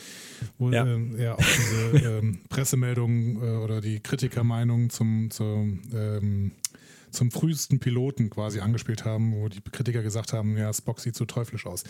[0.59, 0.87] Wo ja.
[0.87, 2.41] äh, er auch diese ähm,
[3.19, 6.53] Äh, oder die Kritikermeinungen zum, zum, ähm,
[7.11, 11.25] zum frühesten Piloten quasi angespielt haben, wo die Kritiker gesagt haben, ja, Spock sieht so
[11.25, 11.85] teuflisch aus.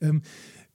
[0.00, 0.22] Ähm,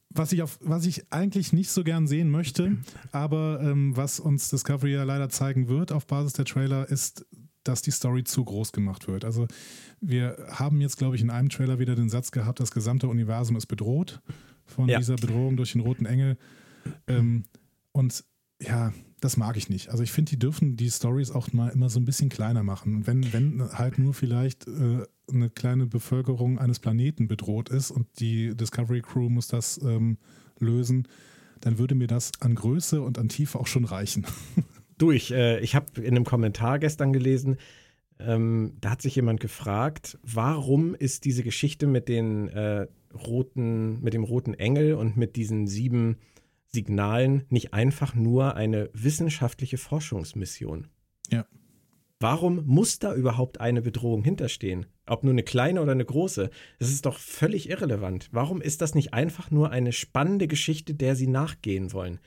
[0.10, 2.78] was ich, auf, was ich eigentlich nicht so gern sehen möchte,
[3.12, 7.26] aber ähm, was uns Discovery ja leider zeigen wird auf Basis der Trailer, ist,
[7.64, 9.26] dass die Story zu groß gemacht wird.
[9.26, 9.48] Also
[10.00, 13.56] wir haben jetzt, glaube ich, in einem Trailer wieder den Satz gehabt, das gesamte Universum
[13.58, 14.22] ist bedroht
[14.66, 14.98] von ja.
[15.00, 16.38] dieser Bedrohung durch den roten Engel.
[17.08, 17.44] Ähm,
[17.92, 18.24] und
[18.62, 19.90] ja, das mag ich nicht.
[19.90, 23.08] Also ich finde, die dürfen die Stories auch mal immer so ein bisschen kleiner machen.
[23.08, 28.56] Wenn, wenn halt nur vielleicht äh, eine kleine Bevölkerung eines Planeten bedroht ist und die
[28.56, 30.18] Discovery Crew muss das ähm,
[30.60, 31.08] lösen,
[31.62, 34.26] dann würde mir das an Größe und an Tiefe auch schon reichen.
[35.00, 37.58] Du, ich, äh, ich habe in einem Kommentar gestern gelesen,
[38.18, 44.16] ähm, da hat sich jemand gefragt, warum ist diese Geschichte mit den äh, roten, mit
[44.16, 46.18] dem roten Engel und mit diesen sieben
[46.78, 50.90] Signalen nicht einfach nur eine wissenschaftliche Forschungsmission?
[51.32, 51.48] Ja.
[52.20, 54.86] Warum muss da überhaupt eine Bedrohung hinterstehen?
[55.08, 58.30] Ob nur eine kleine oder eine große, das ist doch völlig irrelevant.
[58.32, 62.20] Warum ist das nicht einfach nur eine spannende Geschichte, der sie nachgehen wollen?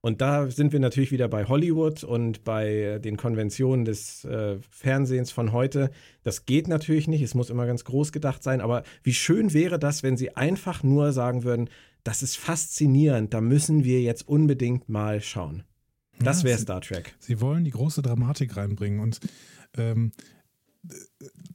[0.00, 5.30] Und da sind wir natürlich wieder bei Hollywood und bei den Konventionen des äh, Fernsehens
[5.30, 5.92] von heute.
[6.24, 9.78] Das geht natürlich nicht, es muss immer ganz groß gedacht sein, aber wie schön wäre
[9.78, 11.70] das, wenn sie einfach nur sagen würden,
[12.04, 15.64] das ist faszinierend, da müssen wir jetzt unbedingt mal schauen.
[16.18, 17.14] Das wäre Star Trek.
[17.18, 19.20] Sie wollen die große Dramatik reinbringen und
[19.76, 20.12] ähm,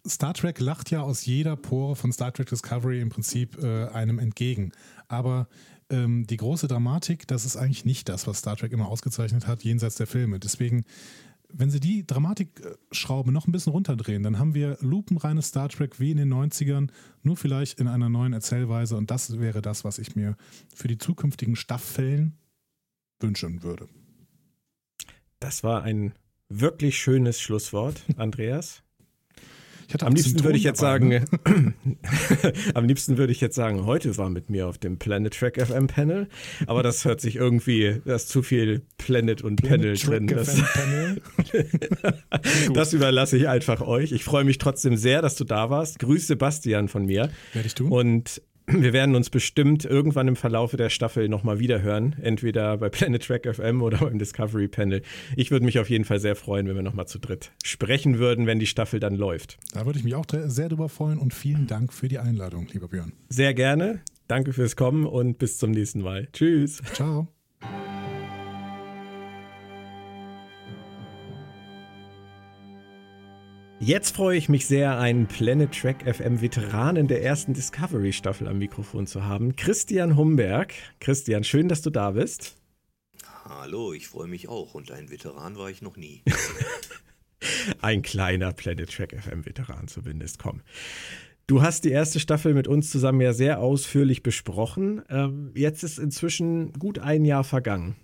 [0.08, 4.20] Star Trek lacht ja aus jeder Pore von Star Trek Discovery im Prinzip äh, einem
[4.20, 4.72] entgegen.
[5.08, 5.48] Aber
[5.90, 9.64] ähm, die große Dramatik, das ist eigentlich nicht das, was Star Trek immer ausgezeichnet hat,
[9.64, 10.40] jenseits der Filme.
[10.40, 10.86] Deswegen
[11.50, 16.12] wenn sie die Dramatikschraube noch ein bisschen runterdrehen, dann haben wir lupenreines Star Trek wie
[16.12, 16.90] in den 90ern,
[17.24, 18.98] nur vielleicht in einer neuen Erzählweise.
[18.98, 20.36] Und das wäre das, was ich mir
[20.74, 22.38] für die zukünftigen Staffeln
[23.20, 23.88] wünschen würde.
[25.40, 26.14] Das war ein
[26.50, 28.84] wirklich schönes Schlusswort, Andreas
[30.02, 31.26] am liebsten würde ich jetzt dabei, sagen, ne?
[32.74, 35.88] am liebsten würde ich jetzt sagen, heute war mit mir auf dem Planet Track FM
[35.88, 36.28] Panel,
[36.66, 40.28] aber das hört sich irgendwie, da ist zu viel Planet und Planet Panel drin.
[40.28, 40.62] Das,
[42.74, 44.12] das überlasse ich einfach euch.
[44.12, 46.00] Ich freue mich trotzdem sehr, dass du da warst.
[46.00, 47.30] Grüß Sebastian von mir.
[47.54, 47.92] Werde ich tun.
[47.92, 52.16] Und wir werden uns bestimmt irgendwann im Verlaufe der Staffel nochmal wiederhören.
[52.22, 55.02] Entweder bei Planet Track FM oder beim Discovery Panel.
[55.36, 58.46] Ich würde mich auf jeden Fall sehr freuen, wenn wir nochmal zu dritt sprechen würden,
[58.46, 59.58] wenn die Staffel dann läuft.
[59.74, 62.90] Da würde ich mich auch sehr drüber freuen und vielen Dank für die Einladung, lieber
[62.90, 63.14] Björn.
[63.30, 64.02] Sehr gerne.
[64.28, 66.28] Danke fürs Kommen und bis zum nächsten Mal.
[66.34, 66.82] Tschüss.
[66.94, 67.30] Ciao.
[73.80, 78.58] Jetzt freue ich mich sehr, einen Planet Track FM Veteranen der ersten Discovery Staffel am
[78.58, 79.56] Mikrofon zu haben.
[79.56, 80.74] Christian Humberg.
[81.00, 82.56] Christian, schön, dass du da bist.
[83.46, 86.24] Hallo, ich freue mich auch und ein Veteran war ich noch nie.
[87.82, 90.62] ein kleiner Planet Track FM Veteran zumindest, komm.
[91.46, 95.04] Du hast die erste Staffel mit uns zusammen ja sehr ausführlich besprochen.
[95.08, 97.96] Ähm, jetzt ist inzwischen gut ein Jahr vergangen.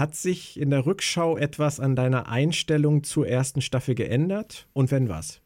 [0.00, 4.66] Hat sich in der Rückschau etwas an deiner Einstellung zur ersten Staffel geändert?
[4.72, 5.42] Und wenn was?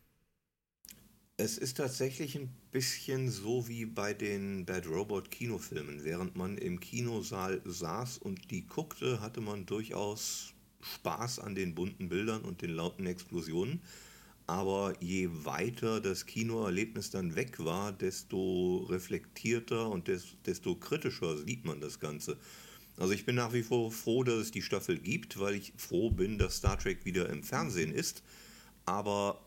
[1.37, 6.05] Es ist tatsächlich ein bisschen so wie bei den Bad Robot Kinofilmen.
[6.05, 12.09] Während man im Kinosaal saß und die guckte, hatte man durchaus Spaß an den bunten
[12.09, 13.83] Bildern und den lauten Explosionen.
[14.47, 20.09] Aber je weiter das Kinoerlebnis dann weg war, desto reflektierter und
[20.47, 22.37] desto kritischer sieht man das Ganze.
[22.97, 26.11] Also ich bin nach wie vor froh, dass es die Staffel gibt, weil ich froh
[26.11, 28.23] bin, dass Star Trek wieder im Fernsehen ist.
[28.87, 29.45] Aber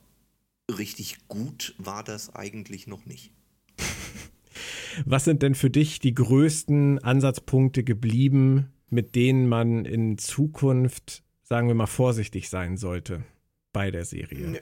[0.70, 3.32] richtig gut war das eigentlich noch nicht.
[5.06, 11.68] Was sind denn für dich die größten Ansatzpunkte geblieben, mit denen man in Zukunft, sagen
[11.68, 13.24] wir mal, vorsichtig sein sollte
[13.72, 14.48] bei der Serie?
[14.48, 14.62] Ne.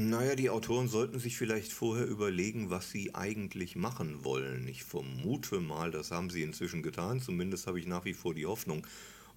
[0.00, 4.68] Naja, die Autoren sollten sich vielleicht vorher überlegen, was sie eigentlich machen wollen.
[4.68, 8.46] Ich vermute mal, das haben sie inzwischen getan, zumindest habe ich nach wie vor die
[8.46, 8.86] Hoffnung.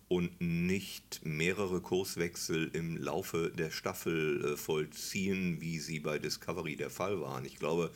[0.08, 6.92] Und nicht mehrere Kurswechsel im Laufe der Staffel äh, vollziehen, wie sie bei Discovery der
[6.92, 7.44] Fall waren.
[7.46, 7.90] Ich glaube,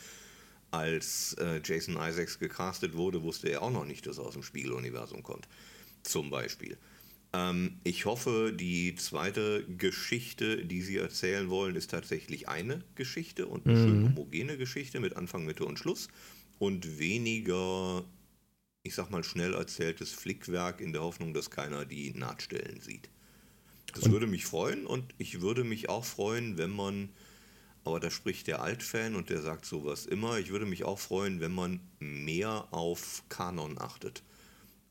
[0.71, 4.43] als äh, Jason Isaacs gecastet wurde, wusste er auch noch nicht, dass er aus dem
[4.43, 5.47] Spiegeluniversum kommt.
[6.01, 6.77] Zum Beispiel.
[7.35, 13.65] Ähm, ich hoffe, die zweite Geschichte, die Sie erzählen wollen, ist tatsächlich eine Geschichte und
[13.65, 13.83] eine mhm.
[13.83, 16.07] schön homogene Geschichte mit Anfang, Mitte und Schluss
[16.59, 18.05] und weniger,
[18.83, 23.09] ich sag mal, schnell erzähltes Flickwerk in der Hoffnung, dass keiner die Nahtstellen sieht.
[23.93, 27.09] Das und würde mich freuen und ich würde mich auch freuen, wenn man,
[27.83, 31.41] aber da spricht der Altfan und der sagt sowas immer, ich würde mich auch freuen,
[31.41, 34.23] wenn man mehr auf Kanon achtet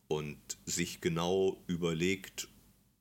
[0.08, 2.48] und sich genau überlegt,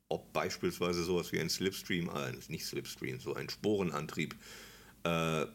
[0.08, 4.34] ob beispielsweise sowas wie ein Slipstream, äh, nicht Slipstream, so ein Sporenantrieb
[5.04, 5.46] äh,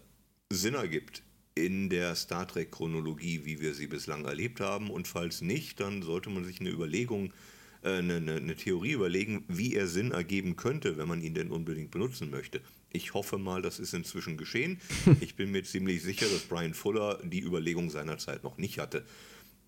[0.51, 1.23] Sinn ergibt
[1.55, 4.89] in der Star Trek-Chronologie, wie wir sie bislang erlebt haben.
[4.89, 7.33] Und falls nicht, dann sollte man sich eine Überlegung,
[7.83, 11.51] äh, eine, eine, eine Theorie überlegen, wie er Sinn ergeben könnte, wenn man ihn denn
[11.51, 12.61] unbedingt benutzen möchte.
[12.91, 14.79] Ich hoffe mal, das ist inzwischen geschehen.
[15.21, 19.05] Ich bin mir ziemlich sicher, dass Brian Fuller die Überlegung seinerzeit noch nicht hatte.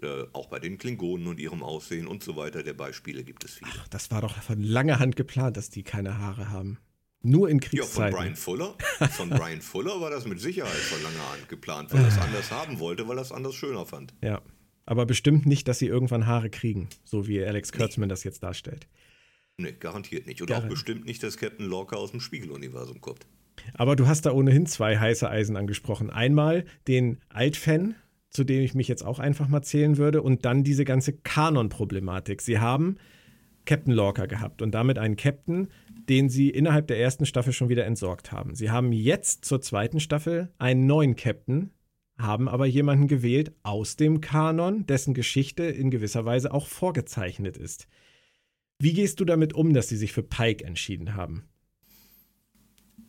[0.02, 2.64] Äh, auch bei den Klingonen und ihrem Aussehen und so weiter.
[2.64, 3.72] Der Beispiele gibt es viele.
[3.72, 6.80] Ach, das war doch von langer Hand geplant, dass die keine Haare haben.
[7.22, 8.02] Nur in Kriegszeiten.
[8.02, 8.76] Ja, von Brian Fuller.
[9.12, 12.50] Von Brian Fuller war das mit Sicherheit von langer Hand geplant, weil er es anders
[12.50, 14.16] haben wollte, weil er es anders schöner fand.
[14.24, 14.42] Ja.
[14.88, 18.14] Aber bestimmt nicht, dass sie irgendwann Haare kriegen, so wie Alex Kurtzman nee.
[18.14, 18.88] das jetzt darstellt.
[19.58, 20.42] Nee, garantiert nicht.
[20.42, 23.28] Und Gar auch bestimmt nicht, dass Captain Lorca aus dem Spiegeluniversum kommt.
[23.76, 26.10] Aber du hast da ohnehin zwei heiße Eisen angesprochen.
[26.10, 27.96] Einmal den Altfan,
[28.32, 32.42] zu dem ich mich jetzt auch einfach mal zählen würde, und dann diese ganze Kanon-Problematik.
[32.42, 32.98] Sie haben
[33.66, 35.68] Captain Lorca gehabt und damit einen Captain,
[36.10, 38.56] den sie innerhalb der ersten Staffel schon wieder entsorgt haben.
[38.56, 41.72] Sie haben jetzt zur zweiten Staffel einen neuen Captain,
[42.18, 47.88] haben aber jemanden gewählt aus dem Kanon, dessen Geschichte in gewisser Weise auch vorgezeichnet ist.
[48.80, 51.44] Wie gehst du damit um, dass sie sich für Pike entschieden haben?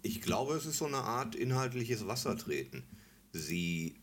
[0.03, 2.85] Ich glaube, es ist so eine Art inhaltliches Wassertreten.
[3.31, 4.02] Sie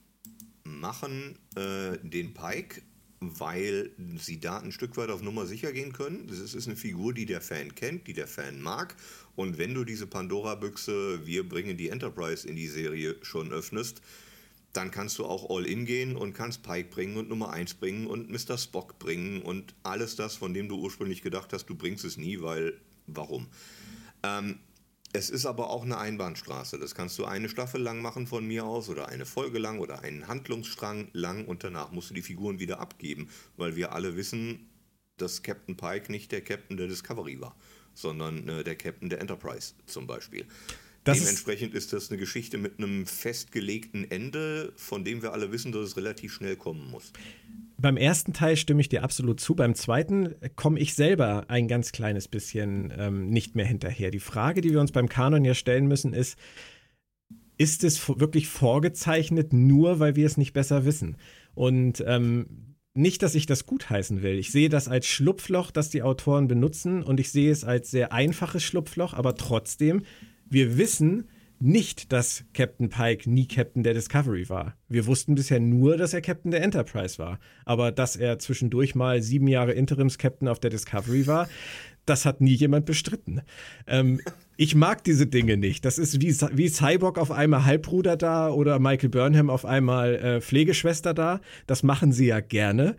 [0.69, 2.81] machen äh, den Pike,
[3.19, 6.27] weil sie da ein Stück weit auf Nummer sicher gehen können.
[6.27, 8.95] Das ist eine Figur, die der Fan kennt, die der Fan mag.
[9.35, 14.01] Und wenn du diese Pandora-Büchse, wir bringen die Enterprise in die Serie schon öffnest,
[14.73, 18.29] dann kannst du auch All-In gehen und kannst Pike bringen und Nummer 1 bringen und
[18.29, 18.57] Mr.
[18.57, 22.41] Spock bringen und alles das, von dem du ursprünglich gedacht hast, du bringst es nie,
[22.41, 23.47] weil warum?
[24.23, 24.59] Ähm,
[25.11, 26.77] es ist aber auch eine Einbahnstraße.
[26.77, 30.01] Das kannst du eine Staffel lang machen von mir aus oder eine Folge lang oder
[30.01, 34.69] einen Handlungsstrang lang und danach musst du die Figuren wieder abgeben, weil wir alle wissen,
[35.17, 37.55] dass Captain Pike nicht der Captain der Discovery war,
[37.93, 40.45] sondern äh, der Captain der Enterprise zum Beispiel.
[41.03, 45.71] Das Dementsprechend ist das eine Geschichte mit einem festgelegten Ende, von dem wir alle wissen,
[45.71, 47.11] dass es relativ schnell kommen muss.
[47.81, 49.55] Beim ersten Teil stimme ich dir absolut zu.
[49.55, 54.11] Beim zweiten komme ich selber ein ganz kleines bisschen ähm, nicht mehr hinterher.
[54.11, 56.37] Die Frage, die wir uns beim Kanon ja stellen müssen, ist,
[57.57, 61.17] ist es wirklich vorgezeichnet, nur weil wir es nicht besser wissen?
[61.55, 64.39] Und ähm, nicht, dass ich das gutheißen will.
[64.39, 68.11] Ich sehe das als Schlupfloch, das die Autoren benutzen und ich sehe es als sehr
[68.11, 70.03] einfaches Schlupfloch, aber trotzdem,
[70.49, 71.29] wir wissen,
[71.61, 74.75] nicht, dass Captain Pike nie Captain der Discovery war.
[74.87, 77.39] Wir wussten bisher nur, dass er Captain der Enterprise war.
[77.65, 81.49] Aber dass er zwischendurch mal sieben Jahre Interims-Captain auf der Discovery war,
[82.05, 83.41] das hat nie jemand bestritten.
[83.87, 84.19] Ähm,
[84.57, 85.85] ich mag diese Dinge nicht.
[85.85, 90.41] Das ist wie, wie Cyborg auf einmal Halbbruder da oder Michael Burnham auf einmal äh,
[90.41, 91.39] Pflegeschwester da.
[91.67, 92.95] Das machen sie ja gerne.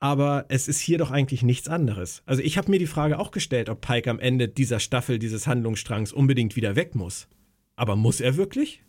[0.00, 2.22] Aber es ist hier doch eigentlich nichts anderes.
[2.24, 5.46] Also ich habe mir die Frage auch gestellt, ob Pike am Ende dieser Staffel, dieses
[5.48, 7.28] Handlungsstrangs unbedingt wieder weg muss.
[7.78, 8.82] Aber muss er wirklich?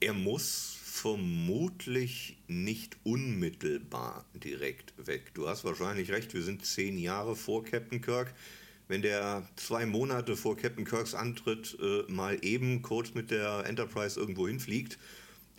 [0.00, 5.32] Er muss vermutlich nicht unmittelbar direkt weg.
[5.34, 8.34] Du hast wahrscheinlich recht, wir sind zehn Jahre vor Captain Kirk.
[8.88, 14.18] Wenn der zwei Monate vor Captain Kirks Antritt äh, mal eben kurz mit der Enterprise
[14.18, 14.98] irgendwo hinfliegt,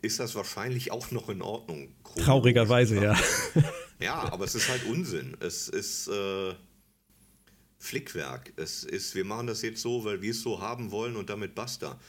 [0.02, 1.88] ist das wahrscheinlich auch noch in Ordnung.
[2.18, 3.18] Traurigerweise, ja.
[4.02, 5.38] Ja, aber es ist halt Unsinn.
[5.40, 6.54] Es ist äh,
[7.80, 8.54] Flickwerk.
[8.58, 11.56] Es ist, wir machen das jetzt so, weil wir es so haben wollen und damit
[11.56, 12.00] basta.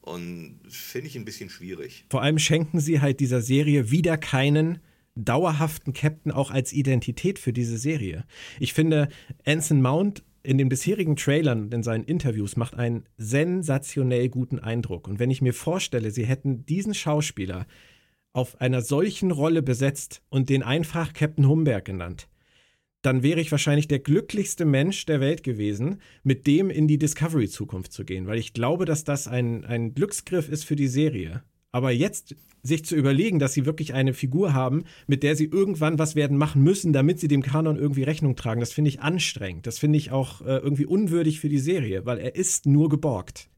[0.00, 2.06] Und finde ich ein bisschen schwierig.
[2.10, 4.78] Vor allem schenken sie halt dieser Serie wieder keinen
[5.14, 8.24] dauerhaften Captain auch als Identität für diese Serie.
[8.58, 9.08] Ich finde,
[9.44, 15.08] Anson Mount in den bisherigen Trailern und in seinen Interviews macht einen sensationell guten Eindruck.
[15.08, 17.66] Und wenn ich mir vorstelle, sie hätten diesen Schauspieler
[18.32, 22.28] auf einer solchen Rolle besetzt und den einfach Captain Humberg genannt,
[23.02, 27.92] dann wäre ich wahrscheinlich der glücklichste Mensch der Welt gewesen, mit dem in die Discovery-Zukunft
[27.92, 31.42] zu gehen, weil ich glaube, dass das ein, ein Glücksgriff ist für die Serie.
[31.70, 35.98] Aber jetzt sich zu überlegen, dass sie wirklich eine Figur haben, mit der sie irgendwann
[35.98, 39.66] was werden machen müssen, damit sie dem Kanon irgendwie Rechnung tragen, das finde ich anstrengend.
[39.66, 43.48] Das finde ich auch äh, irgendwie unwürdig für die Serie, weil er ist nur geborgt.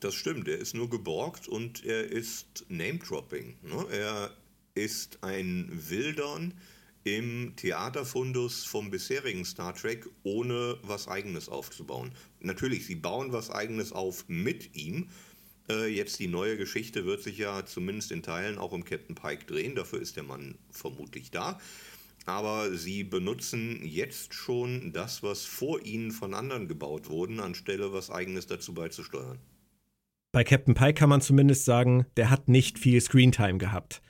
[0.00, 3.56] Das stimmt, er ist nur geborgt und er ist Name-Dropping.
[3.62, 3.86] Ne?
[3.92, 4.30] Er
[4.74, 6.54] ist ein Wildern
[7.04, 12.12] im Theaterfundus vom bisherigen Star Trek, ohne was Eigenes aufzubauen.
[12.40, 15.08] Natürlich, sie bauen was Eigenes auf mit ihm,
[15.68, 19.46] äh, jetzt die neue Geschichte wird sich ja zumindest in Teilen auch um Captain Pike
[19.46, 19.74] drehen.
[19.74, 21.60] Dafür ist der Mann vermutlich da.
[22.24, 28.10] Aber sie benutzen jetzt schon das, was vor ihnen von anderen gebaut wurde, anstelle was
[28.10, 29.38] eigenes dazu beizusteuern.
[30.30, 34.02] Bei Captain Pike kann man zumindest sagen, der hat nicht viel Screentime gehabt.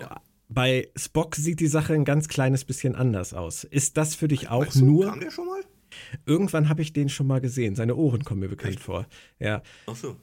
[0.00, 0.22] Ja.
[0.54, 3.64] Bei Spock sieht die Sache ein ganz kleines bisschen anders aus.
[3.64, 5.06] Ist das für dich auch weißt du, nur.
[5.06, 5.60] Kam der schon mal?
[6.26, 7.74] Irgendwann habe ich den schon mal gesehen.
[7.74, 8.80] Seine Ohren kommen mir bekannt Echt?
[8.80, 9.06] vor.
[9.38, 9.62] Ja.
[9.86, 10.16] Ach so.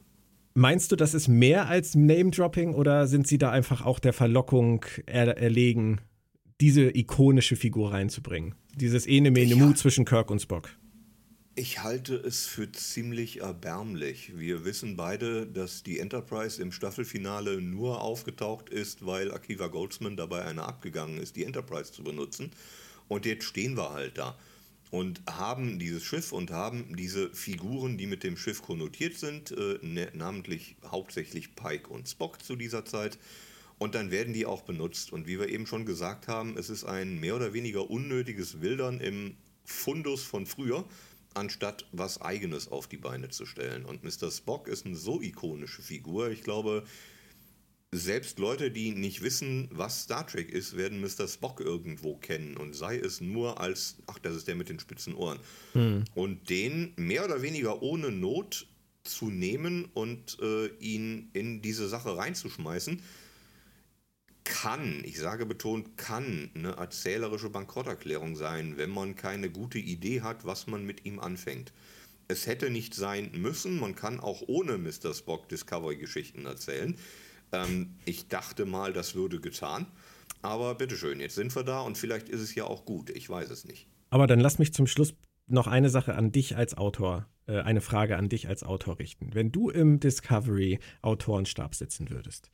[0.54, 4.86] Meinst du, das ist mehr als Name-Dropping oder sind sie da einfach auch der Verlockung
[5.06, 6.02] er erlegen,
[6.60, 8.56] diese ikonische Figur reinzubringen?
[8.76, 10.70] Dieses Ene Mene Mu zwischen Kirk und Spock.
[11.60, 14.32] Ich halte es für ziemlich erbärmlich.
[14.40, 20.46] Wir wissen beide, dass die Enterprise im Staffelfinale nur aufgetaucht ist, weil Akiva Goldsman dabei
[20.46, 22.52] einer abgegangen ist, die Enterprise zu benutzen.
[23.10, 24.40] Und jetzt stehen wir halt da
[24.90, 29.80] und haben dieses Schiff und haben diese Figuren, die mit dem Schiff konnotiert sind, äh,
[29.82, 33.20] ne, namentlich hauptsächlich Pike und Spock zu dieser Zeit.
[33.80, 35.12] Und dann werden die auch benutzt.
[35.12, 39.02] Und wie wir eben schon gesagt haben, es ist ein mehr oder weniger unnötiges Wildern
[39.02, 40.86] im Fundus von früher,
[41.40, 43.86] anstatt was Eigenes auf die Beine zu stellen.
[43.86, 44.30] Und Mr.
[44.30, 46.30] Spock ist eine so ikonische Figur.
[46.30, 46.84] Ich glaube,
[47.92, 51.28] selbst Leute, die nicht wissen, was Star Trek ist, werden Mr.
[51.28, 55.16] Spock irgendwo kennen und sei es nur als, ach, das ist der mit den spitzen
[55.16, 55.40] Ohren.
[55.74, 56.06] Hm.
[56.14, 58.68] Und den mehr oder weniger ohne Not
[59.04, 63.02] zu nehmen und äh, ihn in diese Sache reinzuschmeißen,
[64.50, 70.44] kann, ich sage betont, kann eine erzählerische Bankrotterklärung sein, wenn man keine gute Idee hat,
[70.44, 71.72] was man mit ihm anfängt.
[72.28, 75.14] Es hätte nicht sein müssen, man kann auch ohne Mr.
[75.14, 76.96] Spock Discovery-Geschichten erzählen.
[77.52, 79.86] Ähm, ich dachte mal, das würde getan.
[80.42, 83.12] Aber bitteschön, jetzt sind wir da und vielleicht ist es ja auch gut.
[83.12, 83.88] Ich weiß es nicht.
[84.10, 85.14] Aber dann lass mich zum Schluss
[85.46, 89.36] noch eine Sache an dich als Autor, äh, eine Frage an dich als Autor richten.
[89.36, 92.50] Wenn du im Discovery Autorenstab sitzen würdest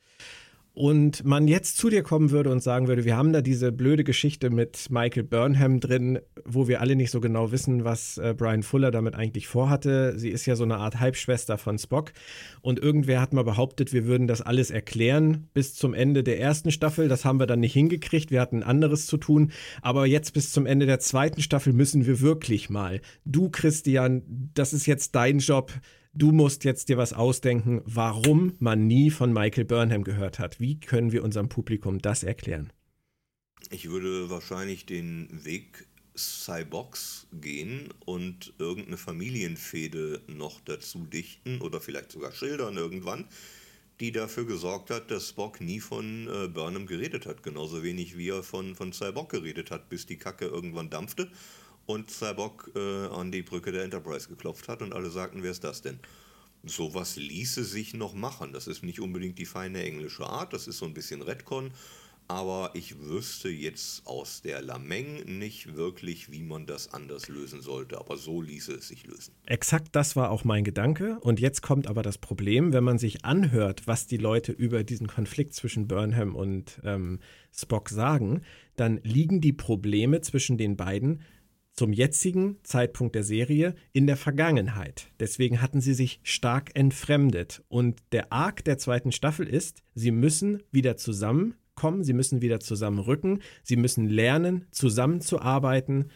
[0.76, 4.04] und man jetzt zu dir kommen würde und sagen würde, wir haben da diese blöde
[4.04, 8.62] Geschichte mit Michael Burnham drin, wo wir alle nicht so genau wissen, was äh, Brian
[8.62, 10.18] Fuller damit eigentlich vorhatte.
[10.18, 12.12] Sie ist ja so eine Art Halbschwester von Spock
[12.60, 16.70] und irgendwer hat mal behauptet, wir würden das alles erklären bis zum Ende der ersten
[16.70, 17.08] Staffel.
[17.08, 20.66] Das haben wir dann nicht hingekriegt, wir hatten anderes zu tun, aber jetzt bis zum
[20.66, 23.00] Ende der zweiten Staffel müssen wir wirklich mal.
[23.24, 25.72] Du Christian, das ist jetzt dein Job
[26.16, 30.58] du musst jetzt dir was ausdenken, warum man nie von Michael Burnham gehört hat.
[30.60, 32.72] Wie können wir unserem Publikum das erklären?
[33.70, 35.86] Ich würde wahrscheinlich den Weg
[36.16, 43.26] Cybox gehen und irgendeine Familienfehde noch dazu dichten oder vielleicht sogar schildern irgendwann,
[44.00, 47.42] die dafür gesorgt hat, dass Spock nie von äh, Burnham geredet hat.
[47.42, 51.30] Genauso wenig wie er von, von Cyborg geredet hat, bis die Kacke irgendwann dampfte
[51.86, 55.64] und Cyborg äh, an die Brücke der Enterprise geklopft hat und alle sagten, wer ist
[55.64, 55.98] das denn?
[56.64, 58.52] Sowas ließe sich noch machen.
[58.52, 61.70] Das ist nicht unbedingt die feine englische Art, das ist so ein bisschen Redcon,
[62.28, 67.98] aber ich wüsste jetzt aus der Lameng nicht wirklich, wie man das anders lösen sollte.
[67.98, 69.32] Aber so ließe es sich lösen.
[69.46, 71.18] Exakt das war auch mein Gedanke.
[71.20, 75.06] Und jetzt kommt aber das Problem, wenn man sich anhört, was die Leute über diesen
[75.06, 77.20] Konflikt zwischen Burnham und ähm,
[77.54, 78.42] Spock sagen,
[78.74, 81.22] dann liegen die Probleme zwischen den beiden
[81.76, 85.08] zum jetzigen Zeitpunkt der Serie in der Vergangenheit.
[85.20, 87.62] Deswegen hatten sie sich stark entfremdet.
[87.68, 93.42] Und der Arc der zweiten Staffel ist, sie müssen wieder zusammenkommen, sie müssen wieder zusammenrücken,
[93.62, 96.10] sie müssen lernen, zusammenzuarbeiten,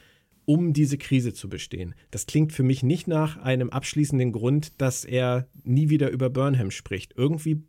[0.47, 1.95] um diese Krise zu bestehen.
[2.11, 6.71] Das klingt für mich nicht nach einem abschließenden Grund, dass er nie wieder über Burnham
[6.71, 7.13] spricht.
[7.17, 7.63] Irgendwie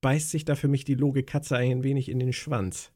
[0.00, 2.92] beißt sich da für mich die Logik Katze ein wenig in den Schwanz.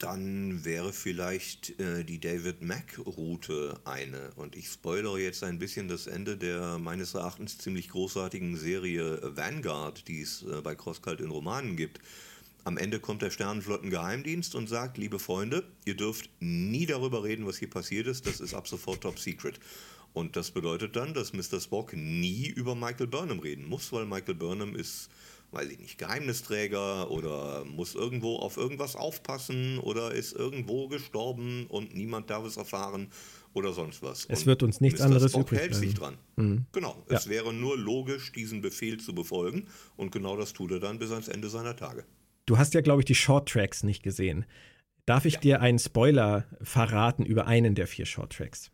[0.00, 4.30] Dann wäre vielleicht äh, die David Mack-Route eine.
[4.34, 10.08] Und ich spoilere jetzt ein bisschen das Ende der meines Erachtens ziemlich großartigen Serie Vanguard,
[10.08, 12.00] die es äh, bei Crosskalt in Romanen gibt.
[12.64, 17.58] Am Ende kommt der Sternenflottengeheimdienst und sagt, liebe Freunde, ihr dürft nie darüber reden, was
[17.58, 18.26] hier passiert ist.
[18.26, 19.60] Das ist ab sofort top secret.
[20.14, 21.60] Und das bedeutet dann, dass Mr.
[21.60, 25.10] Spock nie über Michael Burnham reden muss, weil Michael Burnham ist
[25.52, 31.94] weiß ich nicht, Geheimnisträger oder muss irgendwo auf irgendwas aufpassen oder ist irgendwo gestorben und
[31.94, 33.08] niemand darf es erfahren
[33.52, 34.26] oder sonst was.
[34.28, 35.06] Es und wird uns nichts Mr.
[35.06, 36.18] anderes Spock übrig hält sich dran.
[36.36, 36.66] Mhm.
[36.72, 37.16] Genau, ja.
[37.16, 39.66] es wäre nur logisch, diesen Befehl zu befolgen
[39.96, 42.04] und genau das tut er dann bis ans Ende seiner Tage.
[42.46, 44.44] Du hast ja, glaube ich, die Short Tracks nicht gesehen.
[45.06, 45.40] Darf ich ja.
[45.40, 48.70] dir einen Spoiler verraten über einen der vier Short Tracks?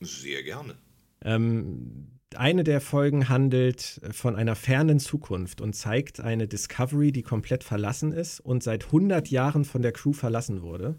[0.00, 0.76] Sehr gerne.
[1.22, 7.64] Ähm, eine der Folgen handelt von einer fernen Zukunft und zeigt eine Discovery, die komplett
[7.64, 10.96] verlassen ist und seit 100 Jahren von der Crew verlassen wurde.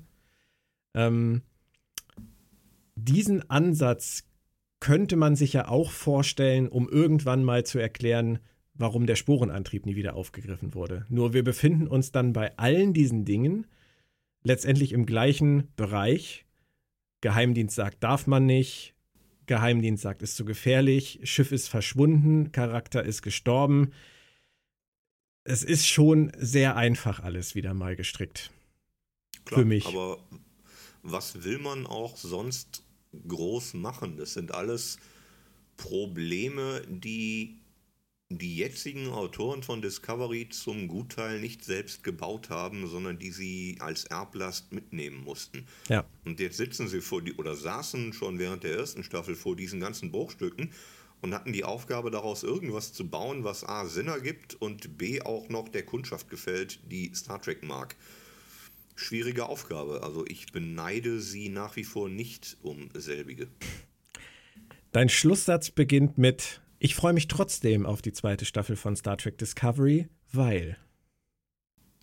[0.93, 1.41] Ähm,
[2.95, 4.23] diesen Ansatz
[4.79, 8.39] könnte man sich ja auch vorstellen, um irgendwann mal zu erklären,
[8.73, 11.05] warum der Sporenantrieb nie wieder aufgegriffen wurde.
[11.09, 13.67] Nur wir befinden uns dann bei allen diesen Dingen
[14.43, 16.45] letztendlich im gleichen Bereich.
[17.21, 18.94] Geheimdienst sagt, darf man nicht,
[19.47, 23.91] Geheimdienst sagt, ist zu gefährlich, Schiff ist verschwunden, Charakter ist gestorben.
[25.43, 28.51] Es ist schon sehr einfach alles wieder mal gestrickt.
[29.45, 29.85] Klar, für mich.
[29.85, 30.17] Aber
[31.03, 32.83] was will man auch sonst
[33.27, 34.17] groß machen?
[34.17, 34.97] Das sind alles
[35.77, 37.59] Probleme, die
[38.29, 44.05] die jetzigen Autoren von Discovery zum Gutteil nicht selbst gebaut haben, sondern die sie als
[44.05, 45.67] Erblast mitnehmen mussten.
[45.89, 46.05] Ja.
[46.25, 49.79] Und jetzt sitzen sie vor die oder saßen schon während der ersten Staffel vor diesen
[49.79, 50.71] ganzen Bruchstücken
[51.21, 55.49] und hatten die Aufgabe daraus irgendwas zu bauen, was A Sinn ergibt und B auch
[55.49, 57.95] noch der Kundschaft gefällt, die Star Trek mag.
[58.95, 60.01] Schwierige Aufgabe.
[60.01, 63.47] Also ich beneide sie nach wie vor nicht um selbige.
[64.91, 69.39] Dein Schlusssatz beginnt mit ich freue mich trotzdem auf die zweite Staffel von Star Trek
[69.39, 70.77] Discovery, weil.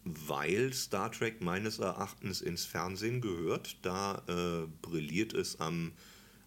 [0.03, 3.77] Weil Star Trek meines Erachtens ins Fernsehen gehört.
[3.83, 5.93] Da äh, brilliert es am,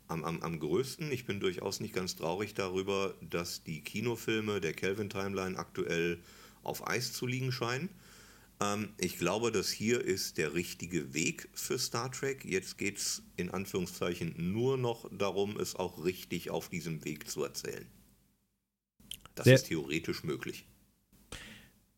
[0.10, 1.14] am, am, am größten.
[1.14, 6.20] Ich bin durchaus nicht ganz traurig darüber, dass die Kinofilme der Kelvin Timeline aktuell
[6.62, 7.88] auf Eis zu liegen scheinen.
[8.60, 12.44] Ähm, ich glaube, das hier ist der richtige Weg für Star Trek.
[12.44, 17.42] Jetzt geht es in Anführungszeichen nur noch darum, es auch richtig auf diesem Weg zu
[17.42, 17.88] erzählen.
[19.36, 20.66] Das Sehr, ist theoretisch möglich.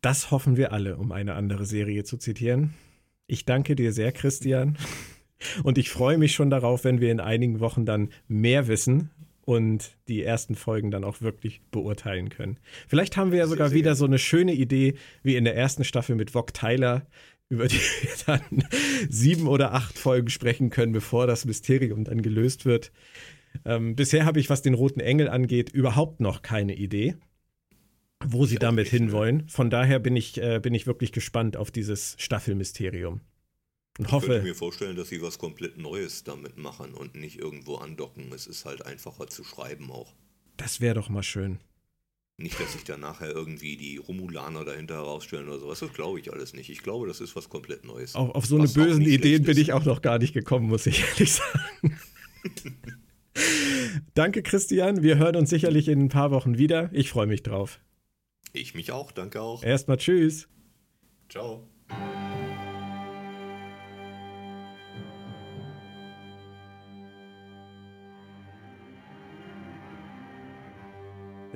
[0.01, 2.73] Das hoffen wir alle, um eine andere Serie zu zitieren.
[3.27, 4.77] Ich danke dir sehr, Christian.
[5.63, 9.11] Und ich freue mich schon darauf, wenn wir in einigen Wochen dann mehr wissen
[9.45, 12.57] und die ersten Folgen dann auch wirklich beurteilen können.
[12.87, 16.15] Vielleicht haben wir ja sogar wieder so eine schöne Idee wie in der ersten Staffel
[16.15, 17.05] mit Vog Tyler,
[17.49, 18.63] über die wir dann
[19.09, 22.91] sieben oder acht Folgen sprechen können, bevor das Mysterium dann gelöst wird.
[23.63, 27.15] Ähm, bisher habe ich, was den Roten Engel angeht, überhaupt noch keine Idee
[28.25, 29.47] wo sie damit hinwollen.
[29.49, 33.21] Von daher bin ich, äh, bin ich wirklich gespannt auf dieses Staffelmysterium.
[33.99, 37.39] Und ich hoffe, könnte mir vorstellen, dass sie was komplett Neues damit machen und nicht
[37.39, 38.31] irgendwo andocken.
[38.33, 40.13] Es ist halt einfacher zu schreiben auch.
[40.57, 41.59] Das wäre doch mal schön.
[42.39, 45.79] Nicht, dass sich da nachher irgendwie die Romulaner dahinter herausstellen oder sowas.
[45.79, 46.69] Das glaube ich alles nicht.
[46.69, 48.13] Ich glaube, das ist was komplett Neues.
[48.13, 51.03] Auf, auf so eine bösen Ideen bin ich auch noch gar nicht gekommen, muss ich
[51.03, 51.97] ehrlich sagen.
[54.13, 55.01] Danke, Christian.
[55.01, 56.91] Wir hören uns sicherlich in ein paar Wochen wieder.
[56.93, 57.79] Ich freue mich drauf.
[58.53, 59.63] Ich mich auch, danke auch.
[59.63, 60.47] Erstmal tschüss.
[61.29, 61.67] Ciao.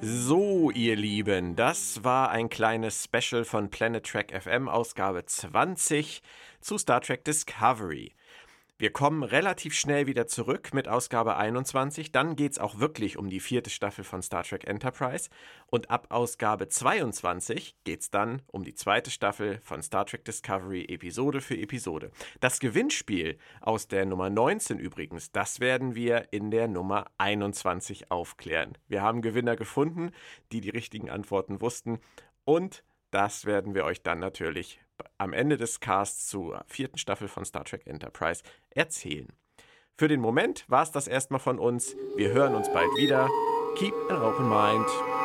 [0.03, 6.23] So, ihr Lieben, das war ein kleines Special von Planet Trek FM, Ausgabe 20
[6.59, 8.11] zu Star Trek Discovery.
[8.81, 12.11] Wir kommen relativ schnell wieder zurück mit Ausgabe 21.
[12.11, 15.29] Dann geht es auch wirklich um die vierte Staffel von Star Trek Enterprise.
[15.67, 20.85] Und ab Ausgabe 22 geht es dann um die zweite Staffel von Star Trek Discovery
[20.85, 22.09] Episode für Episode.
[22.39, 28.79] Das Gewinnspiel aus der Nummer 19 übrigens, das werden wir in der Nummer 21 aufklären.
[28.87, 30.09] Wir haben Gewinner gefunden,
[30.51, 31.99] die die richtigen Antworten wussten.
[32.45, 34.79] Und das werden wir euch dann natürlich
[35.17, 39.27] am Ende des Casts zur vierten Staffel von Star Trek Enterprise erzählen.
[39.97, 41.95] Für den Moment war es das erstmal von uns.
[42.15, 43.29] Wir hören uns bald wieder.
[43.75, 45.20] Keep an open mind.